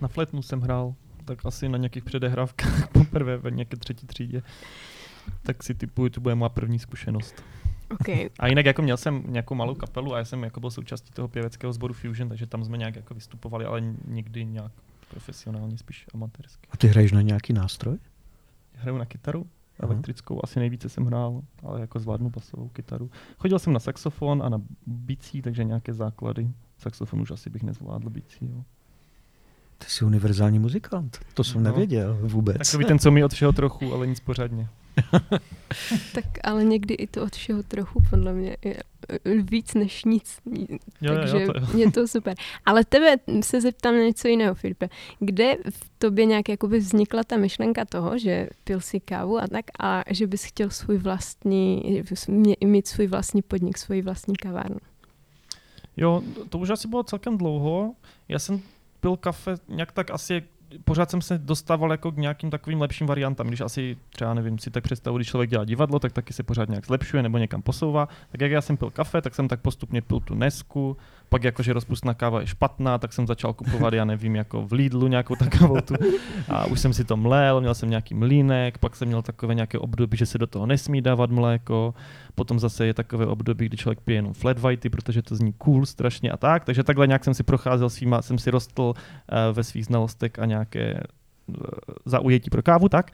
Na 0.00 0.08
fletnu 0.08 0.42
jsem 0.42 0.60
hrál, 0.60 0.94
tak 1.24 1.46
asi 1.46 1.68
na 1.68 1.78
nějakých 1.78 2.04
předehrávkách 2.04 2.88
poprvé 2.92 3.36
ve 3.36 3.50
nějaké 3.50 3.76
třetí 3.76 4.06
třídě. 4.06 4.42
Tak 5.42 5.62
si 5.62 5.74
typuju, 5.74 6.08
to 6.08 6.20
bude 6.20 6.34
má 6.34 6.48
první 6.48 6.78
zkušenost. 6.78 7.42
OK. 7.90 8.08
A 8.38 8.46
jinak 8.46 8.66
jako 8.66 8.82
měl 8.82 8.96
jsem 8.96 9.24
nějakou 9.26 9.54
malou 9.54 9.74
kapelu 9.74 10.14
a 10.14 10.18
já 10.18 10.24
jsem 10.24 10.42
jako 10.42 10.60
byl 10.60 10.70
součástí 10.70 11.10
toho 11.12 11.28
pěveckého 11.28 11.72
sboru 11.72 11.94
Fusion, 11.94 12.28
takže 12.28 12.46
tam 12.46 12.64
jsme 12.64 12.78
nějak 12.78 12.96
jako 12.96 13.14
vystupovali, 13.14 13.64
ale 13.64 13.80
nikdy 14.08 14.44
nějak 14.44 14.72
profesionálně, 15.10 15.78
spíš 15.78 16.06
amatérsky. 16.14 16.68
A 16.70 16.76
ty 16.76 16.86
hraješ 16.86 17.12
na 17.12 17.22
nějaký 17.22 17.52
nástroj? 17.52 17.98
Hraju 18.76 18.98
na 18.98 19.04
kytaru, 19.04 19.46
Aha. 19.80 19.92
elektrickou, 19.92 20.40
asi 20.44 20.58
nejvíce 20.60 20.88
jsem 20.88 21.06
hrál, 21.06 21.42
ale 21.62 21.80
jako 21.80 21.98
zvládnu 21.98 22.30
basovou 22.30 22.68
kytaru. 22.68 23.10
Chodil 23.38 23.58
jsem 23.58 23.72
na 23.72 23.80
saxofon 23.80 24.42
a 24.42 24.48
na 24.48 24.60
bicí, 24.86 25.42
takže 25.42 25.64
nějaké 25.64 25.92
základy. 25.94 26.50
Saxofon 26.78 27.20
už 27.20 27.30
asi 27.30 27.50
bych 27.50 27.62
nezvládl 27.62 28.10
bicí, 28.10 28.48
jo. 28.52 28.64
Ty 29.78 29.86
jsi 29.88 30.04
univerzální 30.04 30.58
muzikant. 30.58 31.18
To 31.34 31.44
jsem 31.44 31.62
No. 31.62 31.70
nevěděl 31.70 32.18
vůbec. 32.22 32.56
Takový 32.70 32.84
ten, 32.84 32.98
co 32.98 33.10
mi 33.10 33.24
od 33.24 33.32
všeho 33.32 33.52
trochu, 33.52 33.92
ale 33.94 34.06
nic 34.06 34.20
pořádně. 34.20 34.68
Tak 36.14 36.24
ale 36.44 36.64
někdy 36.64 36.94
i 36.94 37.06
to 37.06 37.22
od 37.22 37.32
všeho 37.36 37.62
trochu, 37.62 38.02
podle 38.10 38.32
mě, 38.32 38.56
je 38.64 38.76
víc 39.24 39.74
než 39.74 40.04
nic. 40.04 40.38
Jo, 41.00 41.14
Takže 41.14 41.40
jo, 41.40 41.52
to 41.52 41.58
jo. 41.58 41.78
je 41.78 41.92
to 41.92 42.08
super. 42.08 42.34
Ale 42.66 42.84
tebe 42.84 43.16
se 43.40 43.60
zeptám 43.60 43.94
na 43.94 44.00
něco 44.00 44.28
jiného, 44.28 44.54
Filipe. 44.54 44.88
Kde 45.18 45.56
v 45.70 45.90
tobě 45.98 46.24
nějak 46.24 46.48
jakoby 46.48 46.78
vznikla 46.78 47.24
ta 47.24 47.36
myšlenka 47.36 47.84
toho, 47.84 48.18
že 48.18 48.48
pil 48.64 48.80
si 48.80 49.00
kávu 49.00 49.38
a 49.38 49.46
tak, 49.46 49.64
a 49.80 50.04
že 50.10 50.26
bys 50.26 50.44
chtěl 50.44 50.70
svůj 50.70 50.98
vlastní, 50.98 52.02
mít 52.64 52.86
svůj 52.86 53.06
vlastní 53.06 53.42
podnik, 53.42 53.78
svůj 53.78 54.02
vlastní 54.02 54.36
kavárnu? 54.36 54.78
Jo, 55.96 56.22
to 56.48 56.58
už 56.58 56.70
asi 56.70 56.88
bylo 56.88 57.02
celkem 57.02 57.38
dlouho. 57.38 57.94
Já 58.28 58.38
jsem 58.38 58.60
pil 59.00 59.16
kafe 59.16 59.54
nějak 59.68 59.92
tak 59.92 60.10
asi 60.10 60.42
pořád 60.84 61.10
jsem 61.10 61.20
se 61.20 61.38
dostával 61.38 61.90
jako 61.90 62.12
k 62.12 62.16
nějakým 62.16 62.50
takovým 62.50 62.80
lepším 62.80 63.06
variantám, 63.06 63.46
když 63.46 63.60
asi 63.60 63.96
třeba 64.10 64.34
nevím, 64.34 64.58
si 64.58 64.70
tak 64.70 64.84
představu, 64.84 65.16
když 65.16 65.28
člověk 65.28 65.50
dělá 65.50 65.64
divadlo, 65.64 65.98
tak 65.98 66.12
taky 66.12 66.32
se 66.32 66.42
pořád 66.42 66.68
nějak 66.68 66.86
zlepšuje 66.86 67.22
nebo 67.22 67.38
někam 67.38 67.62
posouvá. 67.62 68.08
Tak 68.28 68.40
jak 68.40 68.50
já 68.50 68.60
jsem 68.60 68.76
pil 68.76 68.90
kafe, 68.90 69.22
tak 69.22 69.34
jsem 69.34 69.48
tak 69.48 69.60
postupně 69.60 70.02
pil 70.02 70.20
tu 70.20 70.34
Nesku, 70.34 70.96
pak 71.28 71.44
jakože 71.44 71.72
rozpustná 71.72 72.14
káva 72.14 72.40
je 72.40 72.46
špatná, 72.46 72.98
tak 72.98 73.12
jsem 73.12 73.26
začal 73.26 73.52
kupovat, 73.52 73.94
já 73.94 74.04
nevím, 74.04 74.36
jako 74.36 74.62
v 74.62 74.72
Lidlu 74.72 75.06
nějakou 75.06 75.34
takovou 75.34 75.80
tu. 75.80 75.94
A 76.48 76.66
už 76.66 76.80
jsem 76.80 76.92
si 76.92 77.04
to 77.04 77.16
mlel, 77.16 77.60
měl 77.60 77.74
jsem 77.74 77.90
nějaký 77.90 78.14
mlínek, 78.14 78.78
pak 78.78 78.96
jsem 78.96 79.08
měl 79.08 79.22
takové 79.22 79.54
nějaké 79.54 79.78
období, 79.78 80.16
že 80.16 80.26
se 80.26 80.38
do 80.38 80.46
toho 80.46 80.66
nesmí 80.66 81.02
dávat 81.02 81.30
mléko, 81.30 81.94
potom 82.34 82.58
zase 82.58 82.86
je 82.86 82.94
takové 82.94 83.26
období, 83.26 83.66
kdy 83.66 83.76
člověk 83.76 84.00
pije 84.00 84.18
jenom 84.18 84.32
flat 84.32 84.58
whitey, 84.58 84.90
protože 84.90 85.22
to 85.22 85.36
zní 85.36 85.52
cool 85.52 85.86
strašně 85.86 86.30
a 86.30 86.36
tak. 86.36 86.64
Takže 86.64 86.82
takhle 86.82 87.06
nějak 87.06 87.24
jsem 87.24 87.34
si 87.34 87.42
procházel 87.42 87.90
svýma, 87.90 88.22
jsem 88.22 88.38
si 88.38 88.50
rostl 88.50 88.82
uh, 88.82 88.94
ve 89.52 89.64
svých 89.64 89.84
znalostech 89.84 90.38
a 90.38 90.44
nějaké 90.44 91.00
uh, 91.46 91.54
zaujetí 92.04 92.50
pro 92.50 92.62
kávu, 92.62 92.88
tak. 92.88 93.10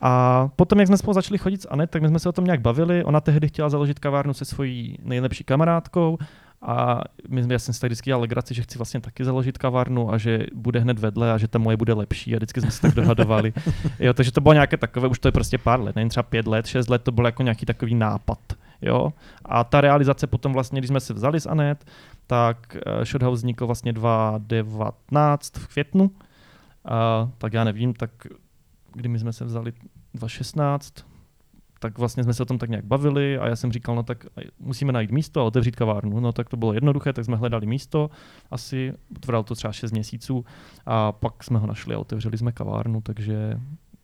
A 0.00 0.48
potom, 0.56 0.78
jak 0.78 0.88
jsme 0.88 0.96
spolu 0.96 1.14
začali 1.14 1.38
chodit 1.38 1.62
s 1.62 1.68
Anet, 1.70 1.90
tak 1.90 2.02
my 2.02 2.08
jsme 2.08 2.18
se 2.18 2.28
o 2.28 2.32
tom 2.32 2.44
nějak 2.44 2.60
bavili. 2.60 3.04
Ona 3.04 3.20
tehdy 3.20 3.48
chtěla 3.48 3.68
založit 3.68 3.98
kavárnu 3.98 4.34
se 4.34 4.44
svojí 4.44 4.98
nejlepší 5.02 5.44
kamarádkou 5.44 6.18
a 6.62 7.00
my, 7.28 7.42
já 7.48 7.58
jsem 7.58 7.74
si 7.74 7.80
tak 7.80 7.88
vždycky 7.88 8.08
dělal 8.08 8.20
legraci, 8.20 8.54
že 8.54 8.62
chci 8.62 8.78
vlastně 8.78 9.00
taky 9.00 9.24
založit 9.24 9.58
kavárnu 9.58 10.12
a 10.12 10.18
že 10.18 10.46
bude 10.54 10.80
hned 10.80 10.98
vedle 10.98 11.32
a 11.32 11.38
že 11.38 11.48
ta 11.48 11.58
moje 11.58 11.76
bude 11.76 11.92
lepší 11.92 12.34
a 12.34 12.36
vždycky 12.36 12.60
jsme 12.60 12.70
se 12.70 12.80
tak 12.80 12.94
dohadovali. 12.94 13.52
jo, 13.98 14.14
takže 14.14 14.32
to 14.32 14.40
bylo 14.40 14.52
nějaké 14.52 14.76
takové, 14.76 15.08
už 15.08 15.18
to 15.18 15.28
je 15.28 15.32
prostě 15.32 15.58
pár 15.58 15.80
let, 15.80 15.96
nevím, 15.96 16.08
třeba 16.08 16.22
pět 16.22 16.46
let, 16.46 16.66
šest 16.66 16.88
let, 16.88 17.02
to 17.02 17.12
byl 17.12 17.26
jako 17.26 17.42
nějaký 17.42 17.66
takový 17.66 17.94
nápad. 17.94 18.38
Jo? 18.82 19.12
A 19.44 19.64
ta 19.64 19.80
realizace 19.80 20.26
potom 20.26 20.52
vlastně, 20.52 20.80
když 20.80 20.88
jsme 20.88 21.00
se 21.00 21.14
vzali 21.14 21.40
s 21.40 21.46
Anet, 21.46 21.84
tak 22.26 22.76
uh, 22.86 23.04
Shothouse 23.04 23.40
vznikl 23.40 23.66
vlastně 23.66 23.92
2019 23.92 25.56
v 25.56 25.68
květnu. 25.68 26.10
A, 26.84 27.28
tak 27.38 27.52
já 27.52 27.64
nevím, 27.64 27.94
tak 27.94 28.10
kdy 28.92 29.08
my 29.08 29.18
jsme 29.18 29.32
se 29.32 29.44
vzali 29.44 29.72
2016, 30.14 30.94
tak 31.82 31.98
vlastně 31.98 32.24
jsme 32.24 32.34
se 32.34 32.42
o 32.42 32.46
tom 32.46 32.58
tak 32.58 32.70
nějak 32.70 32.84
bavili 32.84 33.38
a 33.38 33.48
já 33.48 33.56
jsem 33.56 33.72
říkal, 33.72 33.94
no 33.94 34.02
tak 34.02 34.26
musíme 34.58 34.92
najít 34.92 35.10
místo 35.10 35.40
a 35.40 35.44
otevřít 35.44 35.76
kavárnu. 35.76 36.20
No 36.20 36.32
tak 36.32 36.48
to 36.48 36.56
bylo 36.56 36.72
jednoduché, 36.72 37.12
tak 37.12 37.24
jsme 37.24 37.36
hledali 37.36 37.66
místo, 37.66 38.10
asi 38.50 38.92
trvalo 39.20 39.44
to 39.44 39.54
třeba 39.54 39.72
6 39.72 39.92
měsíců 39.92 40.44
a 40.86 41.12
pak 41.12 41.44
jsme 41.44 41.58
ho 41.58 41.66
našli 41.66 41.94
a 41.94 41.98
otevřeli 41.98 42.38
jsme 42.38 42.52
kavárnu, 42.52 43.00
takže, 43.00 43.60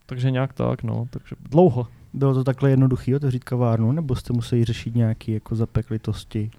takže 0.07 0.31
nějak 0.31 0.53
tak, 0.53 0.83
no, 0.83 1.07
takže 1.11 1.37
dlouho. 1.51 1.87
Bylo 2.15 2.35
to 2.35 2.45
takhle 2.45 2.71
jednoduchý 2.71 3.15
otevřít 3.15 3.45
kavárnu, 3.45 3.93
nebo 3.93 4.15
jste 4.15 4.33
museli 4.33 4.65
řešit 4.65 4.95
nějaké 4.95 5.33
jako 5.33 5.57
zapeklitosti? 5.57 6.51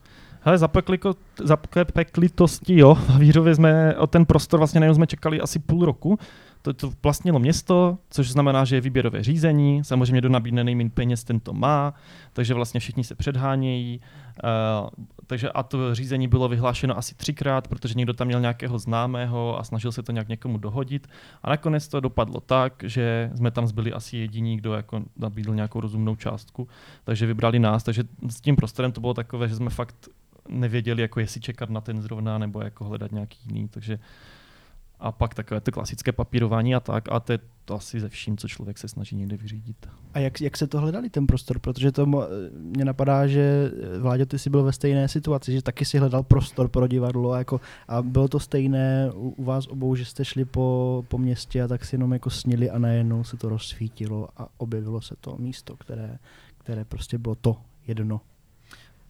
Hele, 0.41 0.58
zapekliko, 0.58 1.15
zapeklitosti, 1.43 2.80
jo. 2.80 2.95
V 2.95 3.17
Vířově 3.17 3.56
jsme 3.56 3.95
o 3.95 4.08
ten 4.08 4.25
prostor 4.25 4.60
vlastně 4.60 4.80
nejenom 4.80 4.95
jsme 4.95 5.08
čekali 5.08 5.41
asi 5.41 5.60
půl 5.60 5.86
roku. 5.86 6.19
To, 6.67 6.73
to 6.73 6.91
vlastnilo 7.03 7.39
město, 7.39 7.97
což 8.10 8.32
znamená, 8.32 8.65
že 8.65 8.75
je 8.75 8.82
výběrové 8.82 9.23
řízení. 9.23 9.84
Samozřejmě 9.84 10.21
do 10.21 10.30
nabídne 10.30 10.63
nejmín 10.63 10.89
peněz 10.89 11.23
ten 11.23 11.39
to 11.39 11.53
má, 11.53 11.93
takže 12.34 12.53
vlastně 12.53 12.80
všichni 12.80 13.03
se 13.03 13.15
předhánějí. 13.15 14.01
Uh, 14.43 14.89
takže 15.27 15.49
a 15.49 15.63
to 15.63 15.95
řízení 15.95 16.27
bylo 16.27 16.47
vyhlášeno 16.47 16.97
asi 16.97 17.15
třikrát, 17.15 17.67
protože 17.67 17.93
někdo 17.93 18.13
tam 18.13 18.27
měl 18.27 18.39
nějakého 18.39 18.80
známého 18.80 19.60
a 19.60 19.63
snažil 19.63 19.91
se 19.91 20.03
to 20.03 20.12
nějak 20.12 20.27
někomu 20.27 20.58
dohodit. 20.58 21.08
A 21.43 21.49
nakonec 21.49 21.88
to 21.88 21.99
dopadlo 21.99 22.39
tak, 22.39 22.73
že 22.84 23.32
jsme 23.36 23.51
tam 23.51 23.67
zbyli 23.67 23.93
asi 23.93 24.17
jediní, 24.17 24.58
kdo 24.58 24.73
jako 24.73 25.01
nabídl 25.17 25.56
nějakou 25.56 25.80
rozumnou 25.80 26.15
částku, 26.15 26.67
takže 27.03 27.25
vybrali 27.25 27.60
nás. 27.60 27.84
Takže 27.84 28.03
s 28.30 28.41
tím 28.41 28.56
prostorem 28.56 28.91
to 28.91 29.01
bylo 29.01 29.13
takové, 29.13 29.47
že 29.47 29.56
jsme 29.56 29.69
fakt 29.69 30.10
nevěděli, 30.49 31.01
jako 31.01 31.19
jestli 31.19 31.41
čekat 31.41 31.69
na 31.69 31.82
ten 31.82 32.01
zrovna, 32.01 32.38
nebo 32.38 32.62
jako 32.62 32.86
hledat 32.86 33.12
nějaký 33.12 33.39
jiný, 33.45 33.67
takže 33.67 33.99
a 34.99 35.12
pak 35.12 35.33
takové 35.33 35.62
to 35.62 35.71
klasické 35.71 36.12
papírování 36.12 36.75
a 36.75 36.79
tak, 36.79 37.12
a 37.12 37.19
to 37.19 37.31
je 37.31 37.39
to 37.65 37.75
asi 37.75 37.99
ze 37.99 38.10
vším, 38.10 38.38
co 38.38 38.47
člověk 38.47 38.77
se 38.77 38.88
snaží 38.88 39.15
někde 39.15 39.38
vyřídit. 39.38 39.89
A 40.13 40.19
jak, 40.19 40.41
jak 40.41 40.57
se 40.57 40.67
to 40.67 40.79
hledali, 40.79 41.10
ten 41.10 41.27
prostor? 41.27 41.60
Protože 41.60 41.91
to 41.91 42.05
mě 42.51 42.86
napadá, 42.86 43.27
že 43.27 43.71
Vláďo, 43.99 44.25
ty 44.25 44.39
jsi 44.39 44.49
byl 44.49 44.63
ve 44.63 44.71
stejné 44.71 45.07
situaci, 45.07 45.51
že 45.51 45.62
taky 45.62 45.86
si 45.86 45.97
hledal 45.97 46.23
prostor 46.23 46.67
pro 46.67 46.88
divadlo 46.88 47.31
a, 47.31 47.38
jako, 47.38 47.62
a 47.88 48.01
bylo 48.01 48.27
to 48.27 48.39
stejné 48.39 49.12
u, 49.13 49.29
u 49.29 49.43
vás 49.43 49.67
obou, 49.67 49.95
že 49.95 50.05
jste 50.05 50.25
šli 50.25 50.45
po, 50.45 51.05
po 51.07 51.17
městě 51.17 51.63
a 51.63 51.67
tak 51.67 51.86
si 51.86 51.95
jenom 51.95 52.13
jako 52.13 52.29
snili 52.29 52.69
a 52.69 52.79
najednou 52.79 53.23
se 53.23 53.38
to 53.38 53.49
rozsvítilo 53.49 54.29
a 54.38 54.47
objevilo 54.57 55.01
se 55.01 55.15
to 55.21 55.36
místo, 55.38 55.77
které, 55.77 56.17
které 56.57 56.86
prostě 56.86 57.17
bylo 57.17 57.36
to 57.36 57.57
jedno. 57.88 58.21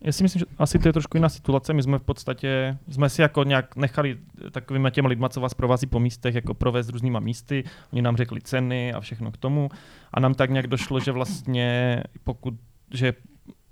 Já 0.01 0.11
si 0.11 0.23
myslím, 0.23 0.39
že 0.39 0.45
asi 0.57 0.79
to 0.79 0.89
je 0.89 0.93
trošku 0.93 1.17
jiná 1.17 1.29
situace. 1.29 1.73
My 1.73 1.83
jsme 1.83 1.99
v 1.99 2.03
podstatě, 2.03 2.77
jsme 2.89 3.09
si 3.09 3.21
jako 3.21 3.43
nějak 3.43 3.75
nechali 3.75 4.17
takovými 4.51 4.91
těmi 4.91 5.07
lidma, 5.07 5.29
co 5.29 5.41
vás 5.41 5.53
provází 5.53 5.87
po 5.87 5.99
místech, 5.99 6.35
jako 6.35 6.53
provést 6.53 6.89
různýma 6.89 7.19
místy. 7.19 7.63
Oni 7.93 8.01
nám 8.01 8.17
řekli 8.17 8.41
ceny 8.41 8.93
a 8.93 8.99
všechno 8.99 9.31
k 9.31 9.37
tomu. 9.37 9.69
A 10.13 10.19
nám 10.19 10.33
tak 10.33 10.49
nějak 10.49 10.67
došlo, 10.67 10.99
že 10.99 11.11
vlastně 11.11 12.03
pokud, 12.23 12.53
že 12.93 13.13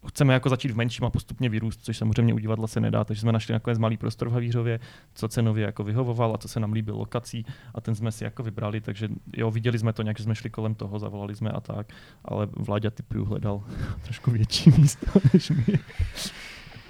chceme 0.07 0.33
jako 0.33 0.49
začít 0.49 0.71
v 0.71 0.75
menším 0.75 1.05
a 1.05 1.09
postupně 1.09 1.49
vyrůst, 1.49 1.79
což 1.83 1.97
samozřejmě 1.97 2.33
u 2.33 2.37
divadla 2.37 2.67
se 2.67 2.79
nedá, 2.79 3.03
takže 3.03 3.21
jsme 3.21 3.31
našli 3.31 3.53
nakonec 3.53 3.79
malý 3.79 3.97
prostor 3.97 4.29
v 4.29 4.33
Havířově, 4.33 4.79
co 5.13 5.27
cenově 5.27 5.65
jako 5.65 5.83
vyhovoval 5.83 6.31
a 6.35 6.37
co 6.37 6.47
se 6.47 6.59
nám 6.59 6.73
líbilo 6.73 6.97
lokací 6.97 7.45
a 7.73 7.81
ten 7.81 7.95
jsme 7.95 8.11
si 8.11 8.23
jako 8.23 8.43
vybrali, 8.43 8.81
takže 8.81 9.09
jo, 9.37 9.51
viděli 9.51 9.79
jsme 9.79 9.93
to 9.93 10.01
nějak, 10.01 10.17
že 10.17 10.23
jsme 10.23 10.35
šli 10.35 10.49
kolem 10.49 10.75
toho, 10.75 10.99
zavolali 10.99 11.35
jsme 11.35 11.49
a 11.49 11.61
tak, 11.61 11.87
ale 12.25 12.47
Vláďa 12.57 12.89
typu 12.89 13.25
hledal 13.25 13.63
trošku 14.03 14.31
větší 14.31 14.71
místo 14.71 15.05
než 15.33 15.49
my. 15.49 15.79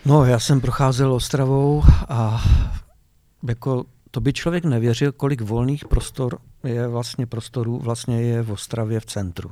No, 0.05 0.25
já 0.25 0.39
jsem 0.39 0.61
procházel 0.61 1.13
Ostravou 1.13 1.83
a 2.09 2.43
jako 3.47 3.85
to 4.11 4.21
by 4.21 4.33
člověk 4.33 4.65
nevěřil, 4.65 5.11
kolik 5.11 5.41
volných 5.41 5.85
prostor 5.85 6.37
je 6.63 6.87
vlastně 6.87 7.25
prostorů, 7.25 7.79
vlastně 7.79 8.21
je 8.21 8.41
v 8.41 8.51
Ostravě 8.51 8.99
v 8.99 9.05
centru. 9.05 9.51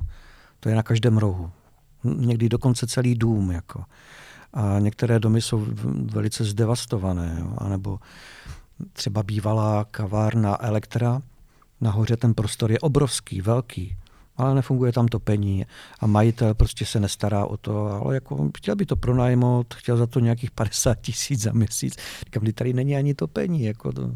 To 0.60 0.70
je 0.70 0.76
na 0.76 0.84
každém 0.84 1.18
rohu 1.18 1.52
někdy 2.04 2.50
dokonce 2.50 2.88
celý 2.88 3.16
dům. 3.16 3.52
Jako. 3.52 3.84
A 4.54 4.80
některé 4.80 5.20
domy 5.20 5.42
jsou 5.42 5.68
velice 6.12 6.44
zdevastované, 6.44 7.38
jo. 7.40 7.54
anebo 7.58 8.00
třeba 8.94 9.24
bývalá 9.24 9.86
kavárna 9.92 10.64
Elektra, 10.64 11.22
nahoře 11.82 12.18
ten 12.18 12.34
prostor 12.34 12.72
je 12.72 12.80
obrovský, 12.80 13.42
velký, 13.42 13.98
ale 14.38 14.56
nefunguje 14.56 14.92
tam 14.92 15.08
topení 15.08 15.66
a 16.00 16.08
majitel 16.08 16.54
prostě 16.54 16.86
se 16.86 17.00
nestará 17.00 17.46
o 17.46 17.58
to, 17.58 17.88
ale 17.88 18.16
jako 18.16 18.50
chtěl 18.58 18.76
by 18.76 18.86
to 18.86 18.96
pronajmout, 18.96 19.74
chtěl 19.74 19.98
za 19.98 20.08
to 20.08 20.20
nějakých 20.20 20.52
50 20.52 21.02
tisíc 21.02 21.42
za 21.42 21.52
měsíc. 21.52 21.96
Říkám, 22.26 22.44
tady 22.54 22.74
není 22.74 22.96
ani 22.96 23.14
topení. 23.14 23.64
Jako 23.64 23.92
to. 23.92 24.12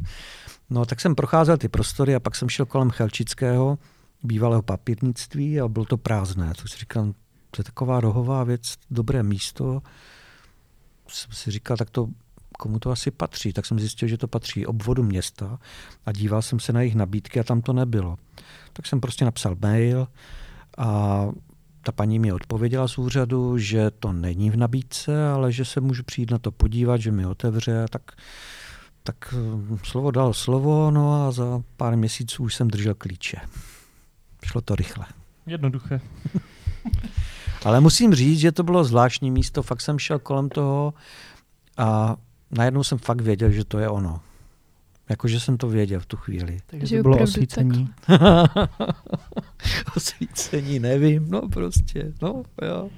No 0.69 0.86
tak 0.86 1.02
jsem 1.02 1.15
procházel 1.15 1.58
ty 1.58 1.67
prostory 1.67 2.15
a 2.15 2.19
pak 2.19 2.36
jsem 2.36 2.50
šel 2.50 2.65
kolem 2.65 2.89
Chelčického, 2.89 3.78
bývalého 4.23 4.62
papírnictví 4.62 5.62
a 5.62 5.67
bylo 5.67 5.86
to 5.86 5.97
prázdné. 5.97 6.54
Si 6.65 6.78
říkám, 6.78 7.13
to 7.51 7.60
je 7.60 7.63
taková 7.63 7.99
rohová 7.99 8.43
věc, 8.43 8.73
dobré 8.91 9.23
místo. 9.23 9.81
Jsem 11.07 11.31
si 11.31 11.51
říkal, 11.51 11.77
tak 11.77 11.89
to 11.89 12.10
komu 12.57 12.79
to 12.79 12.91
asi 12.91 13.12
patří. 13.12 13.53
Tak 13.53 13.65
jsem 13.65 13.79
zjistil, 13.79 14.07
že 14.07 14.17
to 14.17 14.27
patří 14.27 14.65
obvodu 14.65 15.03
města 15.03 15.60
a 16.05 16.12
díval 16.12 16.41
jsem 16.41 16.60
se 16.60 16.73
na 16.73 16.81
jejich 16.81 16.95
nabídky 16.95 17.39
a 17.39 17.43
tam 17.43 17.62
to 17.62 17.73
nebylo. 17.73 18.17
Tak 18.73 18.88
jsem 18.88 19.01
prostě 19.01 19.25
napsal 19.25 19.55
mail 19.62 20.07
a 20.77 21.27
ta 21.81 21.91
paní 21.91 22.19
mi 22.19 22.31
odpověděla 22.31 22.88
z 22.88 22.97
úřadu, 22.97 23.57
že 23.57 23.91
to 23.91 24.13
není 24.13 24.51
v 24.51 24.57
nabídce, 24.57 25.29
ale 25.29 25.51
že 25.51 25.65
se 25.65 25.81
můžu 25.81 26.03
přijít 26.03 26.31
na 26.31 26.38
to 26.38 26.51
podívat, 26.51 27.01
že 27.01 27.12
mi 27.12 27.25
otevře. 27.25 27.86
Tak, 27.89 28.12
tak 29.03 29.33
hm, 29.33 29.77
slovo 29.83 30.12
dal 30.12 30.33
slovo, 30.33 30.91
no 30.91 31.27
a 31.27 31.31
za 31.31 31.62
pár 31.77 31.97
měsíců 31.97 32.43
už 32.43 32.55
jsem 32.55 32.67
držel 32.67 32.93
klíče. 32.93 33.38
Šlo 34.45 34.62
to 34.62 34.75
rychle. 34.75 35.05
Jednoduché. 35.45 36.01
Ale 37.67 37.82
musím 37.82 38.13
říct, 38.13 38.39
že 38.39 38.51
to 38.51 38.63
bylo 38.63 38.84
zvláštní 38.84 39.32
místo, 39.32 39.63
fakt 39.63 39.82
jsem 39.82 39.99
šel 39.99 40.19
kolem 40.19 40.49
toho 40.49 40.93
a 41.77 42.15
najednou 42.51 42.84
jsem 42.84 42.97
fakt 42.97 43.21
věděl, 43.21 43.51
že 43.51 43.65
to 43.65 43.80
je 43.80 43.89
ono. 43.89 44.21
Jakože 45.10 45.39
jsem 45.39 45.58
to 45.58 45.67
věděl 45.67 45.99
v 45.99 46.06
tu 46.06 46.17
chvíli. 46.17 46.60
Takže 46.67 46.97
to 46.97 47.03
bylo 47.03 47.17
osvícení. 47.17 47.89
osvícení, 49.95 50.80
nevím, 50.80 51.30
no 51.30 51.41
prostě, 51.41 52.13
no 52.21 52.43
jo. 52.62 52.89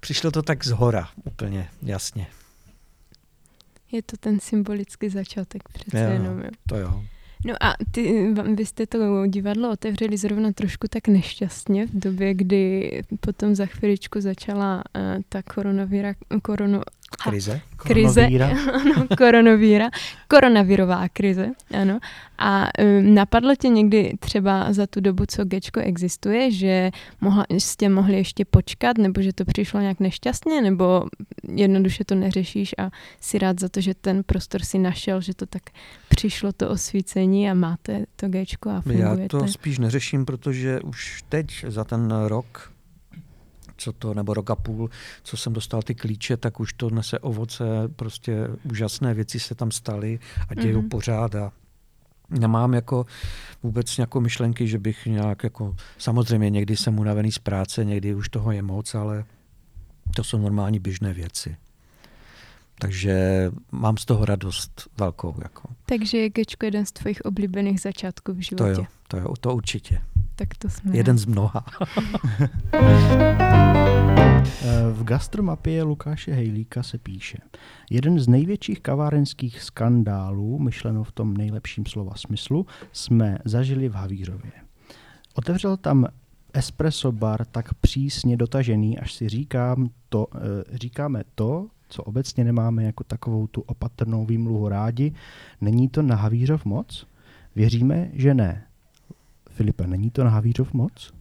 Přišlo 0.00 0.30
to 0.30 0.42
tak 0.42 0.64
z 0.64 0.70
hora, 0.70 1.08
úplně 1.24 1.68
jasně. 1.82 2.26
Je 3.92 4.02
to 4.02 4.16
ten 4.16 4.40
symbolický 4.40 5.08
začátek 5.08 5.62
přece 5.68 6.04
jo, 6.04 6.10
jenom. 6.10 6.38
Jo. 6.38 6.50
To 6.68 6.76
jo. 6.76 7.04
No 7.44 7.54
a 7.60 7.74
ty, 7.90 8.34
vy 8.54 8.66
jste 8.66 8.86
to 8.86 9.26
divadlo 9.26 9.70
otevřeli 9.70 10.16
zrovna 10.16 10.52
trošku 10.52 10.88
tak 10.88 11.08
nešťastně 11.08 11.86
v 11.86 11.98
době, 11.98 12.34
kdy 12.34 13.02
potom 13.20 13.54
za 13.54 13.66
chviličku 13.66 14.20
začala 14.20 14.76
uh, 14.76 15.02
ta 15.28 15.42
koronavíra, 15.42 16.14
korono, 16.42 16.82
Krize? 17.16 17.60
Krize, 17.76 18.26
ano, 18.74 19.06
koronavíra, 19.18 19.90
koronavirová 20.28 21.08
krize, 21.08 21.50
ano. 21.80 21.98
A 22.38 22.68
um, 22.82 23.14
napadlo 23.14 23.54
tě 23.56 23.68
někdy 23.68 24.16
třeba 24.20 24.72
za 24.72 24.86
tu 24.86 25.00
dobu, 25.00 25.24
co 25.28 25.44
Gečko 25.44 25.80
existuje, 25.80 26.50
že 26.50 26.90
mohla, 27.20 27.44
jste 27.50 27.88
mohli 27.88 28.14
ještě 28.14 28.44
počkat, 28.44 28.98
nebo 28.98 29.22
že 29.22 29.32
to 29.32 29.44
přišlo 29.44 29.80
nějak 29.80 30.00
nešťastně, 30.00 30.62
nebo 30.62 31.04
jednoduše 31.48 32.04
to 32.04 32.14
neřešíš 32.14 32.74
a 32.78 32.90
si 33.20 33.38
rád 33.38 33.60
za 33.60 33.68
to, 33.68 33.80
že 33.80 33.94
ten 33.94 34.22
prostor 34.22 34.62
si 34.62 34.78
našel, 34.78 35.20
že 35.20 35.34
to 35.34 35.46
tak 35.46 35.62
přišlo 36.08 36.52
to 36.52 36.70
osvícení 36.70 37.50
a 37.50 37.54
máte 37.54 38.04
to 38.16 38.28
Gečko 38.28 38.70
a 38.70 38.80
fungujete. 38.80 39.22
Já 39.22 39.28
to 39.28 39.48
spíš 39.48 39.78
neřeším, 39.78 40.24
protože 40.24 40.80
už 40.80 41.24
teď 41.28 41.64
za 41.68 41.84
ten 41.84 42.14
rok 42.26 42.71
co 43.82 43.92
to, 43.92 44.14
nebo 44.14 44.34
rok 44.34 44.50
a 44.50 44.56
půl, 44.56 44.90
co 45.22 45.36
jsem 45.36 45.52
dostal 45.52 45.82
ty 45.82 45.94
klíče, 45.94 46.36
tak 46.36 46.60
už 46.60 46.72
to 46.72 46.90
nese 46.90 47.18
ovoce, 47.18 47.64
prostě 47.96 48.48
úžasné 48.70 49.14
věci 49.14 49.40
se 49.40 49.54
tam 49.54 49.70
staly 49.70 50.18
a 50.48 50.54
dějou 50.54 50.82
mm-hmm. 50.82 50.88
pořád 50.88 51.34
a 51.34 51.52
nemám 52.30 52.74
jako 52.74 53.06
vůbec 53.62 53.96
nějakou 53.96 54.20
myšlenky, 54.20 54.68
že 54.68 54.78
bych 54.78 55.06
nějak 55.06 55.44
jako, 55.44 55.76
samozřejmě 55.98 56.50
někdy 56.50 56.76
jsem 56.76 56.98
unavený 56.98 57.32
z 57.32 57.38
práce, 57.38 57.84
někdy 57.84 58.14
už 58.14 58.28
toho 58.28 58.52
je 58.52 58.62
moc, 58.62 58.94
ale 58.94 59.24
to 60.16 60.24
jsou 60.24 60.38
normální 60.38 60.78
běžné 60.78 61.12
věci. 61.12 61.56
Takže 62.78 63.50
mám 63.72 63.96
z 63.96 64.04
toho 64.04 64.24
radost 64.24 64.88
velkou. 64.98 65.34
Jako. 65.42 65.68
Takže 65.86 66.18
je 66.18 66.30
Gečko 66.30 66.64
jeden 66.64 66.86
z 66.86 66.92
tvojich 66.92 67.20
oblíbených 67.20 67.80
začátků 67.80 68.32
v 68.32 68.38
životě. 68.38 68.74
To 68.74 68.80
jo, 68.80 68.86
to 69.08 69.16
jo, 69.16 69.34
to 69.40 69.54
určitě. 69.54 70.02
Tak 70.36 70.48
to 70.58 70.68
jsme. 70.68 70.96
Jeden 70.96 71.18
z 71.18 71.24
mnoha. 71.24 71.64
v 74.92 75.04
gastromapě 75.04 75.82
Lukáše 75.82 76.32
Hejlíka 76.32 76.82
se 76.82 76.98
píše. 76.98 77.38
Jeden 77.90 78.18
z 78.18 78.28
největších 78.28 78.80
kavárenských 78.80 79.62
skandálů, 79.62 80.58
myšleno 80.58 81.04
v 81.04 81.12
tom 81.12 81.36
nejlepším 81.36 81.86
slova 81.86 82.14
smyslu, 82.16 82.66
jsme 82.92 83.38
zažili 83.44 83.88
v 83.88 83.94
Havířově. 83.94 84.52
Otevřel 85.34 85.76
tam 85.76 86.06
espresso 86.54 87.12
bar 87.12 87.44
tak 87.44 87.74
přísně 87.74 88.36
dotažený, 88.36 88.98
až 88.98 89.12
si 89.12 89.28
říkám 89.28 89.90
to, 90.08 90.26
e, 90.34 90.78
říkáme 90.78 91.22
to, 91.34 91.66
co 91.92 92.02
obecně 92.02 92.44
nemáme 92.44 92.84
jako 92.84 93.04
takovou 93.04 93.46
tu 93.46 93.60
opatrnou 93.60 94.26
výmluvu 94.26 94.68
rádi. 94.68 95.12
Není 95.60 95.88
to 95.88 96.02
na 96.02 96.16
Havířov 96.16 96.64
moc? 96.64 97.06
Věříme, 97.56 98.10
že 98.12 98.34
ne. 98.34 98.66
Filipe, 99.50 99.86
není 99.86 100.10
to 100.10 100.24
na 100.24 100.30
Havířov 100.30 100.72
moc? 100.72 101.14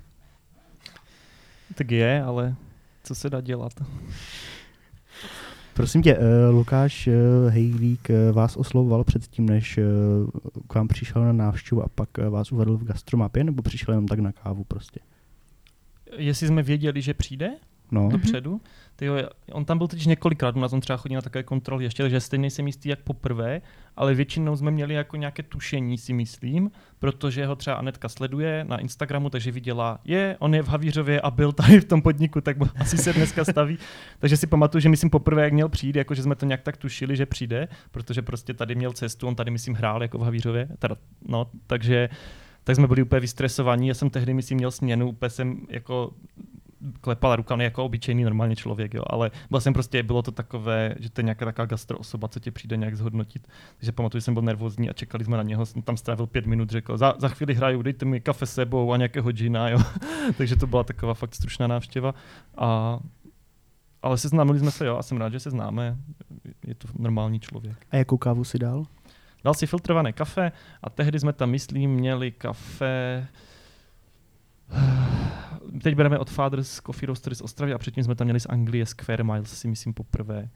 Tak 1.75 1.91
je, 1.91 2.23
ale 2.23 2.55
co 3.03 3.15
se 3.15 3.29
dá 3.29 3.41
dělat? 3.41 3.73
Prosím 5.73 6.01
tě, 6.01 6.17
uh, 6.17 6.23
Lukáš 6.55 7.07
uh, 7.07 7.13
Hejlík 7.49 8.09
uh, 8.09 8.35
vás 8.35 8.57
oslovoval 8.57 9.03
předtím, 9.03 9.45
než 9.45 9.79
k 10.67 10.75
vám 10.75 10.87
přišel 10.87 11.25
na 11.25 11.33
návštěvu 11.33 11.83
a 11.83 11.87
pak 11.95 12.17
vás 12.17 12.51
uvedl 12.51 12.77
v 12.77 12.83
gastromapě, 12.83 13.43
nebo 13.43 13.61
přišel 13.61 13.93
jenom 13.93 14.07
tak 14.07 14.19
na 14.19 14.31
kávu 14.31 14.63
prostě? 14.63 14.99
Jestli 16.17 16.47
jsme 16.47 16.63
věděli, 16.63 17.01
že 17.01 17.13
přijde 17.13 17.49
no. 17.91 18.09
dopředu, 18.09 18.61
Tyjo, 19.01 19.15
on 19.51 19.65
tam 19.65 19.77
byl 19.77 19.87
teď 19.87 20.05
několikrát, 20.05 20.55
na 20.55 20.69
tom 20.69 20.81
třeba 20.81 20.97
chodí 20.97 21.15
na 21.15 21.21
takové 21.21 21.43
kontroly 21.43 21.83
ještě, 21.83 22.03
takže 22.03 22.19
stejně 22.19 22.49
jsem 22.49 22.67
jistý 22.67 22.89
jak 22.89 22.99
poprvé, 22.99 23.61
ale 23.95 24.13
většinou 24.13 24.55
jsme 24.55 24.71
měli 24.71 24.93
jako 24.93 25.15
nějaké 25.17 25.43
tušení, 25.43 25.97
si 25.97 26.13
myslím, 26.13 26.71
protože 26.99 27.45
ho 27.45 27.55
třeba 27.55 27.75
Anetka 27.75 28.09
sleduje 28.09 28.65
na 28.67 28.77
Instagramu, 28.77 29.29
takže 29.29 29.51
viděla, 29.51 29.99
je, 30.03 30.35
on 30.39 30.55
je 30.55 30.63
v 30.63 30.67
Havířově 30.67 31.21
a 31.21 31.31
byl 31.31 31.51
tady 31.51 31.79
v 31.79 31.85
tom 31.85 32.01
podniku, 32.01 32.41
tak 32.41 32.57
asi 32.75 32.97
se 32.97 33.13
dneska 33.13 33.45
staví. 33.45 33.77
takže 34.19 34.37
si 34.37 34.47
pamatuju, 34.47 34.81
že 34.81 34.89
myslím 34.89 35.09
poprvé, 35.09 35.43
jak 35.43 35.53
měl 35.53 35.69
přijít, 35.69 35.95
jako 35.95 36.15
že 36.15 36.23
jsme 36.23 36.35
to 36.35 36.45
nějak 36.45 36.61
tak 36.61 36.77
tušili, 36.77 37.15
že 37.15 37.25
přijde, 37.25 37.67
protože 37.91 38.21
prostě 38.21 38.53
tady 38.53 38.75
měl 38.75 38.93
cestu, 38.93 39.27
on 39.27 39.35
tady 39.35 39.51
myslím 39.51 39.73
hrál 39.73 40.01
jako 40.01 40.17
v 40.17 40.21
Havířově, 40.21 40.67
teda, 40.79 40.95
no, 41.27 41.47
takže 41.67 42.09
tak 42.63 42.75
jsme 42.75 42.87
byli 42.87 43.01
úplně 43.01 43.19
vystresovaní. 43.19 43.87
Já 43.87 43.93
jsem 43.93 44.09
tehdy, 44.09 44.33
myslím, 44.33 44.57
měl 44.57 44.71
směnu, 44.71 45.09
úplně 45.09 45.29
jsem 45.29 45.65
jako 45.69 46.13
klepal 47.01 47.35
rukami 47.35 47.63
jako 47.63 47.85
obyčejný 47.85 48.23
normální 48.23 48.55
člověk, 48.55 48.93
jo, 48.93 49.03
ale 49.07 49.31
byl 49.49 49.61
jsem 49.61 49.73
prostě, 49.73 50.03
bylo 50.03 50.21
to 50.21 50.31
takové, 50.31 50.95
že 50.99 51.09
to 51.09 51.21
je 51.21 51.23
nějaká 51.23 51.45
taková 51.45 51.65
gastro 51.65 51.97
osoba, 51.97 52.27
co 52.27 52.39
tě 52.39 52.51
přijde 52.51 52.77
nějak 52.77 52.97
zhodnotit. 52.97 53.47
Takže 53.77 53.91
pamatuju, 53.91 54.19
že 54.19 54.23
jsem 54.23 54.33
byl 54.33 54.43
nervózní 54.43 54.89
a 54.89 54.93
čekali 54.93 55.25
jsme 55.25 55.37
na 55.37 55.43
něho, 55.43 55.65
jsem 55.65 55.81
tam 55.81 55.97
strávil 55.97 56.27
pět 56.27 56.45
minut, 56.45 56.69
řekl, 56.69 56.97
za, 56.97 57.13
za 57.17 57.27
chvíli 57.27 57.53
hraju, 57.53 57.81
dejte 57.81 58.05
mi 58.05 58.21
kafe 58.21 58.45
s 58.45 58.53
sebou 58.53 58.93
a 58.93 58.97
nějakého 58.97 59.31
džina, 59.31 59.69
jo. 59.69 59.79
Takže 60.37 60.55
to 60.55 60.67
byla 60.67 60.83
taková 60.83 61.13
fakt 61.13 61.35
stručná 61.35 61.67
návštěva. 61.67 62.15
A 62.57 62.99
ale 64.03 64.17
seznámili 64.17 64.59
jsme 64.59 64.71
se, 64.71 64.85
jo, 64.85 64.97
a 64.97 65.03
jsem 65.03 65.17
rád, 65.17 65.33
že 65.33 65.39
se 65.39 65.49
známe. 65.49 65.97
Je 66.67 66.75
to 66.75 66.87
normální 66.99 67.39
člověk. 67.39 67.77
A 67.91 67.95
jakou 67.95 68.17
kávu 68.17 68.43
si 68.43 68.59
dal? 68.59 68.85
Dal 69.43 69.53
si 69.53 69.67
filtrované 69.67 70.13
kafe 70.13 70.51
a 70.83 70.89
tehdy 70.89 71.19
jsme 71.19 71.33
tam, 71.33 71.49
myslím, 71.49 71.91
měli 71.91 72.31
kafe 72.31 73.27
teď 75.83 75.95
bereme 75.95 76.19
od 76.19 76.29
Fathers 76.29 76.81
Coffee 76.85 77.07
Roastery 77.07 77.35
z 77.35 77.41
Ostravy 77.41 77.73
a 77.73 77.77
předtím 77.77 78.03
jsme 78.03 78.15
tam 78.15 78.25
měli 78.25 78.39
z 78.39 78.47
Anglie 78.49 78.85
Square 78.85 79.23
Miles, 79.23 79.59
si 79.59 79.67
myslím 79.67 79.93
poprvé. 79.93 80.49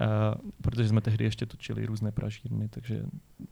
Uh, 0.00 0.50
protože 0.62 0.88
jsme 0.88 1.00
tehdy 1.00 1.24
ještě 1.24 1.46
točili 1.46 1.86
různé 1.86 2.12
pražírny, 2.12 2.68
takže 2.68 3.02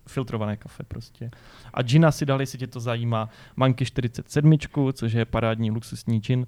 filtrované 0.08 0.56
kafe 0.56 0.82
prostě. 0.82 1.30
A 1.74 1.82
gina 1.82 2.10
si 2.10 2.26
dali, 2.26 2.42
jestli 2.42 2.58
tě 2.58 2.66
to 2.66 2.80
zajímá, 2.80 3.28
Manky 3.56 3.84
47, 3.84 4.58
což 4.92 5.12
je 5.12 5.24
parádní 5.24 5.70
luxusní 5.70 6.20
gin, 6.20 6.46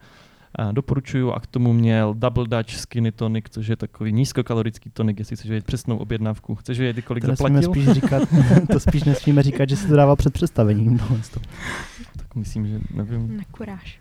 doporučuju 0.73 1.33
a 1.33 1.41
k 1.41 1.47
tomu 1.47 1.73
měl 1.73 2.15
Double 2.15 2.47
Dutch 2.49 2.77
Skinny 2.77 3.12
Tonic, 3.12 3.45
což 3.51 3.67
je 3.67 3.77
takový 3.77 4.12
nízkokalorický 4.12 4.91
tonik, 4.91 5.19
jestli 5.19 5.37
chceš 5.37 5.51
vědět 5.51 5.67
přesnou 5.67 5.97
objednávku. 5.97 6.55
Chceš 6.55 6.79
vědět, 6.79 7.03
kolik 7.03 7.25
to 7.25 7.31
zaplatil? 7.31 7.71
Spíš 7.71 7.88
říkat, 7.88 8.23
to 8.73 8.81
spíš 8.81 9.05
nesmíme 9.05 9.43
říkat, 9.43 9.69
že 9.69 9.77
si 9.77 9.88
to 9.88 9.97
dával 9.97 10.17
před 10.17 10.33
představením. 10.33 11.01
tak 12.33 12.37
myslím, 12.37 12.66
že 12.66 12.81
nevím. 12.95 13.37
Nekuráš. 13.37 14.01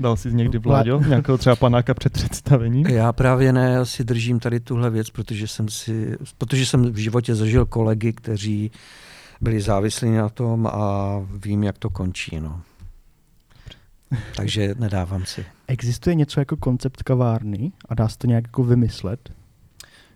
Dal 0.00 0.16
jsi 0.16 0.34
někdy 0.34 0.58
Vláďo, 0.58 1.00
nějakého 1.00 1.38
třeba 1.38 1.56
panáka 1.56 1.94
před 1.94 2.12
představením? 2.12 2.86
Já 2.86 3.12
právě 3.12 3.52
ne, 3.52 3.70
já 3.70 3.84
si 3.84 4.04
držím 4.04 4.40
tady 4.40 4.60
tuhle 4.60 4.90
věc, 4.90 5.10
protože 5.10 5.48
jsem, 5.48 5.68
si, 5.68 6.18
protože 6.38 6.66
jsem 6.66 6.92
v 6.92 6.96
životě 6.96 7.34
zažil 7.34 7.66
kolegy, 7.66 8.12
kteří 8.12 8.70
byli 9.40 9.60
závislí 9.60 10.10
na 10.10 10.28
tom 10.28 10.66
a 10.66 11.14
vím, 11.44 11.62
jak 11.64 11.78
to 11.78 11.90
končí. 11.90 12.40
No. 12.40 12.60
Takže 14.36 14.74
nedávám 14.78 15.24
si. 15.24 15.44
Existuje 15.68 16.14
něco 16.14 16.40
jako 16.40 16.56
koncept 16.56 17.02
kavárny 17.02 17.72
a 17.88 17.94
dá 17.94 18.08
se 18.08 18.18
to 18.18 18.26
nějak 18.26 18.44
jako 18.44 18.64
vymyslet? 18.64 19.32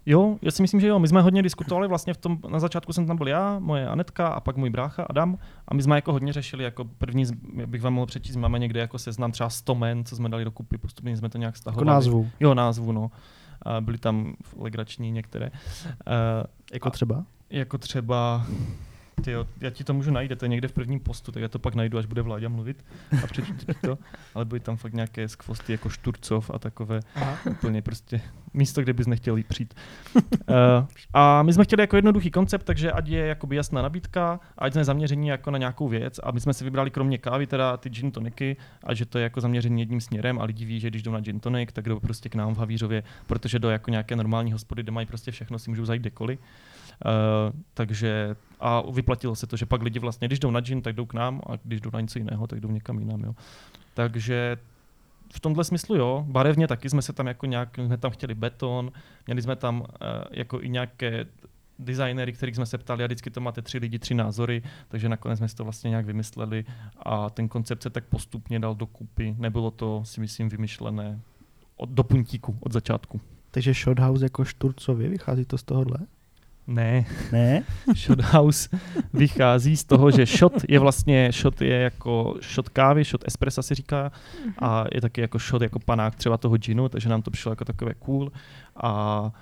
Jo, 0.06 0.36
já 0.42 0.50
si 0.50 0.62
myslím, 0.62 0.80
že 0.80 0.86
jo. 0.86 0.98
My 0.98 1.08
jsme 1.08 1.22
hodně 1.22 1.42
diskutovali, 1.42 1.88
vlastně 1.88 2.14
v 2.14 2.16
tom, 2.16 2.38
na 2.48 2.60
začátku 2.60 2.92
jsem 2.92 3.06
tam 3.06 3.16
byl 3.16 3.28
já, 3.28 3.58
moje 3.58 3.88
Anetka 3.88 4.28
a 4.28 4.40
pak 4.40 4.56
můj 4.56 4.70
brácha 4.70 5.06
Adam 5.10 5.38
a 5.68 5.74
my 5.74 5.82
jsme 5.82 5.96
jako 5.96 6.12
hodně 6.12 6.32
řešili, 6.32 6.64
jako 6.64 6.84
první, 6.84 7.24
bych 7.66 7.82
vám 7.82 7.94
mohl 7.94 8.06
přečíst, 8.06 8.36
máme 8.36 8.58
někde 8.58 8.80
jako 8.80 8.98
seznam 8.98 9.32
třeba 9.32 9.50
100 9.50 9.74
men, 9.74 10.04
co 10.04 10.16
jsme 10.16 10.28
dali 10.28 10.44
dokupy, 10.44 10.78
postupně 10.78 11.16
jsme 11.16 11.28
to 11.28 11.38
nějak 11.38 11.56
stahovali. 11.56 11.82
Jako 11.82 11.94
názvu? 11.94 12.30
Jo, 12.40 12.54
názvu, 12.54 12.92
no. 12.92 13.10
A 13.62 13.80
byly 13.80 13.98
tam 13.98 14.34
legrační 14.58 15.10
některé. 15.10 15.50
Uh, 15.50 15.90
jako 16.72 16.90
třeba? 16.90 17.24
Jako 17.50 17.78
třeba 17.78 18.46
Tyjo, 19.22 19.46
já 19.60 19.70
ti 19.70 19.84
to 19.84 19.94
můžu 19.94 20.10
najít, 20.10 20.38
to 20.38 20.44
je 20.44 20.48
někde 20.48 20.68
v 20.68 20.72
prvním 20.72 21.00
postu, 21.00 21.32
tak 21.32 21.42
já 21.42 21.48
to 21.48 21.58
pak 21.58 21.74
najdu, 21.74 21.98
až 21.98 22.06
bude 22.06 22.22
vládě 22.22 22.48
mluvit 22.48 22.84
a 23.24 23.26
přečtu 23.26 23.66
to, 23.80 23.98
ale 24.34 24.44
byly 24.44 24.60
tam 24.60 24.76
fakt 24.76 24.92
nějaké 24.92 25.28
skvosty 25.28 25.72
jako 25.72 25.88
Šturcov 25.88 26.50
a 26.54 26.58
takové 26.58 27.00
Aha. 27.14 27.38
úplně 27.50 27.82
prostě 27.82 28.20
místo, 28.54 28.82
kde 28.82 28.92
bys 28.92 29.06
nechtěl 29.06 29.36
jít 29.36 29.46
přijít. 29.46 29.74
uh, 30.14 30.24
a 31.14 31.42
my 31.42 31.52
jsme 31.52 31.64
chtěli 31.64 31.82
jako 31.82 31.96
jednoduchý 31.96 32.30
koncept, 32.30 32.64
takže 32.64 32.92
ať 32.92 33.08
je 33.08 33.26
jakoby 33.26 33.56
jasná 33.56 33.82
nabídka, 33.82 34.40
ať 34.58 34.72
jsme 34.72 34.84
zaměření 34.84 35.28
jako 35.28 35.50
na 35.50 35.58
nějakou 35.58 35.88
věc 35.88 36.20
a 36.22 36.30
my 36.30 36.40
jsme 36.40 36.54
si 36.54 36.64
vybrali 36.64 36.90
kromě 36.90 37.18
kávy 37.18 37.46
teda 37.46 37.76
ty 37.76 37.90
gin 37.90 38.10
toniky 38.10 38.56
a 38.84 38.94
že 38.94 39.06
to 39.06 39.18
je 39.18 39.22
jako 39.22 39.40
zaměření 39.40 39.80
jedním 39.80 40.00
směrem 40.00 40.38
a 40.40 40.44
lidi 40.44 40.64
ví, 40.64 40.80
že 40.80 40.90
když 40.90 41.02
jdou 41.02 41.12
na 41.12 41.20
gin 41.20 41.40
tonic, 41.40 41.70
tak 41.72 41.84
jdou 41.84 42.00
prostě 42.00 42.28
k 42.28 42.34
nám 42.34 42.54
v 42.54 42.58
Havířově, 42.58 43.02
protože 43.26 43.58
do 43.58 43.70
jako 43.70 43.90
nějaké 43.90 44.16
normální 44.16 44.52
hospody, 44.52 44.82
kde 44.82 44.92
mají 44.92 45.06
prostě 45.06 45.30
všechno, 45.30 45.58
si 45.58 45.70
můžou 45.70 45.84
zajít 45.84 46.02
kdekoliv. 46.02 46.40
Uh, 47.04 47.60
takže 47.74 48.36
a 48.60 48.82
vyplatilo 48.90 49.36
se 49.36 49.46
to, 49.46 49.56
že 49.56 49.66
pak 49.66 49.82
lidi 49.82 49.98
vlastně, 49.98 50.28
když 50.28 50.38
jdou 50.38 50.50
na 50.50 50.60
gin, 50.60 50.82
tak 50.82 50.96
jdou 50.96 51.06
k 51.06 51.14
nám 51.14 51.40
a 51.46 51.52
když 51.64 51.80
jdou 51.80 51.90
na 51.92 52.00
něco 52.00 52.18
jiného, 52.18 52.46
tak 52.46 52.60
jdou 52.60 52.70
někam 52.70 52.98
jinam. 52.98 53.20
Jo. 53.20 53.34
Takže 53.94 54.56
v 55.34 55.40
tomhle 55.40 55.64
smyslu 55.64 55.96
jo, 55.96 56.24
barevně 56.28 56.68
taky 56.68 56.90
jsme 56.90 57.02
se 57.02 57.12
tam 57.12 57.26
jako 57.26 57.46
nějak, 57.46 57.78
jsme 57.78 57.96
tam 57.96 58.10
chtěli 58.10 58.34
beton, 58.34 58.92
měli 59.26 59.42
jsme 59.42 59.56
tam 59.56 59.80
uh, 59.80 59.86
jako 60.30 60.62
i 60.62 60.68
nějaké 60.68 61.26
designery, 61.78 62.32
kterých 62.32 62.56
jsme 62.56 62.66
se 62.66 62.78
ptali 62.78 63.04
a 63.04 63.06
vždycky 63.06 63.30
to 63.30 63.40
máte 63.40 63.62
tři 63.62 63.78
lidi, 63.78 63.98
tři 63.98 64.14
názory, 64.14 64.62
takže 64.88 65.08
nakonec 65.08 65.38
jsme 65.38 65.48
si 65.48 65.56
to 65.56 65.64
vlastně 65.64 65.90
nějak 65.90 66.06
vymysleli 66.06 66.64
a 66.98 67.30
ten 67.30 67.48
koncept 67.48 67.82
se 67.82 67.90
tak 67.90 68.04
postupně 68.04 68.60
dal 68.60 68.74
dokupy. 68.74 69.34
Nebylo 69.38 69.70
to, 69.70 70.02
si 70.04 70.20
myslím, 70.20 70.48
vymyšlené 70.48 71.20
od, 71.76 71.88
do 71.90 72.04
puntíku, 72.04 72.58
od 72.60 72.72
začátku. 72.72 73.20
Takže 73.50 73.74
Shothouse 73.74 74.24
jako 74.24 74.44
Šturcovi, 74.44 75.08
vychází 75.08 75.44
to 75.44 75.58
z 75.58 75.62
tohohle? 75.62 75.98
Ne. 76.66 77.06
Ne? 77.32 77.64
Shothouse 77.96 78.68
vychází 79.12 79.76
z 79.76 79.84
toho, 79.84 80.10
že 80.10 80.26
shot 80.26 80.52
je 80.68 80.78
vlastně, 80.78 81.32
shot 81.32 81.60
je 81.60 81.76
jako 81.76 82.34
shot 82.54 82.68
kávy, 82.68 83.04
shot 83.04 83.24
espressa 83.26 83.62
si 83.62 83.74
říká 83.74 84.12
a 84.58 84.84
je 84.94 85.00
taky 85.00 85.20
jako 85.20 85.38
shot 85.38 85.62
jako 85.62 85.78
panák 85.78 86.14
třeba 86.14 86.36
toho 86.36 86.56
ginu, 86.56 86.88
takže 86.88 87.08
nám 87.08 87.22
to 87.22 87.30
přišlo 87.30 87.52
jako 87.52 87.64
takové 87.64 87.94
cool 87.94 88.32
a 88.76 89.32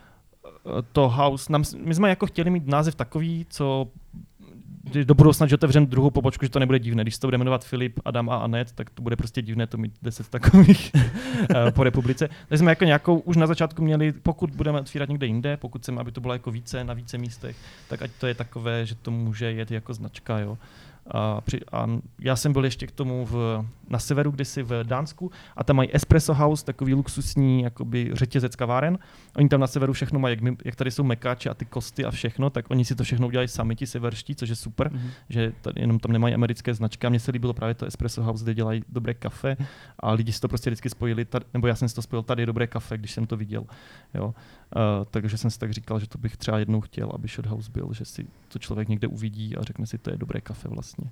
to 0.93 1.09
house, 1.09 1.53
nám, 1.53 1.63
my 1.85 1.95
jsme 1.95 2.09
jako 2.09 2.27
chtěli 2.27 2.51
mít 2.51 2.67
název 2.67 2.95
takový, 2.95 3.47
co 3.49 3.89
do 5.05 5.15
budoucna, 5.15 5.47
že 5.47 5.55
otevřeme 5.55 5.87
druhou 5.87 6.11
pobočku, 6.11 6.45
že 6.45 6.49
to 6.49 6.59
nebude 6.59 6.79
divné. 6.79 7.03
Když 7.03 7.15
se 7.15 7.21
to 7.21 7.27
bude 7.27 7.39
jmenovat 7.39 7.65
Filip, 7.65 8.01
Adam 8.05 8.31
a 8.31 8.37
Anet, 8.37 8.73
tak 8.73 8.91
to 8.91 9.03
bude 9.03 9.17
prostě 9.17 9.43
divné 9.43 9.67
to 9.67 9.79
mít 9.79 9.93
deset 10.03 10.29
takových 10.29 10.91
eh, 10.97 11.71
po 11.71 11.83
republice. 11.83 12.29
Takže 12.49 12.59
jsme 12.59 12.71
jako 12.71 12.85
nějakou, 12.85 13.19
už 13.19 13.37
na 13.37 13.47
začátku 13.47 13.83
měli, 13.83 14.13
pokud 14.13 14.51
budeme 14.51 14.81
otvírat 14.81 15.09
někde 15.09 15.27
jinde, 15.27 15.57
pokud 15.57 15.83
chceme, 15.83 16.01
aby 16.01 16.13
to 16.13 16.21
bylo 16.21 16.33
jako 16.33 16.51
více 16.51 16.85
na 16.85 16.95
více 16.95 17.19
místech, 17.19 17.57
tak 17.89 18.03
ať 18.03 18.11
to 18.21 18.27
je 18.27 18.35
takové, 18.35 18.87
že 18.87 18.95
to 18.95 19.11
může 19.11 19.53
jet 19.53 19.71
jako 19.71 19.95
značka. 19.95 20.39
Jo. 20.39 20.59
A, 21.11 21.41
při, 21.41 21.61
a 21.73 21.87
já 22.21 22.37
jsem 22.37 22.53
byl 22.53 22.65
ještě 22.65 22.87
k 22.87 22.91
tomu 22.91 23.27
v, 23.27 23.65
na 23.89 23.99
severu, 23.99 24.31
kdysi 24.31 24.63
v 24.63 24.85
Dánsku, 24.85 25.31
a 25.57 25.65
tam 25.65 25.77
mají 25.77 25.97
Espresso 25.97 26.35
House, 26.35 26.65
takový 26.65 26.95
luxusní 26.95 27.63
jakoby 27.63 28.11
řetězec 28.13 28.57
kaváren. 28.57 28.99
Oni 29.37 29.49
tam 29.49 29.61
na 29.61 29.67
severu 29.67 29.93
všechno 29.93 30.19
mají, 30.19 30.33
jak, 30.33 30.41
my, 30.41 30.57
jak 30.65 30.77
tady 30.77 30.91
jsou 30.91 31.05
mekáče 31.05 31.51
a 31.51 31.55
ty 31.55 31.65
kosty 31.65 32.05
a 32.05 32.11
všechno, 32.11 32.51
tak 32.51 32.71
oni 32.71 32.85
si 32.85 32.95
to 32.95 33.05
všechno 33.05 33.27
udělají 33.27 33.49
sami, 33.49 33.77
ti 33.77 33.87
severští, 33.87 34.35
což 34.35 34.49
je 34.49 34.57
super, 34.57 34.89
mm-hmm. 34.93 35.11
že 35.29 35.53
tady 35.61 35.81
jenom 35.81 35.99
tam 35.99 36.13
nemají 36.13 36.35
americké 36.35 36.75
značky. 36.75 37.07
A 37.07 37.11
mně 37.11 37.21
se 37.21 37.33
líbilo 37.33 37.53
právě 37.53 37.75
to 37.75 37.87
Espresso 37.87 38.23
House, 38.23 38.45
kde 38.45 38.55
dělají 38.55 38.85
dobré 38.89 39.15
kafe 39.15 39.57
a 40.01 40.13
lidi 40.13 40.33
si 40.33 40.41
to 40.41 40.49
prostě 40.49 40.71
vždycky 40.71 40.91
spojili, 40.91 41.25
tady, 41.25 41.45
nebo 41.55 41.67
já 41.67 41.75
jsem 41.75 41.89
si 41.89 41.95
to 41.95 42.03
spojil, 42.03 42.23
tady 42.23 42.47
dobré 42.47 42.67
kafe, 42.67 42.99
když 42.99 43.13
jsem 43.13 43.27
to 43.27 43.37
viděl. 43.37 43.65
Jo. 44.15 44.35
Uh, 44.77 45.05
takže 45.11 45.39
jsem 45.39 45.51
si 45.51 45.59
tak 45.59 45.73
říkal, 45.73 46.01
že 46.01 46.09
to 46.09 46.19
bych 46.19 46.37
třeba 46.37 46.59
jednou 46.59 46.81
chtěl, 46.81 47.11
aby 47.15 47.29
Shothouse 47.29 47.71
byl, 47.71 47.89
že 47.93 48.05
si 48.05 48.27
to 48.49 48.59
člověk 48.59 48.89
někde 48.89 49.09
uvidí 49.09 49.57
a 49.57 49.63
řekne 49.63 49.87
si, 49.87 49.99
to 49.99 50.11
je 50.11 50.17
dobré 50.17 50.41
kafe 50.41 50.69
vlastně. 50.69 51.11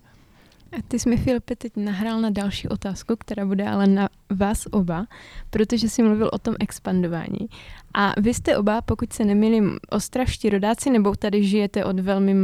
A 0.72 0.76
ty 0.88 0.98
jsi 0.98 1.08
mi, 1.08 1.16
Filipe, 1.16 1.56
teď 1.56 1.72
nahrál 1.76 2.20
na 2.20 2.30
další 2.30 2.68
otázku, 2.68 3.16
která 3.16 3.46
bude 3.46 3.68
ale 3.68 3.86
na 3.86 4.08
vás 4.30 4.66
oba, 4.70 5.06
protože 5.50 5.88
jsi 5.88 6.02
mluvil 6.02 6.30
o 6.32 6.38
tom 6.38 6.54
expandování. 6.60 7.48
A 7.94 8.20
vy 8.20 8.34
jste 8.34 8.56
oba, 8.56 8.82
pokud 8.82 9.12
se 9.12 9.24
nemýlím, 9.24 9.78
ostravští 9.88 10.50
rodáci, 10.50 10.90
nebo 10.90 11.14
tady 11.14 11.44
žijete 11.44 11.84
od 11.84 12.00
velmi 12.00 12.34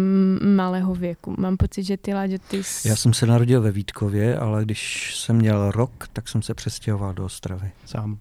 malého 0.56 0.94
věku? 0.94 1.34
Mám 1.38 1.56
pocit, 1.56 1.82
že 1.82 1.96
ty, 1.96 2.14
Láďo, 2.14 2.38
ty 2.50 2.64
jsi... 2.64 2.88
Já 2.88 2.96
jsem 2.96 3.14
se 3.14 3.26
narodil 3.26 3.62
ve 3.62 3.72
Vítkově, 3.72 4.38
ale 4.38 4.64
když 4.64 5.16
jsem 5.16 5.36
měl 5.36 5.70
rok, 5.70 6.08
tak 6.12 6.28
jsem 6.28 6.42
se 6.42 6.54
přestěhoval 6.54 7.14
do 7.14 7.24
Ostravy. 7.24 7.70
Sám. 7.84 8.18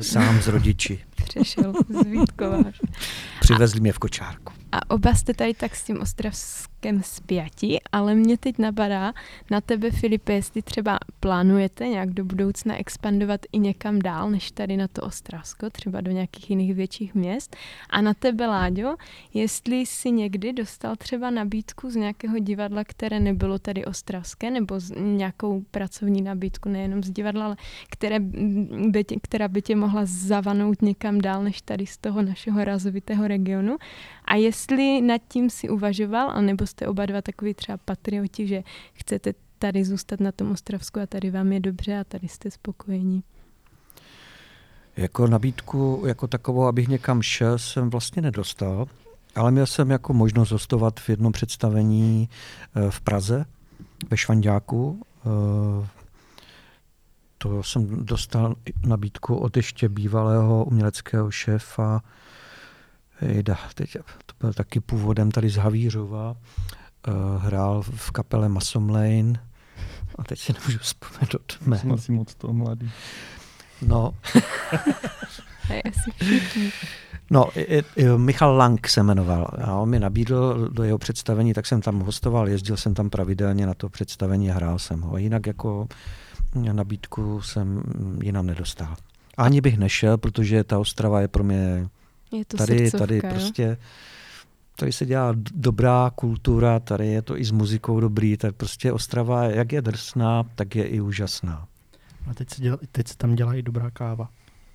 Sám 0.00 0.42
z 0.42 0.48
rodiči. 0.48 1.04
Přešel 1.24 1.72
z 1.88 2.06
Vítkova. 2.06 2.58
Přivezli 3.40 3.80
mě 3.80 3.92
v 3.92 3.98
kočárku. 3.98 4.52
A 4.72 4.90
oba 4.90 5.14
jste 5.14 5.34
tady 5.34 5.54
tak 5.54 5.76
s 5.76 5.84
tím 5.84 6.00
ostravském 6.84 7.02
spjatí, 7.02 7.78
ale 7.92 8.14
mě 8.14 8.38
teď 8.38 8.58
napadá 8.58 9.12
na 9.50 9.60
tebe, 9.60 9.90
Filipe, 9.90 10.32
jestli 10.32 10.62
třeba 10.62 10.98
plánujete 11.20 11.88
nějak 11.88 12.10
do 12.10 12.24
budoucna 12.24 12.76
expandovat 12.76 13.40
i 13.52 13.58
někam 13.58 13.98
dál, 13.98 14.30
než 14.30 14.50
tady 14.50 14.76
na 14.76 14.88
to 14.88 15.02
Ostravsko, 15.02 15.70
třeba 15.70 16.00
do 16.00 16.10
nějakých 16.10 16.50
jiných 16.50 16.74
větších 16.74 17.14
měst. 17.14 17.56
A 17.90 18.00
na 18.00 18.14
tebe, 18.14 18.46
Láďo, 18.46 18.96
jestli 19.34 19.86
si 19.86 20.10
někdy 20.10 20.52
dostal 20.52 20.96
třeba 20.96 21.30
nabídku 21.30 21.90
z 21.90 21.96
nějakého 21.96 22.38
divadla, 22.38 22.84
které 22.84 23.20
nebylo 23.20 23.58
tady 23.58 23.84
ostravské, 23.84 24.50
nebo 24.50 24.80
z 24.80 24.92
nějakou 24.98 25.64
pracovní 25.70 26.22
nabídku, 26.22 26.68
nejenom 26.68 27.02
z 27.02 27.10
divadla, 27.10 27.44
ale 27.44 27.56
které 27.90 28.20
by 28.90 29.04
tě, 29.04 29.16
která 29.22 29.48
by 29.48 29.62
tě 29.62 29.76
mohla 29.76 30.02
zavanout 30.04 30.82
někam 30.82 31.20
dál, 31.20 31.44
než 31.44 31.62
tady 31.62 31.86
z 31.86 31.98
toho 31.98 32.22
našeho 32.22 32.64
razovitého 32.64 33.28
regionu. 33.28 33.76
A 34.24 34.34
jestli 34.34 35.00
nad 35.00 35.20
tím 35.28 35.50
si 35.50 35.68
uvažoval, 35.68 36.30
anebo 36.30 36.66
jste 36.66 36.86
oba 36.86 37.06
dva 37.06 37.22
takový 37.22 37.54
třeba 37.54 37.78
patrioti, 37.78 38.46
že 38.46 38.62
chcete 38.92 39.34
tady 39.58 39.84
zůstat 39.84 40.20
na 40.20 40.32
tom 40.32 40.50
Ostravsku 40.50 41.00
a 41.00 41.06
tady 41.06 41.30
vám 41.30 41.52
je 41.52 41.60
dobře 41.60 41.98
a 41.98 42.04
tady 42.04 42.28
jste 42.28 42.50
spokojení. 42.50 43.22
Jako 44.96 45.26
nabídku, 45.26 46.02
jako 46.06 46.26
takovou, 46.26 46.66
abych 46.66 46.88
někam 46.88 47.22
šel, 47.22 47.58
jsem 47.58 47.90
vlastně 47.90 48.22
nedostal, 48.22 48.86
ale 49.34 49.50
měl 49.50 49.66
jsem 49.66 49.90
jako 49.90 50.12
možnost 50.12 50.50
hostovat 50.50 51.00
v 51.00 51.08
jednom 51.08 51.32
představení 51.32 52.28
eh, 52.76 52.90
v 52.90 53.00
Praze, 53.00 53.44
ve 54.10 54.16
Švandáku. 54.16 55.02
Eh, 55.26 55.88
to 57.38 57.62
jsem 57.62 58.06
dostal 58.06 58.54
nabídku 58.86 59.36
od 59.36 59.56
ještě 59.56 59.88
bývalého 59.88 60.64
uměleckého 60.64 61.30
šéfa 61.30 62.02
Jejda, 63.26 63.58
teď 63.74 63.96
to 64.26 64.34
byl 64.40 64.52
taky 64.52 64.80
původem 64.80 65.30
tady 65.30 65.50
z 65.50 65.56
Havířova. 65.56 66.36
Uh, 67.08 67.42
hrál 67.42 67.82
v 67.82 68.10
kapele 68.10 68.48
Masom 68.48 68.90
Lane 68.90 69.32
a 70.18 70.24
teď 70.24 70.38
si 70.38 70.52
nemůžu 70.52 70.78
vzpomenout 70.78 71.58
jméno. 71.66 71.80
Jsem 71.80 71.92
asi 71.92 72.12
moc 72.12 72.34
toho 72.34 72.52
mladý. 72.52 72.90
No. 73.82 74.14
no, 77.30 77.48
Michal 78.16 78.56
Lang 78.56 78.88
se 78.88 79.02
jmenoval. 79.02 79.50
A 79.64 79.72
on 79.72 79.88
mi 79.88 80.00
nabídl 80.00 80.68
do 80.72 80.84
jeho 80.84 80.98
představení, 80.98 81.54
tak 81.54 81.66
jsem 81.66 81.80
tam 81.80 82.00
hostoval, 82.00 82.48
jezdil 82.48 82.76
jsem 82.76 82.94
tam 82.94 83.10
pravidelně 83.10 83.66
na 83.66 83.74
to 83.74 83.88
představení 83.88 84.50
a 84.50 84.54
hrál 84.54 84.78
jsem 84.78 85.00
ho. 85.00 85.18
Jinak 85.18 85.46
jako 85.46 85.88
nabídku 86.54 87.40
jsem 87.40 87.82
jinam 88.22 88.46
nedostal. 88.46 88.96
Ani 89.36 89.60
bych 89.60 89.78
nešel, 89.78 90.18
protože 90.18 90.64
ta 90.64 90.78
Ostrava 90.78 91.20
je 91.20 91.28
pro 91.28 91.44
mě 91.44 91.88
Je 92.32 92.44
to 92.44 92.56
tady, 92.56 92.78
srdcovka, 92.78 92.98
tady 92.98 93.16
jo? 93.16 93.22
prostě 93.30 93.76
tady 94.76 94.92
se 94.92 95.06
dělá 95.06 95.34
dobrá 95.54 96.10
kultura, 96.14 96.80
tady 96.80 97.06
je 97.06 97.22
to 97.22 97.38
i 97.38 97.44
s 97.44 97.50
muzikou 97.50 98.00
dobrý, 98.00 98.36
tak 98.36 98.54
prostě 98.54 98.92
Ostrava, 98.92 99.44
jak 99.44 99.72
je 99.72 99.82
drsná, 99.82 100.44
tak 100.54 100.76
je 100.76 100.86
i 100.86 101.00
úžasná. 101.00 101.66
A 102.30 102.34
teď 102.34 102.50
se, 102.50 102.62
děla, 102.62 102.78
teď 102.92 103.08
se 103.08 103.16
tam 103.16 103.34
dělá 103.34 103.54
i 103.54 103.62
dobrá 103.62 103.90
káva. 103.90 104.28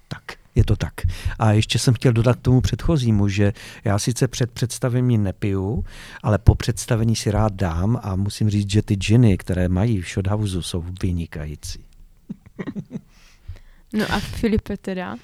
Tak, 0.08 0.24
je 0.56 0.66
to 0.66 0.76
tak. 0.76 0.94
A 1.40 1.52
ještě 1.52 1.80
jsem 1.80 1.94
chtěl 1.94 2.14
dodat 2.14 2.38
k 2.38 2.42
tomu 2.42 2.62
předchozímu, 2.62 3.28
že 3.28 3.54
já 3.84 4.00
sice 4.00 4.28
před 4.28 4.52
představením 4.52 5.24
nepiju, 5.24 5.86
ale 6.24 6.38
po 6.38 6.56
představení 6.56 7.16
si 7.16 7.32
rád 7.32 7.54
dám 7.54 8.00
a 8.04 8.16
musím 8.16 8.50
říct, 8.50 8.70
že 8.72 8.82
ty 8.82 8.96
džiny, 8.96 9.38
které 9.38 9.70
mají 9.70 10.02
v 10.02 10.08
Shothouse, 10.08 10.62
jsou 10.62 10.86
vynikající. 11.02 11.84
No 13.94 14.06
a 14.12 14.20
Filipe 14.20 14.78
teda, 14.78 15.16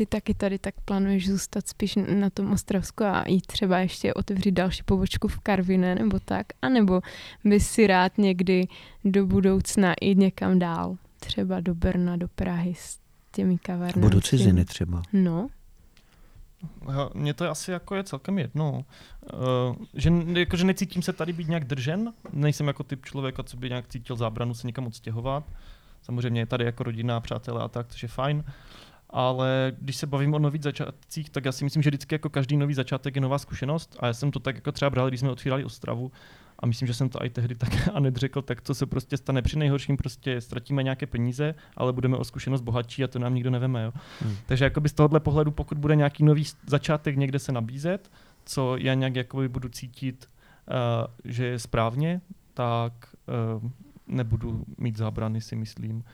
ty 0.00 0.06
taky 0.06 0.34
tady 0.34 0.58
tak 0.58 0.74
plánuješ 0.84 1.30
zůstat 1.30 1.68
spíš 1.68 1.96
na 1.96 2.30
tom 2.30 2.52
Ostravsku 2.52 3.04
a 3.04 3.24
jít 3.28 3.46
třeba 3.46 3.78
ještě 3.78 4.14
otevřít 4.14 4.52
další 4.52 4.82
pobočku 4.82 5.28
v 5.28 5.38
Karviné 5.38 5.94
nebo 5.94 6.18
tak, 6.24 6.46
anebo 6.62 7.00
bys 7.44 7.70
si 7.70 7.86
rád 7.86 8.18
někdy 8.18 8.68
do 9.04 9.26
budoucna 9.26 9.94
jít 10.02 10.18
někam 10.18 10.58
dál, 10.58 10.96
třeba 11.18 11.60
do 11.60 11.74
Brna, 11.74 12.16
do 12.16 12.28
Prahy 12.28 12.74
s 12.74 12.98
těmi 13.32 13.58
kavárnami. 13.58 13.92
Nebo 13.96 14.08
do 14.08 14.20
svými? 14.20 14.42
ciziny 14.42 14.64
třeba. 14.64 15.02
No, 15.12 15.48
Mně 17.14 17.34
to 17.34 17.50
asi 17.50 17.70
jako 17.70 17.94
je 17.94 18.04
celkem 18.04 18.38
jedno. 18.38 18.72
Uh, 18.72 19.76
že, 19.94 20.10
jako, 20.26 20.56
že 20.56 20.64
necítím 20.64 21.02
se 21.02 21.12
tady 21.12 21.32
být 21.32 21.48
nějak 21.48 21.64
držen, 21.64 22.12
nejsem 22.32 22.66
jako 22.66 22.82
typ 22.82 23.06
člověka, 23.06 23.42
co 23.42 23.56
by 23.56 23.68
nějak 23.68 23.88
cítil 23.88 24.16
zábranu 24.16 24.54
se 24.54 24.66
někam 24.66 24.86
odstěhovat. 24.86 25.44
Samozřejmě 26.02 26.40
je 26.40 26.46
tady 26.46 26.64
jako 26.64 26.84
rodina, 26.84 27.20
přátelé 27.20 27.62
a 27.62 27.68
tak, 27.68 27.88
což 27.88 28.02
je 28.02 28.08
fajn. 28.08 28.44
Ale 29.12 29.72
když 29.78 29.96
se 29.96 30.06
bavím 30.06 30.34
o 30.34 30.38
nových 30.38 30.62
začátcích, 30.62 31.30
tak 31.30 31.44
já 31.44 31.52
si 31.52 31.64
myslím, 31.64 31.82
že 31.82 31.90
vždycky 31.90 32.14
jako 32.14 32.28
každý 32.28 32.56
nový 32.56 32.74
začátek 32.74 33.14
je 33.14 33.20
nová 33.20 33.38
zkušenost. 33.38 33.96
A 34.00 34.06
já 34.06 34.12
jsem 34.12 34.30
to 34.30 34.40
tak 34.40 34.54
jako 34.54 34.72
třeba 34.72 34.90
bral, 34.90 35.08
když 35.08 35.20
jsme 35.20 35.30
otvírali 35.30 35.64
Ostravu. 35.64 36.12
A 36.58 36.66
myslím, 36.66 36.86
že 36.86 36.94
jsem 36.94 37.08
to 37.08 37.24
i 37.24 37.30
tehdy 37.30 37.54
tak 37.54 37.88
a 37.94 38.00
nedřekl, 38.00 38.42
tak 38.42 38.62
co 38.62 38.74
se 38.74 38.86
prostě 38.86 39.16
stane 39.16 39.42
při 39.42 39.58
nejhorším, 39.58 39.96
prostě 39.96 40.40
ztratíme 40.40 40.82
nějaké 40.82 41.06
peníze, 41.06 41.54
ale 41.76 41.92
budeme 41.92 42.16
o 42.16 42.24
zkušenost 42.24 42.60
bohatší 42.60 43.04
a 43.04 43.08
to 43.08 43.18
nám 43.18 43.34
nikdo 43.34 43.50
neveme. 43.50 43.82
Jo. 43.84 43.92
Hmm. 44.20 44.36
Takže 44.46 44.64
jakoby 44.64 44.88
z 44.88 44.92
tohohle 44.92 45.20
pohledu, 45.20 45.50
pokud 45.50 45.78
bude 45.78 45.96
nějaký 45.96 46.24
nový 46.24 46.44
začátek 46.66 47.16
někde 47.16 47.38
se 47.38 47.52
nabízet, 47.52 48.10
co 48.44 48.76
já 48.76 48.94
nějak 48.94 49.16
jakoby 49.16 49.48
budu 49.48 49.68
cítit, 49.68 50.28
uh, 50.68 51.32
že 51.32 51.46
je 51.46 51.58
správně, 51.58 52.20
tak 52.54 52.92
uh, 53.62 53.70
nebudu 54.06 54.64
mít 54.78 54.96
zábrany, 54.96 55.40
si 55.40 55.56
myslím. 55.56 56.04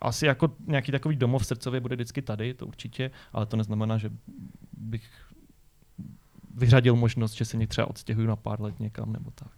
Asi 0.00 0.26
jako 0.26 0.50
nějaký 0.66 0.92
takový 0.92 1.16
domov 1.16 1.46
srdcově 1.46 1.80
bude 1.80 1.96
vždycky 1.96 2.22
tady, 2.22 2.54
to 2.54 2.66
určitě, 2.66 3.10
ale 3.32 3.46
to 3.46 3.56
neznamená, 3.56 3.98
že 3.98 4.10
bych 4.78 5.02
vyřadil 6.54 6.96
možnost, 6.96 7.32
že 7.32 7.44
se 7.44 7.56
někde 7.56 7.70
třeba 7.70 7.90
odstěhuju 7.90 8.26
na 8.26 8.36
pár 8.36 8.60
let 8.60 8.80
někam 8.80 9.12
nebo 9.12 9.30
tak. 9.34 9.50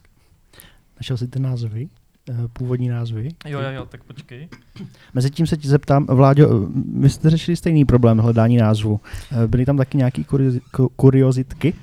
Našel 0.96 1.16
jsi 1.16 1.28
ty 1.28 1.38
názvy? 1.40 1.88
eh, 2.30 2.34
Původní 2.52 2.88
názvy? 2.88 3.28
Jo, 3.46 3.60
jo, 3.60 3.70
jo, 3.70 3.86
tak 3.86 4.04
počkej. 4.04 4.48
Mezitím 5.14 5.46
se 5.46 5.56
ti 5.56 5.68
zeptám, 5.68 6.06
Vláďo, 6.06 6.68
my 6.84 7.10
jste 7.10 7.30
řešili 7.30 7.56
stejný 7.56 7.84
problém 7.84 8.18
hledání 8.18 8.56
názvu. 8.56 9.00
Eh, 9.32 9.46
Byly 9.46 9.64
tam 9.66 9.76
taky 9.76 9.96
nějaké 9.96 10.22
kuriozitky? 10.96 11.74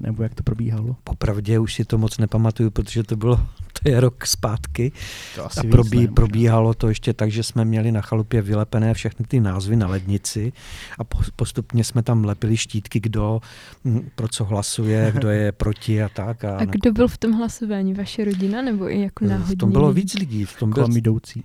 Nebo 0.00 0.22
jak 0.22 0.34
to 0.34 0.42
probíhalo? 0.42 0.96
Popravdě 1.04 1.58
už 1.58 1.74
si 1.74 1.84
to 1.84 1.98
moc 1.98 2.18
nepamatuju, 2.18 2.70
protože 2.70 3.02
to 3.02 3.16
bylo, 3.16 3.36
to 3.82 3.88
je 3.90 4.00
rok 4.00 4.26
zpátky. 4.26 4.92
To 5.36 5.44
A 5.44 5.48
probí, 5.70 6.08
probíhalo 6.08 6.74
to 6.74 6.88
ještě 6.88 7.12
tak, 7.12 7.30
že 7.30 7.42
jsme 7.42 7.64
měli 7.64 7.92
na 7.92 8.00
chalupě 8.00 8.42
vylepené 8.42 8.94
všechny 8.94 9.26
ty 9.26 9.40
názvy 9.40 9.76
na 9.76 9.86
lednici 9.86 10.52
a 10.98 11.04
po- 11.04 11.18
postupně 11.36 11.84
jsme 11.84 12.02
tam 12.02 12.24
lepili 12.24 12.56
štítky, 12.56 13.00
kdo 13.00 13.40
mm, 13.84 14.10
pro 14.14 14.28
co 14.28 14.44
hlasuje, 14.44 15.12
kdo 15.16 15.28
je 15.30 15.52
proti 15.52 16.02
a 16.02 16.08
tak. 16.08 16.44
A, 16.44 16.56
a 16.56 16.64
kdo 16.64 16.92
byl 16.92 17.08
v 17.08 17.18
tom 17.18 17.32
hlasování? 17.32 17.94
Vaše 17.94 18.24
rodina 18.24 18.62
nebo 18.62 18.90
i 18.90 19.00
jako 19.00 19.24
náhodně? 19.24 19.54
v 19.54 19.58
tom 19.58 19.72
bylo 19.72 19.92
víc 19.92 20.14
lidí. 20.14 20.44
V 20.44 20.58
tom 20.58 20.70
byl, 20.70 20.82
Kolem 20.84 20.96
jdoucí. 20.96 21.44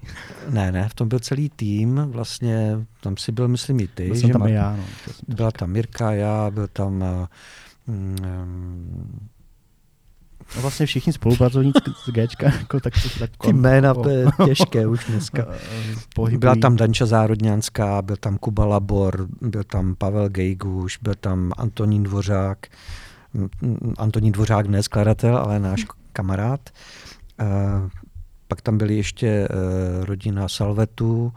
ne, 0.49 0.71
ne, 0.71 0.89
v 0.89 0.93
tom 0.93 1.07
byl 1.09 1.19
celý 1.19 1.49
tým, 1.49 2.01
vlastně 2.07 2.85
tam 3.01 3.17
si 3.17 3.31
byl, 3.31 3.47
myslím, 3.47 3.79
i 3.79 3.87
ty. 3.87 4.05
Byl 4.07 4.15
že 4.15 4.27
tam 4.27 4.41
Mar- 4.41 4.49
i 4.49 4.53
já. 4.53 4.75
No, 4.75 4.83
to 5.05 5.13
jsem 5.13 5.25
to 5.29 5.35
Byla 5.35 5.51
tam 5.51 5.69
Mirka, 5.71 6.11
já, 6.11 6.51
byl 6.51 6.67
tam 6.67 7.03
uh, 7.89 8.45
mm, 8.45 9.29
No 10.55 10.61
vlastně 10.61 10.85
všichni 10.85 11.13
spolupracovníci 11.13 11.79
z 12.05 12.09
Gčka, 12.09 12.45
jako 12.59 12.79
tak, 12.79 12.93
to- 13.03 13.19
tak 13.19 13.31
ty 13.41 13.53
jména, 13.53 13.93
to 13.93 14.09
je 14.09 14.25
těžké 14.45 14.87
už 14.87 15.05
dneska. 15.05 15.45
pohybují. 16.15 16.39
Byla 16.39 16.55
tam 16.55 16.75
Danča 16.75 17.05
Zárodňánská, 17.05 18.01
byl 18.01 18.15
tam 18.15 18.37
Kuba 18.37 18.65
Labor, 18.65 19.27
byl 19.41 19.63
tam 19.63 19.95
Pavel 19.95 20.29
Gejguš, 20.29 20.97
byl 21.01 21.15
tam 21.15 21.51
Antonín 21.57 22.03
Dvořák, 22.03 22.67
mm, 23.33 23.47
mm, 23.61 23.93
Antonín 23.97 24.31
Dvořák 24.31 24.65
ne 24.65 24.83
skladatel, 24.83 25.37
ale 25.37 25.59
náš 25.59 25.85
kamarád. 26.13 26.69
Eh, 27.39 27.45
Pak 28.47 28.61
tam 28.61 28.77
byly 28.77 28.95
ještě 28.95 29.27
eh, 29.27 30.05
rodina 30.05 30.47
Salvetu 30.47 31.33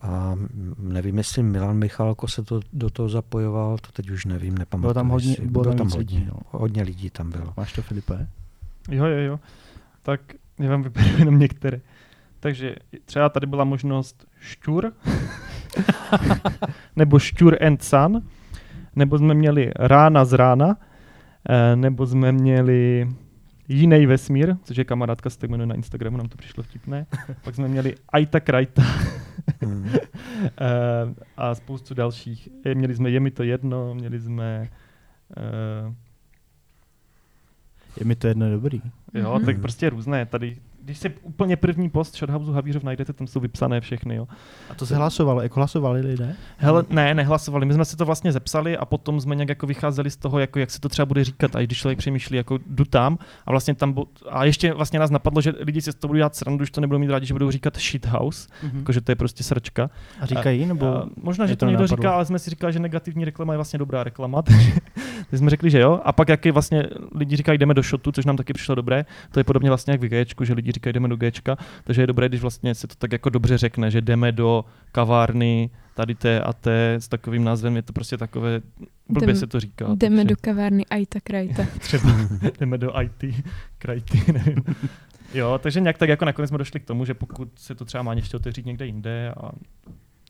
a 0.00 0.34
nevím, 0.78 1.18
jestli 1.18 1.42
Milan 1.42 1.76
Michalko 1.76 2.28
se 2.28 2.42
to, 2.42 2.60
do 2.72 2.90
toho 2.90 3.08
zapojoval, 3.08 3.78
to 3.78 3.92
teď 3.92 4.10
už 4.10 4.24
nevím, 4.24 4.58
nepamatuji. 4.58 4.80
Bylo 4.80 4.94
tam 4.94 5.08
hodně- 5.08 5.34
si. 5.34 5.46
bylo 5.46 5.64
tam 5.64 5.90
hodně, 5.90 5.98
lidí, 5.98 6.26
no. 6.28 6.40
hodně 6.50 6.82
lidí 6.82 7.10
tam 7.10 7.30
bylo. 7.30 7.54
Máš 7.56 7.72
to, 7.72 7.82
Filipe? 7.82 8.28
Jo, 8.90 9.04
jo, 9.04 9.18
jo. 9.18 9.40
Tak 10.02 10.20
já 10.58 10.70
vám 10.70 10.82
vyberu 10.82 11.08
jenom 11.18 11.38
některé. 11.38 11.80
Takže 12.40 12.74
třeba 13.04 13.28
tady 13.28 13.46
byla 13.46 13.64
možnost 13.64 14.26
šťur, 14.40 14.92
nebo 16.96 17.18
šťur 17.18 17.64
and 17.64 17.82
sun, 17.82 18.22
nebo 18.96 19.18
jsme 19.18 19.34
měli 19.34 19.72
rána 19.76 20.24
z 20.24 20.32
rána, 20.32 20.76
eh, 21.48 21.76
nebo 21.76 22.06
jsme 22.06 22.32
měli 22.32 23.08
jiný 23.68 24.06
vesmír, 24.06 24.56
což 24.64 24.76
je 24.76 24.84
kamarádka, 24.84 25.30
se 25.30 25.38
tak 25.38 25.50
jmenuje 25.50 25.66
na 25.66 25.74
Instagramu, 25.74 26.16
nám 26.16 26.28
to 26.28 26.36
přišlo 26.36 26.62
vtipné. 26.62 27.06
Pak 27.44 27.54
jsme 27.54 27.68
měli 27.68 27.94
Ajta 28.12 28.40
Krajta 28.40 28.82
Hmm. 29.62 29.88
eh, 30.60 31.14
a 31.36 31.54
spoustu 31.54 31.94
dalších. 31.94 32.48
Eh, 32.66 32.74
Měli 32.74 32.94
jsme 32.94 33.10
Je 33.10 33.20
mi 33.20 33.30
to 33.30 33.42
jedno, 33.42 33.94
měli 33.94 34.20
jsme 34.20 34.68
eh, 35.36 35.94
Je 37.96 38.04
mi 38.04 38.16
to 38.16 38.26
jedno 38.28 38.50
dobrý. 38.50 38.80
Jo, 39.14 39.34
Mhm. 39.36 39.44
tak 39.46 39.60
prostě 39.60 39.90
různé. 39.90 40.26
Tady, 40.26 40.56
když 40.88 40.98
si 40.98 41.10
úplně 41.22 41.56
první 41.56 41.90
post 41.90 42.16
Shothouse 42.16 42.52
Havířov 42.52 42.82
najdete, 42.82 43.12
tam 43.12 43.26
jsou 43.26 43.40
vypsané 43.40 43.80
všechny, 43.80 44.14
jo. 44.14 44.28
A 44.70 44.74
to 44.74 44.86
se 44.86 44.96
hlasovalo, 44.96 45.42
jako 45.42 45.60
hlasovali 45.60 46.00
lidé? 46.00 46.34
Hele, 46.56 46.84
ne, 46.90 47.14
nehlasovali. 47.14 47.66
My 47.66 47.74
jsme 47.74 47.84
si 47.84 47.96
to 47.96 48.04
vlastně 48.04 48.32
zepsali 48.32 48.76
a 48.76 48.84
potom 48.84 49.20
jsme 49.20 49.34
nějak 49.34 49.48
jako 49.48 49.66
vycházeli 49.66 50.10
z 50.10 50.16
toho, 50.16 50.38
jako 50.38 50.58
jak 50.58 50.70
se 50.70 50.80
to 50.80 50.88
třeba 50.88 51.06
bude 51.06 51.24
říkat. 51.24 51.56
A 51.56 51.60
když 51.60 51.78
člověk 51.78 51.98
přemýšlí, 51.98 52.36
jako 52.36 52.58
jdu 52.66 52.84
tam 52.84 53.18
a 53.46 53.50
vlastně 53.50 53.74
tam 53.74 53.92
bu- 53.94 54.06
a 54.30 54.44
ještě 54.44 54.72
vlastně 54.74 54.98
nás 54.98 55.10
napadlo, 55.10 55.40
že 55.40 55.52
lidi 55.60 55.82
si 55.82 55.92
z 55.92 55.94
toho 55.94 56.08
budou 56.08 56.16
dělat 56.18 56.36
srandu, 56.36 56.64
že 56.64 56.70
to 56.72 56.80
nebudou 56.80 56.98
mít 56.98 57.10
rádi, 57.10 57.26
že 57.26 57.34
budou 57.34 57.50
říkat 57.50 57.76
shithouse, 57.78 58.48
Mhm. 58.62 58.78
jako 58.78 58.92
že 58.92 59.00
to 59.00 59.12
je 59.12 59.16
prostě 59.16 59.44
srčka. 59.44 59.90
A 60.20 60.26
říkají, 60.26 60.66
nebo... 60.66 60.86
A 60.86 61.06
možná, 61.22 61.46
že 61.46 61.56
to, 61.56 61.60
to 61.60 61.66
někdo 61.66 61.82
nenapadlo? 61.82 62.02
říká, 62.02 62.14
ale 62.14 62.24
jsme 62.24 62.38
si 62.38 62.50
říkali, 62.50 62.72
že 62.72 62.78
negativní 62.78 63.24
reklama 63.24 63.52
je 63.52 63.56
vlastně 63.56 63.78
dobrá 63.78 64.04
reklama, 64.04 64.42
takže 64.42 64.72
jsme 65.32 65.50
řekli, 65.50 65.70
že 65.70 65.80
jo. 65.80 66.00
A 66.04 66.12
pak 66.12 66.28
jak 66.28 66.46
vlastně 66.46 66.86
lidi 67.14 67.36
říkají, 67.36 67.58
jdeme 67.58 67.74
do 67.74 67.82
shotu, 67.82 68.12
což 68.12 68.24
nám 68.24 68.36
taky 68.36 68.52
přišlo 68.52 68.74
dobré, 68.74 69.04
to 69.32 69.40
je 69.40 69.44
podobně 69.44 69.70
vlastně 69.70 69.90
jak 69.92 70.00
v 70.00 70.08
Gčku, 70.08 70.44
že 70.44 70.52
lidi 70.54 70.72
říkají, 70.78 70.92
jdeme 70.92 71.08
do 71.08 71.16
Gčka, 71.16 71.56
takže 71.84 72.02
je 72.02 72.06
dobré, 72.06 72.28
když 72.28 72.40
vlastně 72.40 72.74
se 72.74 72.86
to 72.86 72.94
tak 72.98 73.12
jako 73.12 73.30
dobře 73.30 73.58
řekne, 73.58 73.90
že 73.90 74.00
jdeme 74.00 74.32
do 74.32 74.64
kavárny, 74.92 75.70
tady 75.94 76.14
té 76.14 76.40
a 76.40 76.52
té 76.52 76.94
s 76.94 77.08
takovým 77.08 77.44
názvem, 77.44 77.76
je 77.76 77.82
to 77.82 77.92
prostě 77.92 78.16
takové, 78.16 78.60
blbě 79.08 79.28
Jdem- 79.28 79.36
se 79.36 79.46
to 79.46 79.60
říká. 79.60 79.86
Jdeme 79.94 80.16
takže 80.16 80.28
do 80.28 80.36
kavárny 80.40 80.86
Ajta 80.86 81.18
Krajta. 81.20 81.66
třeba 81.78 82.10
jdeme 82.60 82.78
do 82.78 83.00
IT, 83.00 83.44
krajty, 83.78 84.22
nevím. 84.32 84.64
Jo, 85.34 85.58
takže 85.62 85.80
nějak 85.80 85.98
tak 85.98 86.08
jako 86.08 86.24
nakonec 86.24 86.48
jsme 86.48 86.58
došli 86.58 86.80
k 86.80 86.84
tomu, 86.84 87.04
že 87.04 87.14
pokud 87.14 87.48
se 87.56 87.74
to 87.74 87.84
třeba 87.84 88.02
má 88.02 88.12
ještě 88.12 88.36
otevřít 88.36 88.66
někde 88.66 88.86
jinde 88.86 89.32
a 89.36 89.50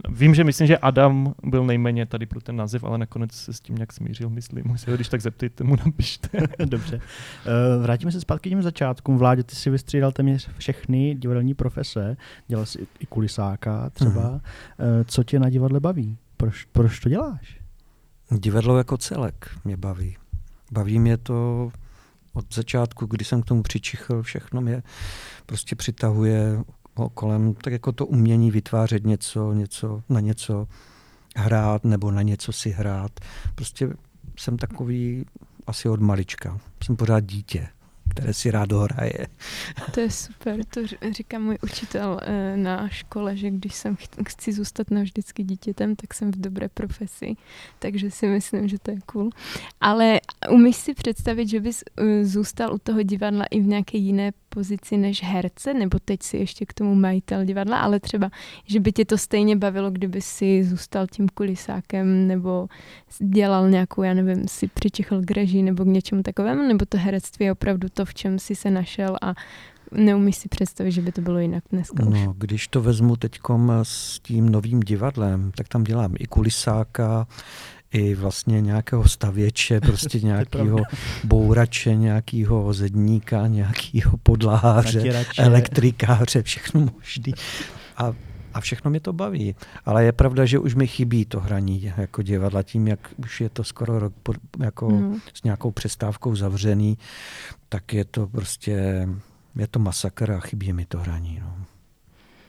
Vím, 0.09 0.35
že 0.35 0.45
myslím, 0.45 0.67
že 0.67 0.79
Adam 0.79 1.35
byl 1.45 1.65
nejméně 1.67 2.07
tady 2.07 2.27
pro 2.27 2.41
ten 2.41 2.57
název, 2.57 2.85
ale 2.85 2.99
nakonec 2.99 3.33
se 3.33 3.53
s 3.53 3.61
tím 3.61 3.77
nějak 3.77 3.93
smířil, 3.93 4.31
myslím. 4.31 4.79
Se 4.79 4.91
ho 4.91 4.97
když 4.97 5.09
tak 5.09 5.21
zeptejte, 5.21 5.65
mu 5.65 5.77
napište. 5.77 6.29
Dobře. 6.65 7.01
Eh, 7.47 7.83
Vrátíme 7.83 8.13
se 8.13 8.21
zpátky 8.21 8.49
k 8.49 8.53
těm 8.53 8.63
začátkům. 8.63 9.19
Vládě, 9.19 9.43
ty 9.43 9.55
si 9.55 9.71
vystřídal 9.71 10.13
téměř 10.13 10.51
všechny 10.59 11.15
divadelní 11.15 11.55
profese. 11.55 12.17
Dělal 12.49 12.67
jsi 12.67 12.87
i 13.01 13.07
kulisáka 13.07 13.91
třeba. 13.91 14.29
Mhm. 14.31 14.41
Eh, 14.79 15.05
Co 15.05 15.25
tě 15.25 15.39
na 15.39 15.51
divadle 15.51 15.81
baví? 15.81 16.19
Proč, 16.37 16.65
proč 16.65 17.01
to 17.01 17.09
děláš? 17.09 17.61
Divadlo 18.39 18.79
jako 18.79 18.97
celek 18.97 19.51
mě 19.65 19.77
baví. 19.77 20.17
Baví 20.73 20.99
mě 20.99 21.17
to 21.17 21.71
od 22.33 22.55
začátku, 22.55 23.07
kdy 23.07 23.25
jsem 23.25 23.43
k 23.43 23.45
tomu 23.45 23.63
přičichl, 23.63 24.23
všechno 24.23 24.61
mě 24.61 24.83
prostě 25.47 25.77
přitahuje 25.77 26.59
kolem, 27.15 27.55
tak 27.55 27.73
jako 27.73 27.93
to 27.93 28.07
umění 28.07 28.51
vytvářet 28.51 29.05
něco, 29.05 29.53
něco 29.53 30.03
na 30.09 30.21
něco 30.21 30.69
hrát 31.37 31.85
nebo 31.85 32.11
na 32.11 32.23
něco 32.23 32.53
si 32.53 32.71
hrát. 32.71 33.21
Prostě 33.55 33.89
jsem 34.39 34.57
takový 34.57 35.25
asi 35.67 35.89
od 35.89 36.01
malička. 36.01 36.59
Jsem 36.85 36.97
pořád 36.97 37.21
dítě. 37.21 37.69
Které 38.19 38.35
si 38.35 38.51
rád 38.51 38.69
dohraje. 38.69 39.27
To 39.95 40.01
je 40.01 40.11
super, 40.11 40.65
to 40.65 40.81
říká 41.11 41.39
můj 41.39 41.59
učitel 41.63 42.21
eh, 42.23 42.57
na 42.57 42.89
škole, 42.89 43.37
že 43.37 43.51
když 43.51 43.75
jsem 43.75 43.97
chci 44.29 44.53
zůstat 44.53 44.91
navždycky 44.91 45.43
dítětem, 45.43 45.97
tak 45.97 46.15
jsem 46.15 46.33
v 46.33 46.37
dobré 46.37 46.69
profesi, 46.69 47.35
takže 47.79 48.11
si 48.11 48.27
myslím, 48.27 48.69
že 48.69 48.79
to 48.79 48.91
je 48.91 48.99
cool. 49.07 49.31
Ale 49.81 50.21
umíš 50.51 50.77
si 50.77 50.95
představit, 50.95 51.49
že 51.49 51.61
bys 51.61 51.85
eh, 51.97 52.25
zůstal 52.25 52.75
u 52.75 52.79
toho 52.79 53.03
divadla 53.03 53.45
i 53.51 53.61
v 53.61 53.67
nějaké 53.67 53.99
jiné 53.99 54.33
pozici 54.49 54.97
než 54.97 55.23
herce, 55.23 55.75
nebo 55.75 55.99
teď 56.05 56.23
si 56.23 56.37
ještě 56.37 56.67
k 56.67 56.73
tomu 56.73 56.95
majitel 56.95 57.45
divadla, 57.45 57.79
ale 57.79 58.01
třeba, 58.01 58.31
že 58.67 58.81
by 58.81 58.93
tě 58.93 59.05
to 59.05 59.19
stejně 59.19 59.57
bavilo, 59.57 59.91
kdyby 59.91 60.21
si 60.21 60.65
zůstal 60.65 61.07
tím 61.07 61.29
kulisákem, 61.29 62.27
nebo 62.27 62.69
dělal 63.19 63.71
nějakou, 63.71 64.03
já 64.03 64.15
nevím, 64.15 64.49
si 64.49 64.69
přičichl 64.69 65.23
k 65.23 65.31
nebo 65.63 65.85
k 65.85 65.87
něčemu 65.87 66.23
takovému, 66.23 66.63
nebo 66.69 66.85
to 66.89 66.99
herectví 66.99 67.47
je 67.47 67.53
opravdu 67.53 67.89
to, 67.89 68.05
v 68.09 68.15
čem 68.15 68.39
si 68.39 68.55
se 68.55 68.71
našel 68.71 69.17
a 69.23 69.35
neumíš 69.93 70.37
si 70.37 70.49
představit, 70.49 70.93
že 70.93 71.01
by 71.01 71.13
to 71.13 71.21
bylo 71.21 71.39
jinak 71.39 71.65
dneska 71.73 72.05
no, 72.05 72.11
už. 72.11 72.37
Když 72.39 72.69
to 72.69 72.83
vezmu 72.83 73.17
teď 73.17 73.39
s 73.83 74.21
tím 74.21 74.49
novým 74.49 74.81
divadlem, 74.81 75.53
tak 75.57 75.69
tam 75.69 75.85
dělám 75.85 76.15
i 76.19 76.27
kulisáka, 76.27 77.27
i 77.93 78.15
vlastně 78.15 78.61
nějakého 78.61 79.09
stavěče, 79.09 79.81
prostě 79.87 80.21
nějakého 80.21 80.79
bourače, 81.25 81.95
nějakého 81.95 82.73
zedníka, 82.73 83.47
nějakého 83.47 84.17
podlaháře, 84.17 85.25
elektrikáře, 85.39 86.43
všechno 86.43 86.81
možný. 86.81 87.35
A 87.97 88.13
a 88.55 88.61
všechno 88.61 88.91
mě 88.91 89.01
to 89.01 89.13
baví. 89.13 89.55
Ale 89.85 90.05
je 90.05 90.13
pravda, 90.13 90.45
že 90.45 90.59
už 90.59 90.75
mi 90.75 90.87
chybí 90.87 91.25
to 91.25 91.41
hraní 91.41 91.93
jako 91.97 92.23
divadla 92.23 92.63
tím, 92.63 92.89
jak 92.89 93.15
už 93.17 93.41
je 93.41 93.49
to 93.49 93.65
skoro 93.65 93.99
rok 93.99 94.13
pod, 94.23 94.37
jako 94.59 94.91
mm. 94.91 95.17
s 95.35 95.43
nějakou 95.43 95.71
přestávkou 95.71 96.37
zavřený, 96.37 96.99
tak 97.69 97.93
je 97.93 98.05
to 98.05 98.27
prostě, 98.27 99.09
je 99.57 99.67
to 99.67 99.79
masakr 99.79 100.33
a 100.33 100.41
chybí 100.41 100.73
mi 100.73 100.85
to 100.85 100.99
hraní. 100.99 101.39
No. 101.43 101.65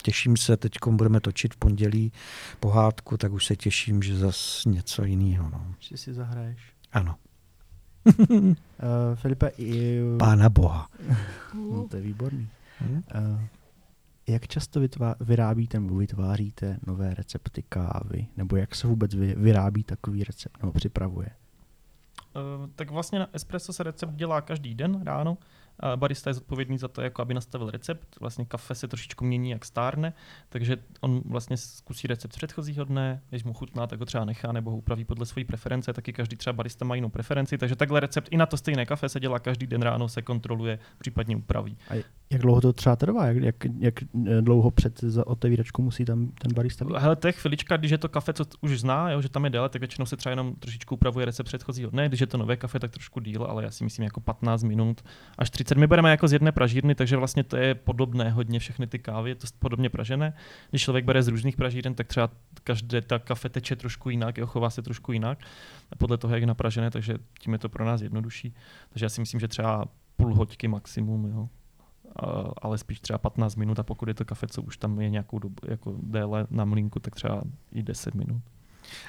Těším 0.02 0.38
se, 0.38 0.58
teď 0.58 0.72
budeme 0.89 1.20
točit 1.20 1.54
v 1.54 1.58
pondělí 1.58 2.12
pohádku, 2.60 3.18
tak 3.18 3.32
už 3.32 3.45
se 3.45 3.56
těším, 3.56 4.04
že 4.04 4.18
zas 4.18 4.66
něco 4.66 5.04
jiného. 5.04 5.50
No. 5.50 5.76
Že 5.80 5.97
si 5.97 6.14
zahraješ. 6.14 6.74
Ano. 6.93 7.16
uh, 8.30 8.54
Filipe, 9.16 9.52
i... 9.58 10.00
Pána 10.20 10.50
Boha. 10.50 10.89
no, 11.54 11.88
to 11.88 11.95
je 11.95 12.02
výborný. 12.02 12.50
Hmm? 12.80 13.04
Uh, 13.16 13.41
jak 14.30 14.48
často 14.48 14.80
vytvá, 14.80 15.16
vyrábíte 15.20 15.80
nebo 15.80 15.96
vytváříte 15.96 16.80
nové 16.88 17.14
recepty 17.14 17.64
kávy? 17.70 18.28
Nebo 18.38 18.56
jak 18.56 18.76
se 18.76 18.88
vůbec 18.88 19.16
vy, 19.16 19.36
vyrábí 19.38 19.84
takový 19.84 20.24
recept 20.24 20.62
nebo 20.62 20.74
připravuje? 20.74 21.30
Uh, 22.36 22.70
tak 22.76 22.92
vlastně 22.92 23.20
na 23.20 23.30
espresso 23.34 23.74
se 23.74 23.84
recept 23.84 24.14
dělá 24.14 24.42
každý 24.42 24.76
den 24.76 25.04
ráno 25.04 25.38
barista 25.96 26.30
je 26.30 26.34
zodpovědný 26.34 26.78
za 26.78 26.88
to, 26.88 27.02
jako 27.02 27.22
aby 27.22 27.34
nastavil 27.34 27.70
recept. 27.70 28.20
Vlastně 28.20 28.46
kafe 28.46 28.76
se 28.76 28.88
trošičku 28.88 29.26
mění, 29.26 29.50
jak 29.50 29.66
stárne, 29.66 30.14
takže 30.50 30.78
on 31.02 31.22
vlastně 31.26 31.58
zkusí 31.58 32.08
recept 32.08 32.32
předchozího 32.32 32.86
dne, 32.86 33.22
když 33.30 33.44
mu 33.44 33.54
chutná, 33.54 33.88
tak 33.88 34.00
ho 34.00 34.06
třeba 34.06 34.26
nechá 34.26 34.52
nebo 34.52 34.72
ho 34.72 34.78
upraví 34.78 35.06
podle 35.06 35.26
své 35.26 35.44
preference, 35.44 35.94
taky 35.94 36.14
každý 36.14 36.36
třeba 36.36 36.54
barista 36.54 36.86
má 36.86 36.96
jinou 36.96 37.10
preferenci, 37.10 37.58
takže 37.58 37.76
takhle 37.76 38.00
recept 38.00 38.28
i 38.32 38.38
na 38.38 38.46
to 38.46 38.58
stejné 38.58 38.86
kafe 38.86 39.10
se 39.10 39.20
dělá 39.20 39.40
každý 39.40 39.68
den 39.68 39.82
ráno, 39.82 40.10
se 40.10 40.22
kontroluje, 40.22 40.80
případně 40.98 41.36
upraví. 41.36 41.78
A 41.90 42.04
jak 42.32 42.42
dlouho 42.42 42.62
to 42.62 42.74
třeba 42.74 42.96
trvá? 42.96 43.28
Jak, 43.28 43.38
jak, 43.38 43.56
jak 43.80 43.94
dlouho 44.42 44.72
před 44.72 45.02
otevíračkou 45.26 45.82
musí 45.82 46.06
tam 46.06 46.32
ten 46.42 46.54
barista 46.54 46.86
být? 46.86 46.96
Hele, 46.98 47.16
to 47.16 47.28
je 47.28 47.32
chvilička, 47.32 47.78
když 47.78 47.92
je 47.92 47.98
to 47.98 48.10
kafe, 48.10 48.34
co 48.34 48.46
už 48.62 48.80
zná, 48.80 49.12
jo, 49.12 49.22
že 49.22 49.30
tam 49.30 49.44
je 49.44 49.50
déle, 49.50 49.70
tak 49.70 49.82
většinou 49.82 50.06
se 50.06 50.18
třeba 50.18 50.32
jenom 50.32 50.56
trošičku 50.56 50.96
upravuje 50.96 51.26
recept 51.26 51.46
předchozího 51.46 51.90
dne, 51.90 52.08
když 52.08 52.20
je 52.20 52.28
to 52.28 52.38
nové 52.38 52.58
kafe, 52.58 52.80
tak 52.80 52.92
trošku 52.92 53.20
díl, 53.20 53.44
ale 53.44 53.64
já 53.64 53.72
si 53.72 53.84
myslím 53.84 54.04
jako 54.04 54.20
15 54.20 54.64
minut 54.64 55.02
až 55.38 55.50
30 55.50 55.78
My 55.78 55.88
bereme 55.88 56.12
jako 56.12 56.28
z 56.28 56.34
jedné 56.34 56.52
pražírny, 56.52 56.96
takže 56.96 57.18
vlastně 57.18 57.44
to 57.44 57.58
je 57.58 57.76
podobné 57.76 58.30
hodně 58.30 58.60
všechny 58.60 58.88
ty 58.88 59.00
kávy, 59.00 59.30
je 59.30 59.36
to 59.36 59.48
podobně 59.60 59.90
pražené. 59.90 60.34
Když 60.70 60.82
člověk 60.82 61.06
bere 61.06 61.24
z 61.24 61.28
různých 61.28 61.56
pražíren, 61.56 61.96
tak 61.96 62.08
třeba 62.08 62.30
každé 62.64 63.02
ta 63.02 63.20
kafe 63.20 63.50
teče 63.50 63.76
trošku 63.76 64.10
jinak, 64.10 64.38
jo, 64.38 64.48
chová 64.48 64.70
se 64.70 64.82
trošku 64.82 65.12
jinak 65.12 65.40
podle 65.98 66.18
toho, 66.18 66.34
jak 66.34 66.42
je 66.42 66.48
napražené, 66.48 66.92
takže 66.92 67.18
tím 67.40 67.54
je 67.54 67.60
to 67.60 67.70
pro 67.70 67.86
nás 67.86 68.02
jednodušší. 68.02 68.54
Takže 68.90 69.06
já 69.06 69.10
si 69.10 69.22
myslím, 69.22 69.40
že 69.40 69.48
třeba 69.48 69.86
půl 70.18 70.36
hoďky 70.36 70.68
maximum, 70.68 71.26
jo. 71.26 71.50
Ale 72.62 72.78
spíš 72.78 72.99
třeba 72.99 73.18
15 73.18 73.55
minut 73.55 73.80
a 73.80 73.84
pokud 73.84 74.07
je 74.07 74.14
to 74.14 74.26
kafe, 74.26 74.47
co 74.47 74.62
už 74.62 74.78
tam 74.78 75.01
je 75.01 75.10
nějakou 75.10 75.39
dobu 75.39 75.55
jako 75.68 75.95
déle 76.03 76.47
na 76.49 76.66
mlínku, 76.66 76.99
tak 76.99 77.16
třeba 77.16 77.41
i 77.72 77.84
10 77.84 78.16
minut. 78.16 78.41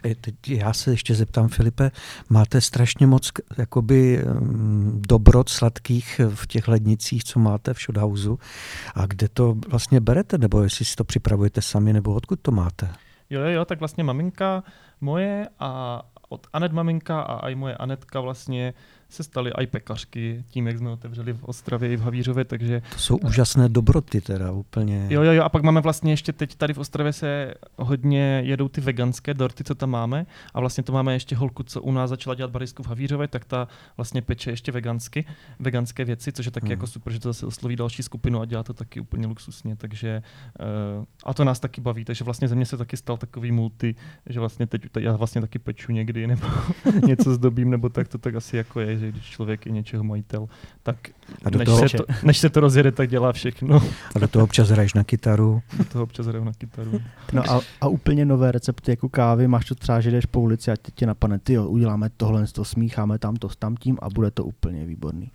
E, 0.04 0.14
teď 0.14 0.34
já 0.48 0.72
se 0.72 0.90
ještě 0.90 1.14
zeptám, 1.14 1.48
Filipe, 1.48 1.90
máte 2.28 2.60
strašně 2.60 3.06
moc 3.06 3.30
jakoby 3.58 4.24
mm, 4.24 5.02
dobrot 5.08 5.48
sladkých 5.48 6.20
v 6.34 6.46
těch 6.46 6.68
lednicích, 6.68 7.24
co 7.24 7.38
máte 7.38 7.74
v 7.74 7.78
Shothouse 7.78 8.28
a 8.94 9.06
kde 9.06 9.28
to 9.28 9.54
vlastně 9.68 10.00
berete, 10.00 10.38
nebo 10.38 10.62
jestli 10.62 10.84
si 10.84 10.96
to 10.96 11.04
připravujete 11.04 11.62
sami, 11.62 11.92
nebo 11.92 12.14
odkud 12.14 12.40
to 12.40 12.50
máte? 12.50 12.88
Jo, 13.30 13.40
jo, 13.40 13.48
jo, 13.48 13.64
tak 13.64 13.78
vlastně 13.78 14.04
maminka 14.04 14.64
moje 15.00 15.48
a 15.58 16.02
od 16.28 16.46
Anet 16.52 16.72
maminka 16.72 17.20
a 17.20 17.48
i 17.48 17.54
moje 17.54 17.76
Anetka 17.76 18.20
vlastně 18.20 18.74
se 19.10 19.22
staly 19.22 19.50
i 19.52 19.66
pekařky 19.66 20.44
tím, 20.50 20.66
jak 20.66 20.78
jsme 20.78 20.90
otevřeli 20.90 21.32
v 21.32 21.44
Ostravě 21.44 21.92
i 21.92 21.96
v 21.96 22.00
Havířově, 22.00 22.44
takže... 22.44 22.82
To 22.92 22.98
jsou 22.98 23.16
úžasné 23.16 23.68
dobroty 23.68 24.20
teda 24.20 24.52
úplně. 24.52 25.06
Jo, 25.10 25.22
jo, 25.22 25.32
jo, 25.32 25.42
a 25.42 25.48
pak 25.48 25.62
máme 25.62 25.80
vlastně 25.80 26.12
ještě 26.12 26.32
teď 26.32 26.54
tady 26.54 26.74
v 26.74 26.78
Ostravě 26.78 27.12
se 27.12 27.54
hodně 27.76 28.42
jedou 28.44 28.68
ty 28.68 28.80
veganské 28.80 29.34
dorty, 29.34 29.64
co 29.64 29.74
tam 29.74 29.90
máme 29.90 30.26
a 30.54 30.60
vlastně 30.60 30.84
to 30.84 30.92
máme 30.92 31.12
ještě 31.12 31.36
holku, 31.36 31.62
co 31.62 31.82
u 31.82 31.92
nás 31.92 32.10
začala 32.10 32.34
dělat 32.34 32.50
baristku 32.50 32.82
v 32.82 32.86
Havířově, 32.86 33.28
tak 33.28 33.44
ta 33.44 33.68
vlastně 33.96 34.22
peče 34.22 34.50
ještě 34.50 34.72
vegansky, 34.72 35.24
veganské 35.58 36.04
věci, 36.04 36.32
což 36.32 36.46
je 36.46 36.52
taky 36.52 36.66
hmm. 36.66 36.70
jako 36.70 36.86
super, 36.86 37.12
že 37.12 37.20
to 37.20 37.28
zase 37.28 37.46
osloví 37.46 37.76
další 37.76 38.02
skupinu 38.02 38.40
a 38.40 38.44
dělá 38.44 38.62
to 38.62 38.74
taky 38.74 39.00
úplně 39.00 39.26
luxusně, 39.26 39.76
takže 39.76 40.22
uh, 40.98 41.04
a 41.24 41.34
to 41.34 41.44
nás 41.44 41.60
taky 41.60 41.80
baví, 41.80 42.04
takže 42.04 42.24
vlastně 42.24 42.48
ze 42.48 42.54
mě 42.54 42.66
se 42.66 42.76
taky 42.76 42.96
stal 42.96 43.16
takový 43.16 43.52
multi, 43.52 43.94
že 44.26 44.40
vlastně 44.40 44.66
teď, 44.66 44.82
teď 44.90 45.04
já 45.04 45.16
vlastně 45.16 45.40
taky 45.40 45.58
peču 45.58 45.92
někdy 45.92 46.26
nebo 46.26 46.46
něco 47.06 47.34
zdobím, 47.34 47.70
nebo 47.70 47.88
tak 47.88 48.08
to 48.08 48.18
tak 48.18 48.34
asi 48.34 48.56
jako 48.56 48.80
je, 48.80 48.98
že 49.00 49.12
když 49.12 49.24
člověk 49.24 49.66
je 49.66 49.72
něčeho 49.72 50.04
majitel, 50.04 50.48
tak 50.82 50.96
a 51.44 51.50
do 51.50 51.58
než, 51.58 51.66
toho... 51.66 51.88
se 51.88 51.96
to, 51.96 52.04
než 52.24 52.38
se 52.38 52.50
to 52.50 52.60
rozjede, 52.60 52.92
tak 52.92 53.10
dělá 53.10 53.32
všechno. 53.32 53.82
A 54.14 54.18
do 54.18 54.28
toho 54.28 54.44
občas 54.44 54.68
hraješ 54.68 54.94
na 54.94 55.04
kytaru. 55.04 55.62
Do 55.78 55.84
toho 55.84 56.04
občas 56.04 56.26
hraju 56.26 56.44
na 56.44 56.52
kytaru. 56.52 57.00
No 57.32 57.50
a, 57.50 57.60
a 57.80 57.88
úplně 57.88 58.24
nové 58.24 58.52
recepty 58.52 58.90
jako 58.90 59.08
kávy, 59.08 59.48
máš 59.48 59.64
to 59.64 59.74
třeba, 59.74 60.00
že 60.00 60.10
jdeš 60.10 60.26
po 60.26 60.40
ulici 60.40 60.70
a 60.70 60.76
teď 60.76 60.94
tě 60.94 61.06
napadne, 61.06 61.38
ty 61.38 61.52
jo, 61.52 61.68
uděláme 61.68 62.10
tohle, 62.16 62.46
to 62.46 62.64
smícháme 62.64 63.18
tam 63.18 63.36
to 63.36 63.48
s 63.48 63.56
tamtím 63.56 63.98
a 64.02 64.10
bude 64.10 64.30
to 64.30 64.44
úplně 64.44 64.86
výborný. 64.86 65.30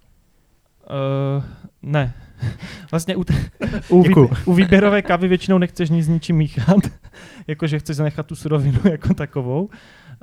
Uh, 1.37 1.43
ne. 1.81 2.13
Vlastně 2.91 3.15
u, 3.15 3.23
t- 3.23 3.33
u, 3.89 4.03
vý- 4.03 4.37
u 4.45 4.53
výběrové 4.53 5.01
kávy 5.01 5.27
většinou 5.27 5.57
nechceš 5.57 5.89
nic 5.89 6.05
s 6.05 6.09
ničím 6.09 6.35
míchat, 6.35 6.77
jakože 7.47 7.79
chceš 7.79 7.95
zanechat 7.95 8.25
tu 8.25 8.35
surovinu 8.35 8.79
jako 8.91 9.13
takovou. 9.13 9.69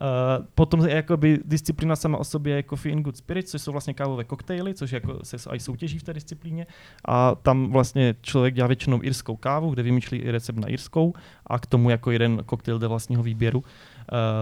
Uh, 0.01 0.47
potom 0.55 0.87
jakoby 0.87 1.39
disciplína 1.45 1.97
sama 1.97 2.19
o 2.19 2.25
sobě 2.25 2.57
je 2.57 2.63
Coffee 2.63 2.93
in 2.93 3.03
Good 3.03 3.17
Spirits, 3.17 3.51
což 3.51 3.63
jsou 3.63 3.73
vlastně 3.73 3.95
kávové 3.95 4.25
koktejly, 4.25 4.75
což 4.75 4.91
jako 4.91 5.19
se 5.23 5.37
aj 5.51 5.61
soutěží 5.61 5.99
v 5.99 6.03
té 6.03 6.15
disciplíně. 6.15 6.67
A 7.09 7.35
tam 7.35 7.73
vlastně 7.73 8.15
člověk 8.21 8.55
dělá 8.55 8.67
většinou 8.67 9.03
irskou 9.03 9.37
kávu, 9.37 9.71
kde 9.71 9.83
vymýšlí 9.83 10.19
i 10.19 10.31
recept 10.31 10.57
na 10.57 10.69
irskou 10.69 11.15
a 11.47 11.59
k 11.59 11.67
tomu 11.67 11.91
jako 11.91 12.11
jeden 12.11 12.43
koktejl 12.47 12.79
do 12.79 12.89
vlastního 12.89 13.23
výběru. 13.23 13.59
Uh, 13.59 13.65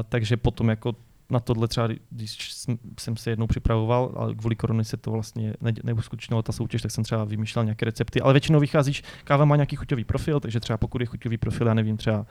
takže 0.09 0.36
potom 0.36 0.68
jako 0.68 0.94
na 1.30 1.40
tohle 1.40 1.68
třeba, 1.68 1.88
když 2.11 2.53
jsem 2.98 3.16
se 3.16 3.30
jednou 3.30 3.46
připravoval, 3.46 4.12
ale 4.16 4.34
kvůli 4.34 4.57
korony 4.57 4.84
se 4.84 4.96
to 4.96 5.11
vlastně 5.11 5.55
ne, 5.61 5.72
neuskutečnilo 5.84 6.42
ta 6.42 6.53
soutěž, 6.53 6.82
tak 6.82 6.90
jsem 6.90 7.05
třeba 7.05 7.24
vymýšlel 7.24 7.64
nějaké 7.64 7.84
recepty. 7.84 8.20
Ale 8.20 8.32
většinou 8.32 8.61
vycházíš, 8.61 9.03
káva 9.24 9.44
má 9.44 9.57
nějaký 9.57 9.76
chuťový 9.76 10.05
profil, 10.05 10.40
takže 10.40 10.61
třeba 10.61 10.76
pokud 10.76 11.01
je 11.01 11.07
chuťový 11.07 11.36
profil, 11.36 11.66
já 11.66 11.74
nevím, 11.74 11.96
třeba 11.96 12.26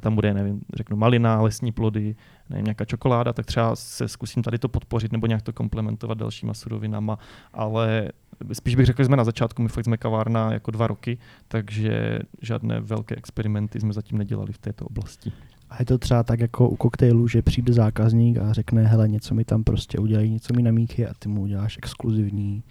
tam 0.00 0.14
bude, 0.14 0.34
nevím, 0.34 0.60
řeknu 0.74 0.96
malina, 0.96 1.42
lesní 1.42 1.72
plody, 1.72 2.16
nevím, 2.50 2.64
nějaká 2.64 2.84
čokoláda, 2.84 3.32
tak 3.32 3.46
třeba 3.46 3.76
se 3.76 4.08
zkusím 4.08 4.42
tady 4.42 4.58
to 4.58 4.68
podpořit 4.68 5.12
nebo 5.12 5.26
nějak 5.26 5.42
to 5.42 5.52
komplementovat 5.52 6.18
dalšíma 6.18 6.54
surovinama, 6.54 7.18
ale 7.52 8.08
spíš 8.52 8.74
bych 8.74 8.86
řekl, 8.86 9.02
že 9.02 9.06
jsme 9.06 9.16
na 9.16 9.24
začátku, 9.24 9.62
my 9.62 9.68
fakt 9.68 9.84
jsme 9.84 9.96
kavárna 9.96 10.52
jako 10.52 10.70
dva 10.70 10.86
roky, 10.86 11.18
takže 11.48 12.18
žádné 12.42 12.80
velké 12.80 13.16
experimenty 13.16 13.80
jsme 13.80 13.92
zatím 13.92 14.18
nedělali 14.18 14.52
v 14.52 14.58
této 14.58 14.84
oblasti. 14.84 15.32
A 15.70 15.76
je 15.78 15.84
to 15.84 15.98
třeba 15.98 16.22
tak 16.22 16.40
jako 16.40 16.68
u 16.68 16.76
koktejlu, 16.76 17.28
že 17.28 17.42
přijde 17.42 17.72
zákazník 17.72 18.38
a 18.38 18.52
řekne, 18.52 18.86
hele, 18.86 19.08
něco 19.08 19.34
mi 19.34 19.44
tam 19.44 19.64
prostě 19.64 19.98
udělají, 19.98 20.30
něco 20.30 20.54
mi 20.54 20.62
namíchy 20.62 21.06
a 21.06 21.14
ty 21.18 21.28
mu 21.28 21.42
uděláš 21.42 21.78
exkluzivní 21.78 22.62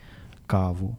kávu. 0.48 0.96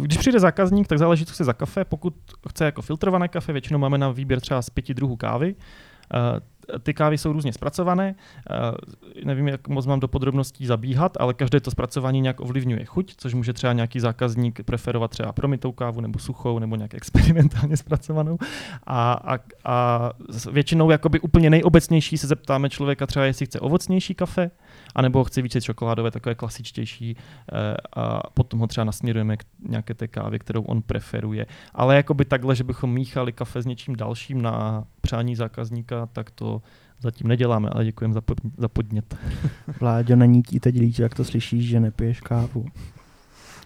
Když 0.00 0.18
přijde 0.18 0.40
zákazník, 0.40 0.86
tak 0.88 0.98
záleží, 0.98 1.26
co 1.26 1.32
chce 1.32 1.44
za 1.44 1.52
kafe. 1.52 1.84
Pokud 1.84 2.14
chce 2.48 2.64
jako 2.64 2.82
filtrované 2.82 3.28
kafe, 3.28 3.52
většinou 3.52 3.78
máme 3.78 3.98
na 3.98 4.10
výběr 4.10 4.40
třeba 4.40 4.62
z 4.62 4.70
pěti 4.70 4.94
druhů 4.94 5.16
kávy. 5.16 5.54
Uh, 5.54 6.78
ty 6.78 6.94
kávy 6.94 7.18
jsou 7.18 7.32
různě 7.32 7.52
zpracované, 7.52 8.14
uh, 8.50 9.24
nevím, 9.24 9.48
jak 9.48 9.68
moc 9.68 9.86
mám 9.86 10.00
do 10.00 10.08
podrobností 10.08 10.66
zabíhat, 10.66 11.16
ale 11.20 11.34
každé 11.34 11.60
to 11.60 11.70
zpracování 11.70 12.20
nějak 12.20 12.40
ovlivňuje 12.40 12.84
chuť, 12.84 13.14
což 13.16 13.34
může 13.34 13.52
třeba 13.52 13.72
nějaký 13.72 14.00
zákazník 14.00 14.62
preferovat 14.62 15.10
třeba 15.10 15.32
promitou 15.32 15.72
kávu 15.72 16.00
nebo 16.00 16.18
suchou 16.18 16.58
nebo 16.58 16.76
nějak 16.76 16.94
experimentálně 16.94 17.76
zpracovanou. 17.84 18.38
A, 18.86 19.12
a, 19.12 19.38
a 19.64 20.10
většinou 20.52 20.90
jakoby 20.90 21.20
úplně 21.20 21.50
nejobecnější 21.50 22.18
se 22.18 22.26
zeptáme 22.26 22.70
člověka 22.70 23.06
třeba, 23.06 23.24
jestli 23.24 23.46
chce 23.46 23.60
ovocnější 23.60 24.14
kafe, 24.14 24.50
anebo 24.94 25.24
chce 25.24 25.42
více 25.42 25.60
čokoládové, 25.60 26.10
takové 26.10 26.34
klasičtější 26.34 27.16
eh, 27.16 27.76
a 27.96 28.20
potom 28.34 28.60
ho 28.60 28.66
třeba 28.66 28.84
nasměrujeme 28.84 29.36
k 29.36 29.44
nějaké 29.68 29.94
té 29.94 30.08
kávě, 30.08 30.38
kterou 30.38 30.62
on 30.62 30.82
preferuje. 30.82 31.46
Ale 31.74 31.96
jakoby 31.96 32.24
takhle, 32.24 32.56
že 32.56 32.64
bychom 32.64 32.92
míchali 32.92 33.32
kafe 33.32 33.62
s 33.62 33.66
něčím 33.66 33.96
dalším 33.96 34.42
na 34.42 34.84
přání 35.00 35.36
zákazníka, 35.36 36.06
tak 36.06 36.30
to 36.30 36.62
zatím 37.00 37.28
neděláme, 37.28 37.68
ale 37.68 37.84
děkujeme 37.84 38.14
za, 38.14 38.20
pod, 38.20 38.38
za 38.58 38.68
podnět. 38.68 39.16
Vláďo, 39.80 40.16
není 40.16 40.42
ti 40.42 40.60
teď 40.60 40.78
líto, 40.78 41.02
jak 41.02 41.14
to 41.14 41.24
slyšíš, 41.24 41.68
že 41.68 41.80
nepiješ 41.80 42.20
kávu? 42.20 42.66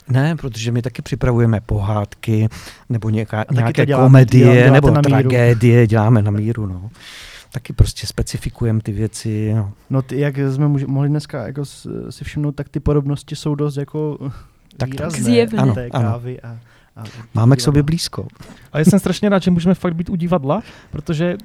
Ne, 0.09 0.37
protože 0.37 0.73
my 0.73 0.83
taky 0.83 1.03
připravujeme 1.03 1.61
pohádky, 1.61 2.49
nebo 2.89 3.11
nějaká, 3.11 3.45
nějaké 3.53 3.87
komedie, 3.87 4.71
nebo 4.71 4.91
tragédie, 4.91 5.87
děláme 5.87 6.23
na 6.23 6.31
míru. 6.31 6.67
No 6.67 6.91
taky 7.53 7.73
prostě 7.73 8.07
specifikujeme 8.07 8.81
ty 8.81 8.93
věci. 8.93 9.55
No, 9.55 9.73
no 9.91 10.03
ty, 10.03 10.21
jak 10.21 10.37
jsme 10.39 10.69
mohli 10.69 11.09
dneska 11.09 11.47
jako 11.47 11.65
si 12.11 12.25
všimnout, 12.25 12.53
tak 12.53 12.69
ty 12.69 12.81
podobnosti 12.81 13.37
jsou 13.37 13.55
dost 13.55 13.77
jako 13.77 14.19
tak, 14.77 14.89
výrazné 14.91 15.23
Zjevné. 15.23 15.59
Ano, 15.59 15.75
té 15.75 15.91
kávy 15.91 16.41
ano. 16.41 16.59
a 16.97 17.05
Máme 17.35 17.57
k 17.57 17.61
sobě 17.61 17.83
blízko. 17.83 18.27
A 18.73 18.79
já 18.79 18.85
jsem 18.85 18.99
strašně 18.99 19.29
rád, 19.29 19.43
že 19.43 19.51
můžeme 19.51 19.75
fakt 19.75 19.95
být 19.95 20.11
u 20.11 20.17
divadla, 20.17 20.63
protože 20.91 21.37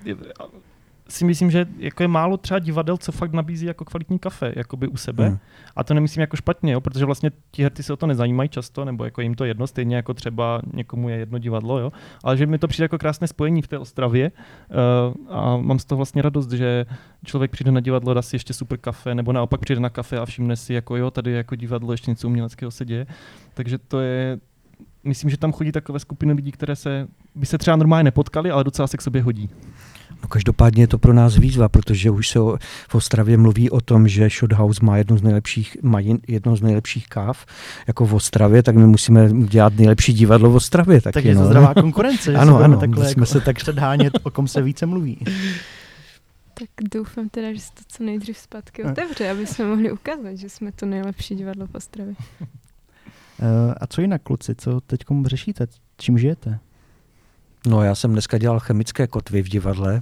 si 1.14 1.26
myslím, 1.26 1.51
že 1.51 1.66
jako 1.78 2.03
je 2.03 2.07
málo 2.07 2.38
třeba 2.38 2.59
divadel, 2.59 2.97
co 2.97 3.11
fakt 3.11 3.34
nabízí 3.34 3.66
jako 3.66 3.86
kvalitní 3.86 4.20
kafe 4.20 4.53
jakoby 4.55 4.88
u 4.88 4.97
sebe. 4.97 5.28
Hmm. 5.28 5.38
A 5.76 5.84
to 5.84 5.93
nemyslím 5.93 6.22
jako 6.22 6.38
špatně, 6.38 6.74
jo, 6.74 6.82
protože 6.82 7.05
vlastně 7.05 7.32
ti 7.51 7.64
herci 7.64 7.84
se 7.84 7.93
o 7.93 7.95
to 7.95 8.07
nezajímají 8.07 8.49
často, 8.49 8.86
nebo 8.86 9.05
jako 9.05 9.22
jim 9.22 9.36
to 9.36 9.45
jedno, 9.45 9.68
stejně 9.68 9.95
jako 9.95 10.14
třeba 10.14 10.61
někomu 10.74 11.09
je 11.09 11.16
jedno 11.16 11.38
divadlo, 11.38 11.80
jo. 11.80 11.91
Ale 12.24 12.38
že 12.38 12.45
mi 12.45 12.57
to 12.57 12.68
přijde 12.68 12.84
jako 12.84 12.97
krásné 12.97 13.28
spojení 13.28 13.61
v 13.61 13.68
té 13.68 13.78
Ostravě 13.78 14.32
uh, 15.30 15.36
a 15.36 15.57
mám 15.57 15.80
z 15.80 15.86
toho 15.86 15.97
vlastně 15.97 16.22
radost, 16.22 16.51
že 16.51 16.86
člověk 17.26 17.51
přijde 17.51 17.72
na 17.72 17.80
divadlo, 17.80 18.14
dá 18.14 18.22
si 18.22 18.36
ještě 18.36 18.53
super 18.53 18.78
kafe, 18.78 19.16
nebo 19.16 19.34
naopak 19.34 19.59
přijde 19.59 19.82
na 19.82 19.89
kafe 19.89 20.20
a 20.20 20.26
všimne 20.26 20.55
si, 20.55 20.74
jako 20.74 20.95
jo, 20.95 21.11
tady 21.11 21.32
jako 21.32 21.55
divadlo 21.55 21.91
ještě 21.91 22.11
něco 22.11 22.28
uměleckého 22.28 22.72
se 22.72 22.86
děje. 22.86 23.07
Takže 23.53 23.78
to 23.78 23.99
je, 23.99 24.39
myslím, 25.03 25.30
že 25.30 25.38
tam 25.38 25.51
chodí 25.51 25.72
takové 25.72 25.99
skupiny 25.99 26.34
lidí, 26.34 26.51
které 26.51 26.76
se 26.76 27.07
by 27.36 27.45
se 27.45 27.57
třeba 27.57 27.78
normálně 27.78 28.03
nepotkali, 28.03 28.51
ale 28.51 28.64
docela 28.64 28.88
se 28.88 28.97
k 28.97 29.01
sobě 29.01 29.22
hodí. 29.22 29.49
No 30.24 30.30
každopádně 30.30 30.84
je 30.84 30.88
to 30.88 30.97
pro 30.97 31.13
nás 31.13 31.38
výzva, 31.38 31.69
protože 31.69 32.09
už 32.09 32.30
se 32.30 32.39
v 32.88 32.95
Ostravě 32.95 33.38
mluví 33.38 33.69
o 33.69 33.82
tom, 33.82 34.07
že 34.07 34.30
Shothouse 34.30 34.86
má 34.86 34.97
jednu 34.97 35.17
z 35.17 35.21
nejlepších, 35.21 35.78
má 35.82 35.99
jednu 36.28 36.55
z 36.55 36.61
nejlepších 36.61 37.07
káv 37.07 37.45
jako 37.88 38.05
v 38.05 38.13
Ostravě, 38.13 38.63
tak 38.63 38.76
my 38.76 38.88
musíme 38.88 39.30
dělat 39.34 39.74
nejlepší 39.76 40.13
divadlo 40.13 40.49
v 40.49 40.55
Ostravě. 40.55 41.01
Tak, 41.01 41.13
tak 41.13 41.26
je 41.26 41.36
to 41.36 41.45
zdravá 41.45 41.74
konkurence, 41.74 42.32
že 42.32 42.38
ano, 42.38 42.57
se 42.57 42.63
ano, 42.63 42.80
takhle 42.80 43.09
jako 43.09 43.26
se 43.26 43.41
tak 43.41 43.55
předhánět, 43.55 44.13
o 44.24 44.30
kom 44.30 44.47
se 44.47 44.61
více 44.61 44.86
mluví. 44.86 45.19
Tak 46.53 46.69
doufám 46.93 47.30
teda, 47.30 47.53
že 47.53 47.59
se 47.59 47.71
to 47.74 47.82
co 47.88 48.03
nejdřív 48.03 48.38
zpátky 48.38 48.84
otevře, 48.84 49.30
aby 49.32 49.47
jsme 49.47 49.65
mohli 49.65 49.91
ukázat, 49.91 50.36
že 50.36 50.49
jsme 50.49 50.71
to 50.71 50.86
nejlepší 50.86 51.36
divadlo 51.36 51.67
v 51.67 51.76
Ostravě. 51.76 52.15
Uh, 52.39 53.74
a 53.78 53.88
co 53.88 54.01
jinak, 54.01 54.21
kluci, 54.24 54.55
co 54.55 54.82
teď 54.82 54.99
řešíte? 55.26 55.67
Čím 55.97 56.17
žijete? 56.17 56.59
No 57.68 57.84
já 57.84 57.95
jsem 57.95 58.11
dneska 58.11 58.38
dělal 58.38 58.59
chemické 58.59 59.07
kotvy 59.07 59.41
v 59.41 59.49
divadle, 59.49 60.01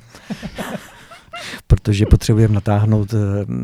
protože 1.67 2.05
potřebujeme 2.05 2.53
natáhnout 2.53 3.13
eh, 3.13 3.17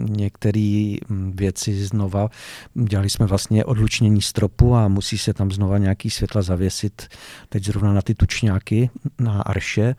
některé 0.10 0.96
mm, 1.08 1.34
věci 1.36 1.86
znova. 1.86 2.30
Dělali 2.74 3.10
jsme 3.10 3.26
vlastně 3.26 3.66
odlučnění 3.66 4.22
stropu 4.22 4.76
a 4.76 4.88
musí 4.88 5.18
se 5.18 5.34
tam 5.34 5.52
znova 5.52 5.78
nějaký 5.78 6.10
světla 6.10 6.42
zavěsit. 6.42 7.08
Teď 7.50 7.66
zrovna 7.66 7.94
na 7.94 8.02
ty 8.02 8.16
tučňáky 8.16 8.90
na 9.20 9.42
Arše, 9.42 9.96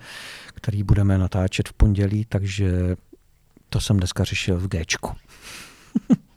který 0.54 0.82
budeme 0.82 1.18
natáčet 1.18 1.68
v 1.68 1.72
pondělí, 1.72 2.24
takže 2.28 2.96
to 3.68 3.80
jsem 3.80 3.96
dneska 3.96 4.24
řešil 4.24 4.58
v 4.58 4.68
Gčku. 4.68 5.10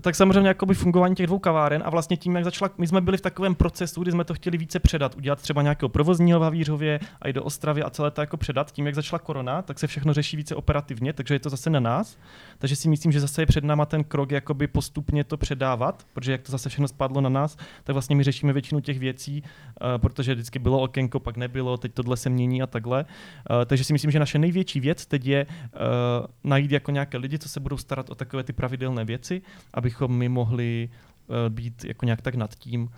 tak 0.00 0.14
samozřejmě 0.14 0.48
jakoby 0.48 0.74
fungování 0.74 1.14
těch 1.14 1.26
dvou 1.26 1.38
kaváren 1.38 1.82
a 1.84 1.90
vlastně 1.90 2.16
tím, 2.16 2.34
jak 2.34 2.44
začala, 2.44 2.70
my 2.78 2.86
jsme 2.86 3.00
byli 3.00 3.16
v 3.16 3.20
takovém 3.20 3.54
procesu, 3.54 4.02
kdy 4.02 4.12
jsme 4.12 4.24
to 4.24 4.34
chtěli 4.34 4.58
více 4.58 4.78
předat, 4.78 5.14
udělat 5.14 5.42
třeba 5.42 5.62
nějakého 5.62 5.88
provozního 5.88 6.40
v 6.40 6.42
Havířově 6.42 7.00
a 7.22 7.28
i 7.28 7.32
do 7.32 7.44
Ostravy 7.44 7.82
a 7.82 7.90
celé 7.90 8.10
to 8.10 8.20
jako 8.20 8.36
předat. 8.36 8.72
Tím, 8.72 8.86
jak 8.86 8.94
začala 8.94 9.18
korona, 9.18 9.62
tak 9.62 9.78
se 9.78 9.86
všechno 9.86 10.12
řeší 10.12 10.36
více 10.36 10.54
operativně, 10.54 11.12
takže 11.12 11.34
je 11.34 11.38
to 11.38 11.50
zase 11.50 11.70
na 11.70 11.80
nás. 11.80 12.18
Takže 12.58 12.76
si 12.76 12.88
myslím, 12.88 13.12
že 13.12 13.20
zase 13.20 13.42
je 13.42 13.46
před 13.46 13.64
náma 13.64 13.86
ten 13.86 14.04
krok 14.04 14.30
jakoby 14.30 14.66
postupně 14.66 15.24
to 15.24 15.36
předávat, 15.36 16.06
protože 16.12 16.32
jak 16.32 16.42
to 16.42 16.52
zase 16.52 16.68
všechno 16.68 16.88
spadlo 16.88 17.20
na 17.20 17.28
nás, 17.28 17.56
tak 17.84 17.92
vlastně 17.92 18.16
my 18.16 18.22
řešíme 18.22 18.52
většinu 18.52 18.80
těch 18.80 18.98
věcí, 18.98 19.42
uh, 19.42 19.88
protože 19.98 20.34
vždycky 20.34 20.58
bylo 20.58 20.80
okénko, 20.80 21.20
pak 21.20 21.36
nebylo, 21.36 21.76
teď 21.76 21.94
tohle 21.94 22.16
se 22.16 22.30
mění 22.30 22.62
a 22.62 22.66
takhle. 22.66 23.04
Uh, 23.04 23.64
takže 23.66 23.84
si 23.84 23.92
myslím, 23.92 24.10
že 24.10 24.18
naše 24.18 24.38
největší 24.38 24.80
věc 24.80 25.06
teď 25.06 25.26
je 25.26 25.46
uh, 25.46 26.26
najít 26.44 26.72
jako 26.72 26.90
nějaké 26.90 27.18
lidi, 27.18 27.38
co 27.38 27.48
se 27.48 27.60
budou 27.60 27.76
starat 27.76 28.10
o 28.10 28.14
takové 28.14 28.42
ty 28.42 28.52
pravidelné 28.52 29.04
věci, 29.04 29.42
abychom 29.90 30.18
my 30.18 30.28
mohli 30.28 30.88
uh, 31.26 31.36
být 31.48 31.84
jako 31.84 32.04
nějak 32.06 32.22
tak 32.22 32.34
nad 32.34 32.54
tím. 32.54 32.88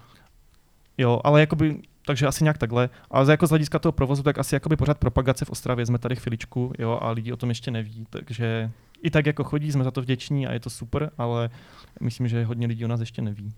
Jo, 0.99 1.21
ale 1.25 1.41
jakoby 1.41 1.83
takže 2.07 2.27
asi 2.27 2.45
nějak 2.45 2.59
takhle. 2.59 2.91
Ale 3.11 3.31
jako 3.31 3.47
z 3.47 3.51
hlediska 3.51 3.79
toho 3.79 3.93
provozu, 3.93 4.23
tak 4.23 4.39
asi 4.39 4.55
jakoby 4.55 4.77
pořád 4.77 4.99
propagace 4.99 5.45
v 5.45 5.51
Ostravě, 5.51 5.87
jsme 5.87 5.99
tady 5.99 6.17
chviličku, 6.17 6.73
jo, 6.79 6.99
a 7.03 7.11
lidi 7.11 7.33
o 7.33 7.37
tom 7.37 7.49
ještě 7.49 7.71
neví, 7.71 8.07
takže 8.11 8.71
i 9.03 9.11
tak 9.11 9.27
jako 9.27 9.45
chodí, 9.45 9.73
jsme 9.73 9.85
za 9.85 9.91
to 9.91 10.03
vděční 10.03 10.47
a 10.47 10.53
je 10.53 10.61
to 10.61 10.71
super, 10.71 11.11
ale 11.19 11.51
myslím, 12.01 12.29
že 12.29 12.45
hodně 12.45 12.67
lidí 12.67 12.85
o 12.85 12.89
nás 12.89 13.01
ještě 13.01 13.23
neví. 13.23 13.53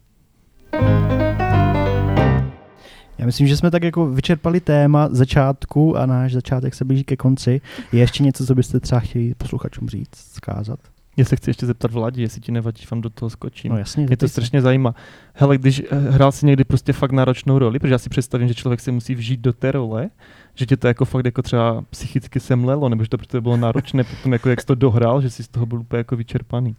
Já 3.19 3.27
myslím, 3.27 3.47
že 3.47 3.57
jsme 3.57 3.71
tak 3.71 3.83
jako 3.83 4.07
vyčerpali 4.07 4.61
téma 4.61 5.09
začátku 5.11 5.97
a 5.97 6.07
náš 6.07 6.33
začátek 6.33 6.75
se 6.75 6.85
blíží 6.85 7.05
ke 7.05 7.17
konci. 7.17 7.61
Je 7.93 8.01
ještě 8.01 8.23
něco, 8.23 8.47
co 8.47 8.55
byste 8.55 8.81
třeba 8.81 9.01
chtěli 9.01 9.35
posluchačům 9.35 9.89
říct, 9.89 10.17
zkázat? 10.17 10.94
Já 11.17 11.25
se 11.25 11.37
chci 11.37 11.51
ještě 11.51 11.67
zeptat 11.67 11.91
Vladí, 11.91 12.23
jestli 12.23 12.41
ti 12.41 12.53
nevadí, 12.53 12.85
vám 12.91 13.01
do 13.01 13.11
toho 13.11 13.31
skočím. 13.31 13.73
No 13.73 13.79
jasně. 13.79 14.07
Mě 14.07 14.17
to 14.17 14.29
strašně 14.29 14.61
zajímá. 14.61 14.95
Hele, 15.35 15.59
když 15.59 15.83
eh, 15.91 15.97
hrál 16.11 16.33
si 16.33 16.47
někdy 16.47 16.65
prostě 16.65 16.93
fakt 16.93 17.13
náročnou 17.13 17.59
roli, 17.59 17.79
protože 17.79 17.95
já 17.95 17.99
si 17.99 18.09
představím, 18.09 18.49
že 18.49 18.55
člověk 18.55 18.81
se 18.81 18.93
musí 18.93 19.15
vžít 19.15 19.41
do 19.41 19.53
té 19.53 19.73
role, 19.73 20.11
že 20.55 20.67
tě 20.67 20.77
to 20.77 20.89
jako 20.89 21.05
fakt 21.05 21.25
jako 21.25 21.43
třeba 21.43 21.85
psychicky 21.91 22.41
semlelo, 22.41 22.89
nebo 22.89 23.03
že 23.03 23.11
to 23.11 23.19
pro 23.19 23.27
tebe 23.27 23.41
bylo 23.41 23.57
náročné, 23.57 24.05
potom 24.17 24.33
jako 24.33 24.51
jak 24.51 24.61
jsi 24.61 24.67
to 24.67 24.75
dohrál, 24.75 25.21
že 25.21 25.31
jsi 25.31 25.43
z 25.43 25.49
toho 25.49 25.67
byl 25.67 25.81
úplně 25.81 25.99
jako 25.99 26.17
vyčerpaný. 26.17 26.77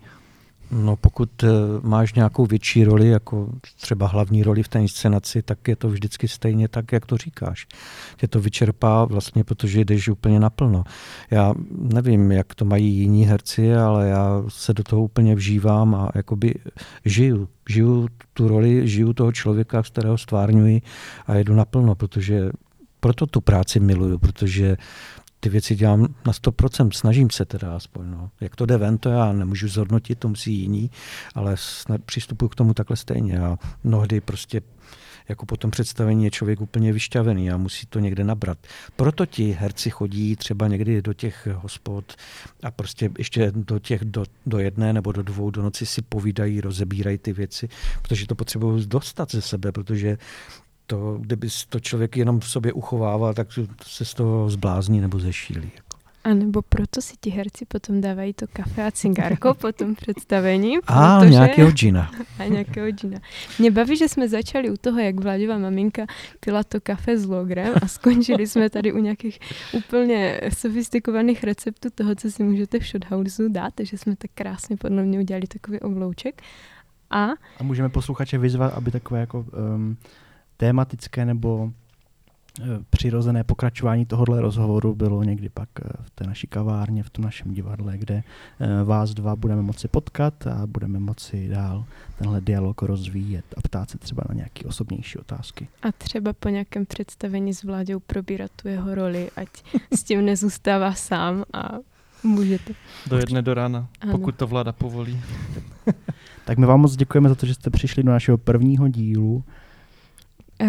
No 0.72 0.96
pokud 0.96 1.44
uh, 1.44 1.50
máš 1.82 2.14
nějakou 2.14 2.46
větší 2.46 2.84
roli, 2.84 3.08
jako 3.08 3.50
třeba 3.82 4.08
hlavní 4.08 4.44
roli 4.44 4.64
v 4.64 4.68
té 4.68 4.82
inscenaci, 4.82 5.42
tak 5.42 5.68
je 5.68 5.76
to 5.76 5.90
vždycky 5.90 6.28
stejně 6.28 6.68
tak, 6.68 6.92
jak 6.92 7.06
to 7.06 7.18
říkáš. 7.18 7.68
Tě 8.18 8.28
to 8.28 8.40
vyčerpá 8.40 9.06
vlastně, 9.06 9.44
protože 9.44 9.86
jdeš 9.86 10.08
úplně 10.10 10.40
naplno. 10.40 10.84
Já 11.32 11.54
nevím, 11.72 12.32
jak 12.32 12.56
to 12.56 12.66
mají 12.66 12.96
jiní 12.96 13.26
herci, 13.26 13.76
ale 13.76 14.08
já 14.08 14.44
se 14.48 14.74
do 14.74 14.84
toho 14.84 15.04
úplně 15.04 15.36
vžívám 15.36 15.96
a 15.96 16.10
jakoby 16.16 16.56
žiju. 17.06 17.48
Žiju 17.70 18.08
tu 18.34 18.48
roli, 18.48 18.88
žiju 18.88 19.14
toho 19.14 19.32
člověka, 19.32 19.84
z 19.84 19.90
kterého 19.90 20.18
stvárňuji 20.18 20.82
a 21.28 21.36
jedu 21.36 21.56
naplno, 21.56 21.96
protože 21.96 22.50
proto 23.00 23.28
tu 23.28 23.42
práci 23.42 23.80
miluju, 23.80 24.20
protože 24.20 24.78
ty 25.46 25.50
věci 25.50 25.76
dělám 25.76 26.02
na 26.02 26.34
100%, 26.34 26.90
snažím 26.92 27.30
se 27.30 27.46
teda 27.46 27.76
aspoň. 27.76 28.12
No. 28.12 28.30
Jak 28.42 28.56
to 28.56 28.66
jde 28.66 28.78
ven, 28.78 28.98
to 28.98 29.10
já 29.10 29.34
nemůžu 29.34 29.68
zhodnotit, 29.68 30.20
to 30.20 30.28
musí 30.28 30.54
jiní, 30.54 30.92
ale 31.36 31.56
přistupuji 32.06 32.50
k 32.50 32.56
tomu 32.56 32.74
takhle 32.74 32.98
stejně 32.98 33.40
a 33.40 33.58
mnohdy 33.84 34.22
prostě 34.22 34.62
jako 35.30 35.46
po 35.46 35.58
tom 35.58 35.72
představení 35.72 36.24
je 36.24 36.32
člověk 36.32 36.62
úplně 36.62 36.94
vyšťavený 36.94 37.52
a 37.52 37.58
musí 37.58 37.86
to 37.86 38.00
někde 38.00 38.24
nabrat. 38.24 38.58
Proto 38.96 39.26
ti 39.26 39.52
herci 39.52 39.90
chodí 39.90 40.36
třeba 40.36 40.68
někdy 40.68 41.02
do 41.02 41.14
těch 41.14 41.48
hospod 41.54 42.14
a 42.64 42.72
prostě 42.72 43.10
ještě 43.18 43.52
do 43.56 43.80
těch 43.80 44.06
do, 44.06 44.24
do 44.46 44.60
jedné 44.60 44.94
nebo 44.94 45.12
do 45.12 45.24
dvou 45.24 45.52
do 45.52 45.62
noci 45.62 45.86
si 45.86 46.02
povídají, 46.02 46.62
rozebírají 46.62 47.18
ty 47.18 47.34
věci, 47.34 47.70
protože 48.02 48.28
to 48.28 48.36
potřebují 48.36 48.86
dostat 48.88 49.32
ze 49.32 49.42
sebe, 49.42 49.72
protože 49.72 50.18
to, 50.88 51.18
kdyby 51.22 51.48
to 51.70 51.80
člověk 51.80 52.18
jenom 52.18 52.40
v 52.40 52.50
sobě 52.50 52.74
uchovával, 52.74 53.34
tak 53.34 53.48
se 53.84 54.06
z 54.06 54.14
toho 54.14 54.50
zblázní 54.50 55.02
nebo 55.02 55.20
zešílí. 55.20 55.72
Jako. 55.76 55.96
A 56.26 56.34
nebo 56.34 56.62
proto 56.62 57.02
si 57.02 57.14
ti 57.22 57.30
herci 57.30 57.66
potom 57.66 58.02
dávají 58.02 58.34
to 58.34 58.46
kafe 58.54 58.86
a 58.86 58.92
cigárko 58.92 59.54
po 59.54 59.72
tom 59.72 59.96
představení. 59.96 60.78
A 60.88 61.20
protože... 61.20 61.32
nějakého 61.32 61.72
džina. 61.72 62.12
A 62.40 62.44
nějakého 62.44 62.88
džina. 62.88 63.20
Mě 63.60 63.72
baví, 63.72 63.98
že 63.98 64.10
jsme 64.10 64.30
začali 64.30 64.70
u 64.70 64.78
toho, 64.78 65.00
jak 65.00 65.20
Vláďová 65.20 65.58
maminka 65.58 66.06
pila 66.40 66.64
to 66.64 66.82
kafe 66.82 67.18
s 67.18 67.26
logrem 67.26 67.74
a 67.82 67.88
skončili 67.88 68.48
jsme 68.48 68.70
tady 68.70 68.94
u 68.94 68.98
nějakých 68.98 69.40
úplně 69.74 70.42
sofistikovaných 70.58 71.44
receptů 71.44 71.90
toho, 71.96 72.16
co 72.16 72.32
si 72.32 72.44
můžete 72.44 72.80
v 72.80 72.84
Shothouse 72.84 73.50
dát, 73.50 73.74
takže 73.76 73.98
jsme 73.98 74.16
tak 74.16 74.32
krásně 74.36 74.78
podle 74.78 75.04
mě 75.04 75.20
udělali 75.20 75.48
takový 75.48 75.80
oblouček. 75.80 76.42
A, 77.10 77.26
a 77.60 77.64
můžeme 77.64 77.90
posluchače 77.90 78.38
vyzvat, 78.38 78.74
aby 78.74 78.92
takové 78.92 79.20
jako 79.20 79.46
um, 79.76 79.98
tématické 80.58 81.26
nebo 81.26 81.72
přirozené 82.90 83.44
pokračování 83.44 84.06
tohohle 84.06 84.42
rozhovoru 84.42 84.96
bylo 84.96 85.24
někdy 85.24 85.50
pak 85.50 85.70
eh, 85.82 85.90
v 86.02 86.10
té 86.10 86.28
naší 86.28 86.48
kavárně, 86.48 87.04
v 87.04 87.10
tom 87.10 87.26
našem 87.26 87.54
divadle, 87.54 87.98
kde 87.98 88.24
eh, 88.60 88.84
vás 88.84 89.14
dva 89.14 89.36
budeme 89.36 89.62
moci 89.62 89.88
potkat 89.88 90.48
a 90.48 90.68
budeme 90.68 91.00
moci 91.00 91.48
dál 91.48 91.86
tenhle 92.18 92.42
dialog 92.42 92.82
rozvíjet 92.82 93.46
a 93.58 93.62
ptát 93.62 93.90
se 93.90 93.98
třeba 93.98 94.24
na 94.30 94.36
nějaké 94.36 94.68
osobnější 94.68 95.18
otázky. 95.18 95.68
A 95.82 95.92
třeba 95.92 96.34
po 96.34 96.50
nějakém 96.50 96.86
představení 96.86 97.54
s 97.54 97.64
vládou 97.64 98.00
probírat 98.00 98.52
tu 98.62 98.68
jeho 98.68 98.96
roli, 98.96 99.30
ať 99.36 99.50
s 99.94 100.04
tím 100.04 100.26
nezůstává 100.26 100.94
sám 100.94 101.44
a 101.54 101.72
můžete. 102.24 102.74
Do 103.08 103.18
jedné 103.18 103.42
do 103.42 103.54
rána, 103.54 103.88
ano. 104.02 104.12
pokud 104.12 104.36
to 104.36 104.48
vláda 104.48 104.72
povolí. 104.72 105.22
tak 106.46 106.58
my 106.58 106.66
vám 106.66 106.82
moc 106.82 106.96
děkujeme 106.96 107.30
za 107.30 107.36
to, 107.36 107.46
že 107.46 107.54
jste 107.54 107.70
přišli 107.70 108.04
do 108.04 108.12
našeho 108.12 108.38
prvního 108.38 108.88
dílu. 108.88 109.44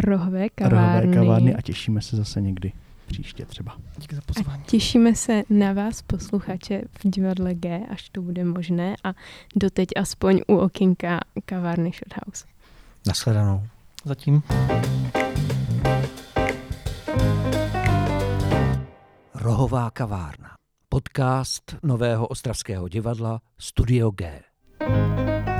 Rohové 0.05 0.49
kavárny. 0.49 1.01
Rohové 1.01 1.14
kavárny 1.16 1.55
a 1.55 1.62
těšíme 1.62 2.03
se 2.03 2.16
zase 2.16 2.41
někdy 2.41 2.72
příště 3.07 3.47
třeba. 3.47 3.76
Díky 3.99 4.16
za 4.16 4.22
pozvání. 4.26 4.62
A 4.62 4.66
těšíme 4.66 5.14
se 5.14 5.43
na 5.51 5.72
vás, 5.72 6.03
posluchače, 6.03 6.82
v 6.91 7.11
divadle 7.11 7.55
G, 7.55 7.87
až 7.91 8.09
to 8.09 8.22
bude 8.22 8.45
možné 8.45 8.97
a 9.05 9.12
doteď 9.57 9.89
aspoň 9.97 10.41
u 10.49 10.57
okinka 10.57 11.20
kavárny 11.45 11.93
Shothouse. 11.93 12.47
Nasledanou. 13.07 13.62
Zatím. 14.05 14.43
Rohová 19.34 19.91
kavárna. 19.91 20.51
Podcast 20.89 21.76
Nového 21.82 22.26
ostravského 22.26 22.89
divadla 22.89 23.41
Studio 23.59 24.11
G. 24.11 24.41
thank 24.78 25.49
you 25.49 25.55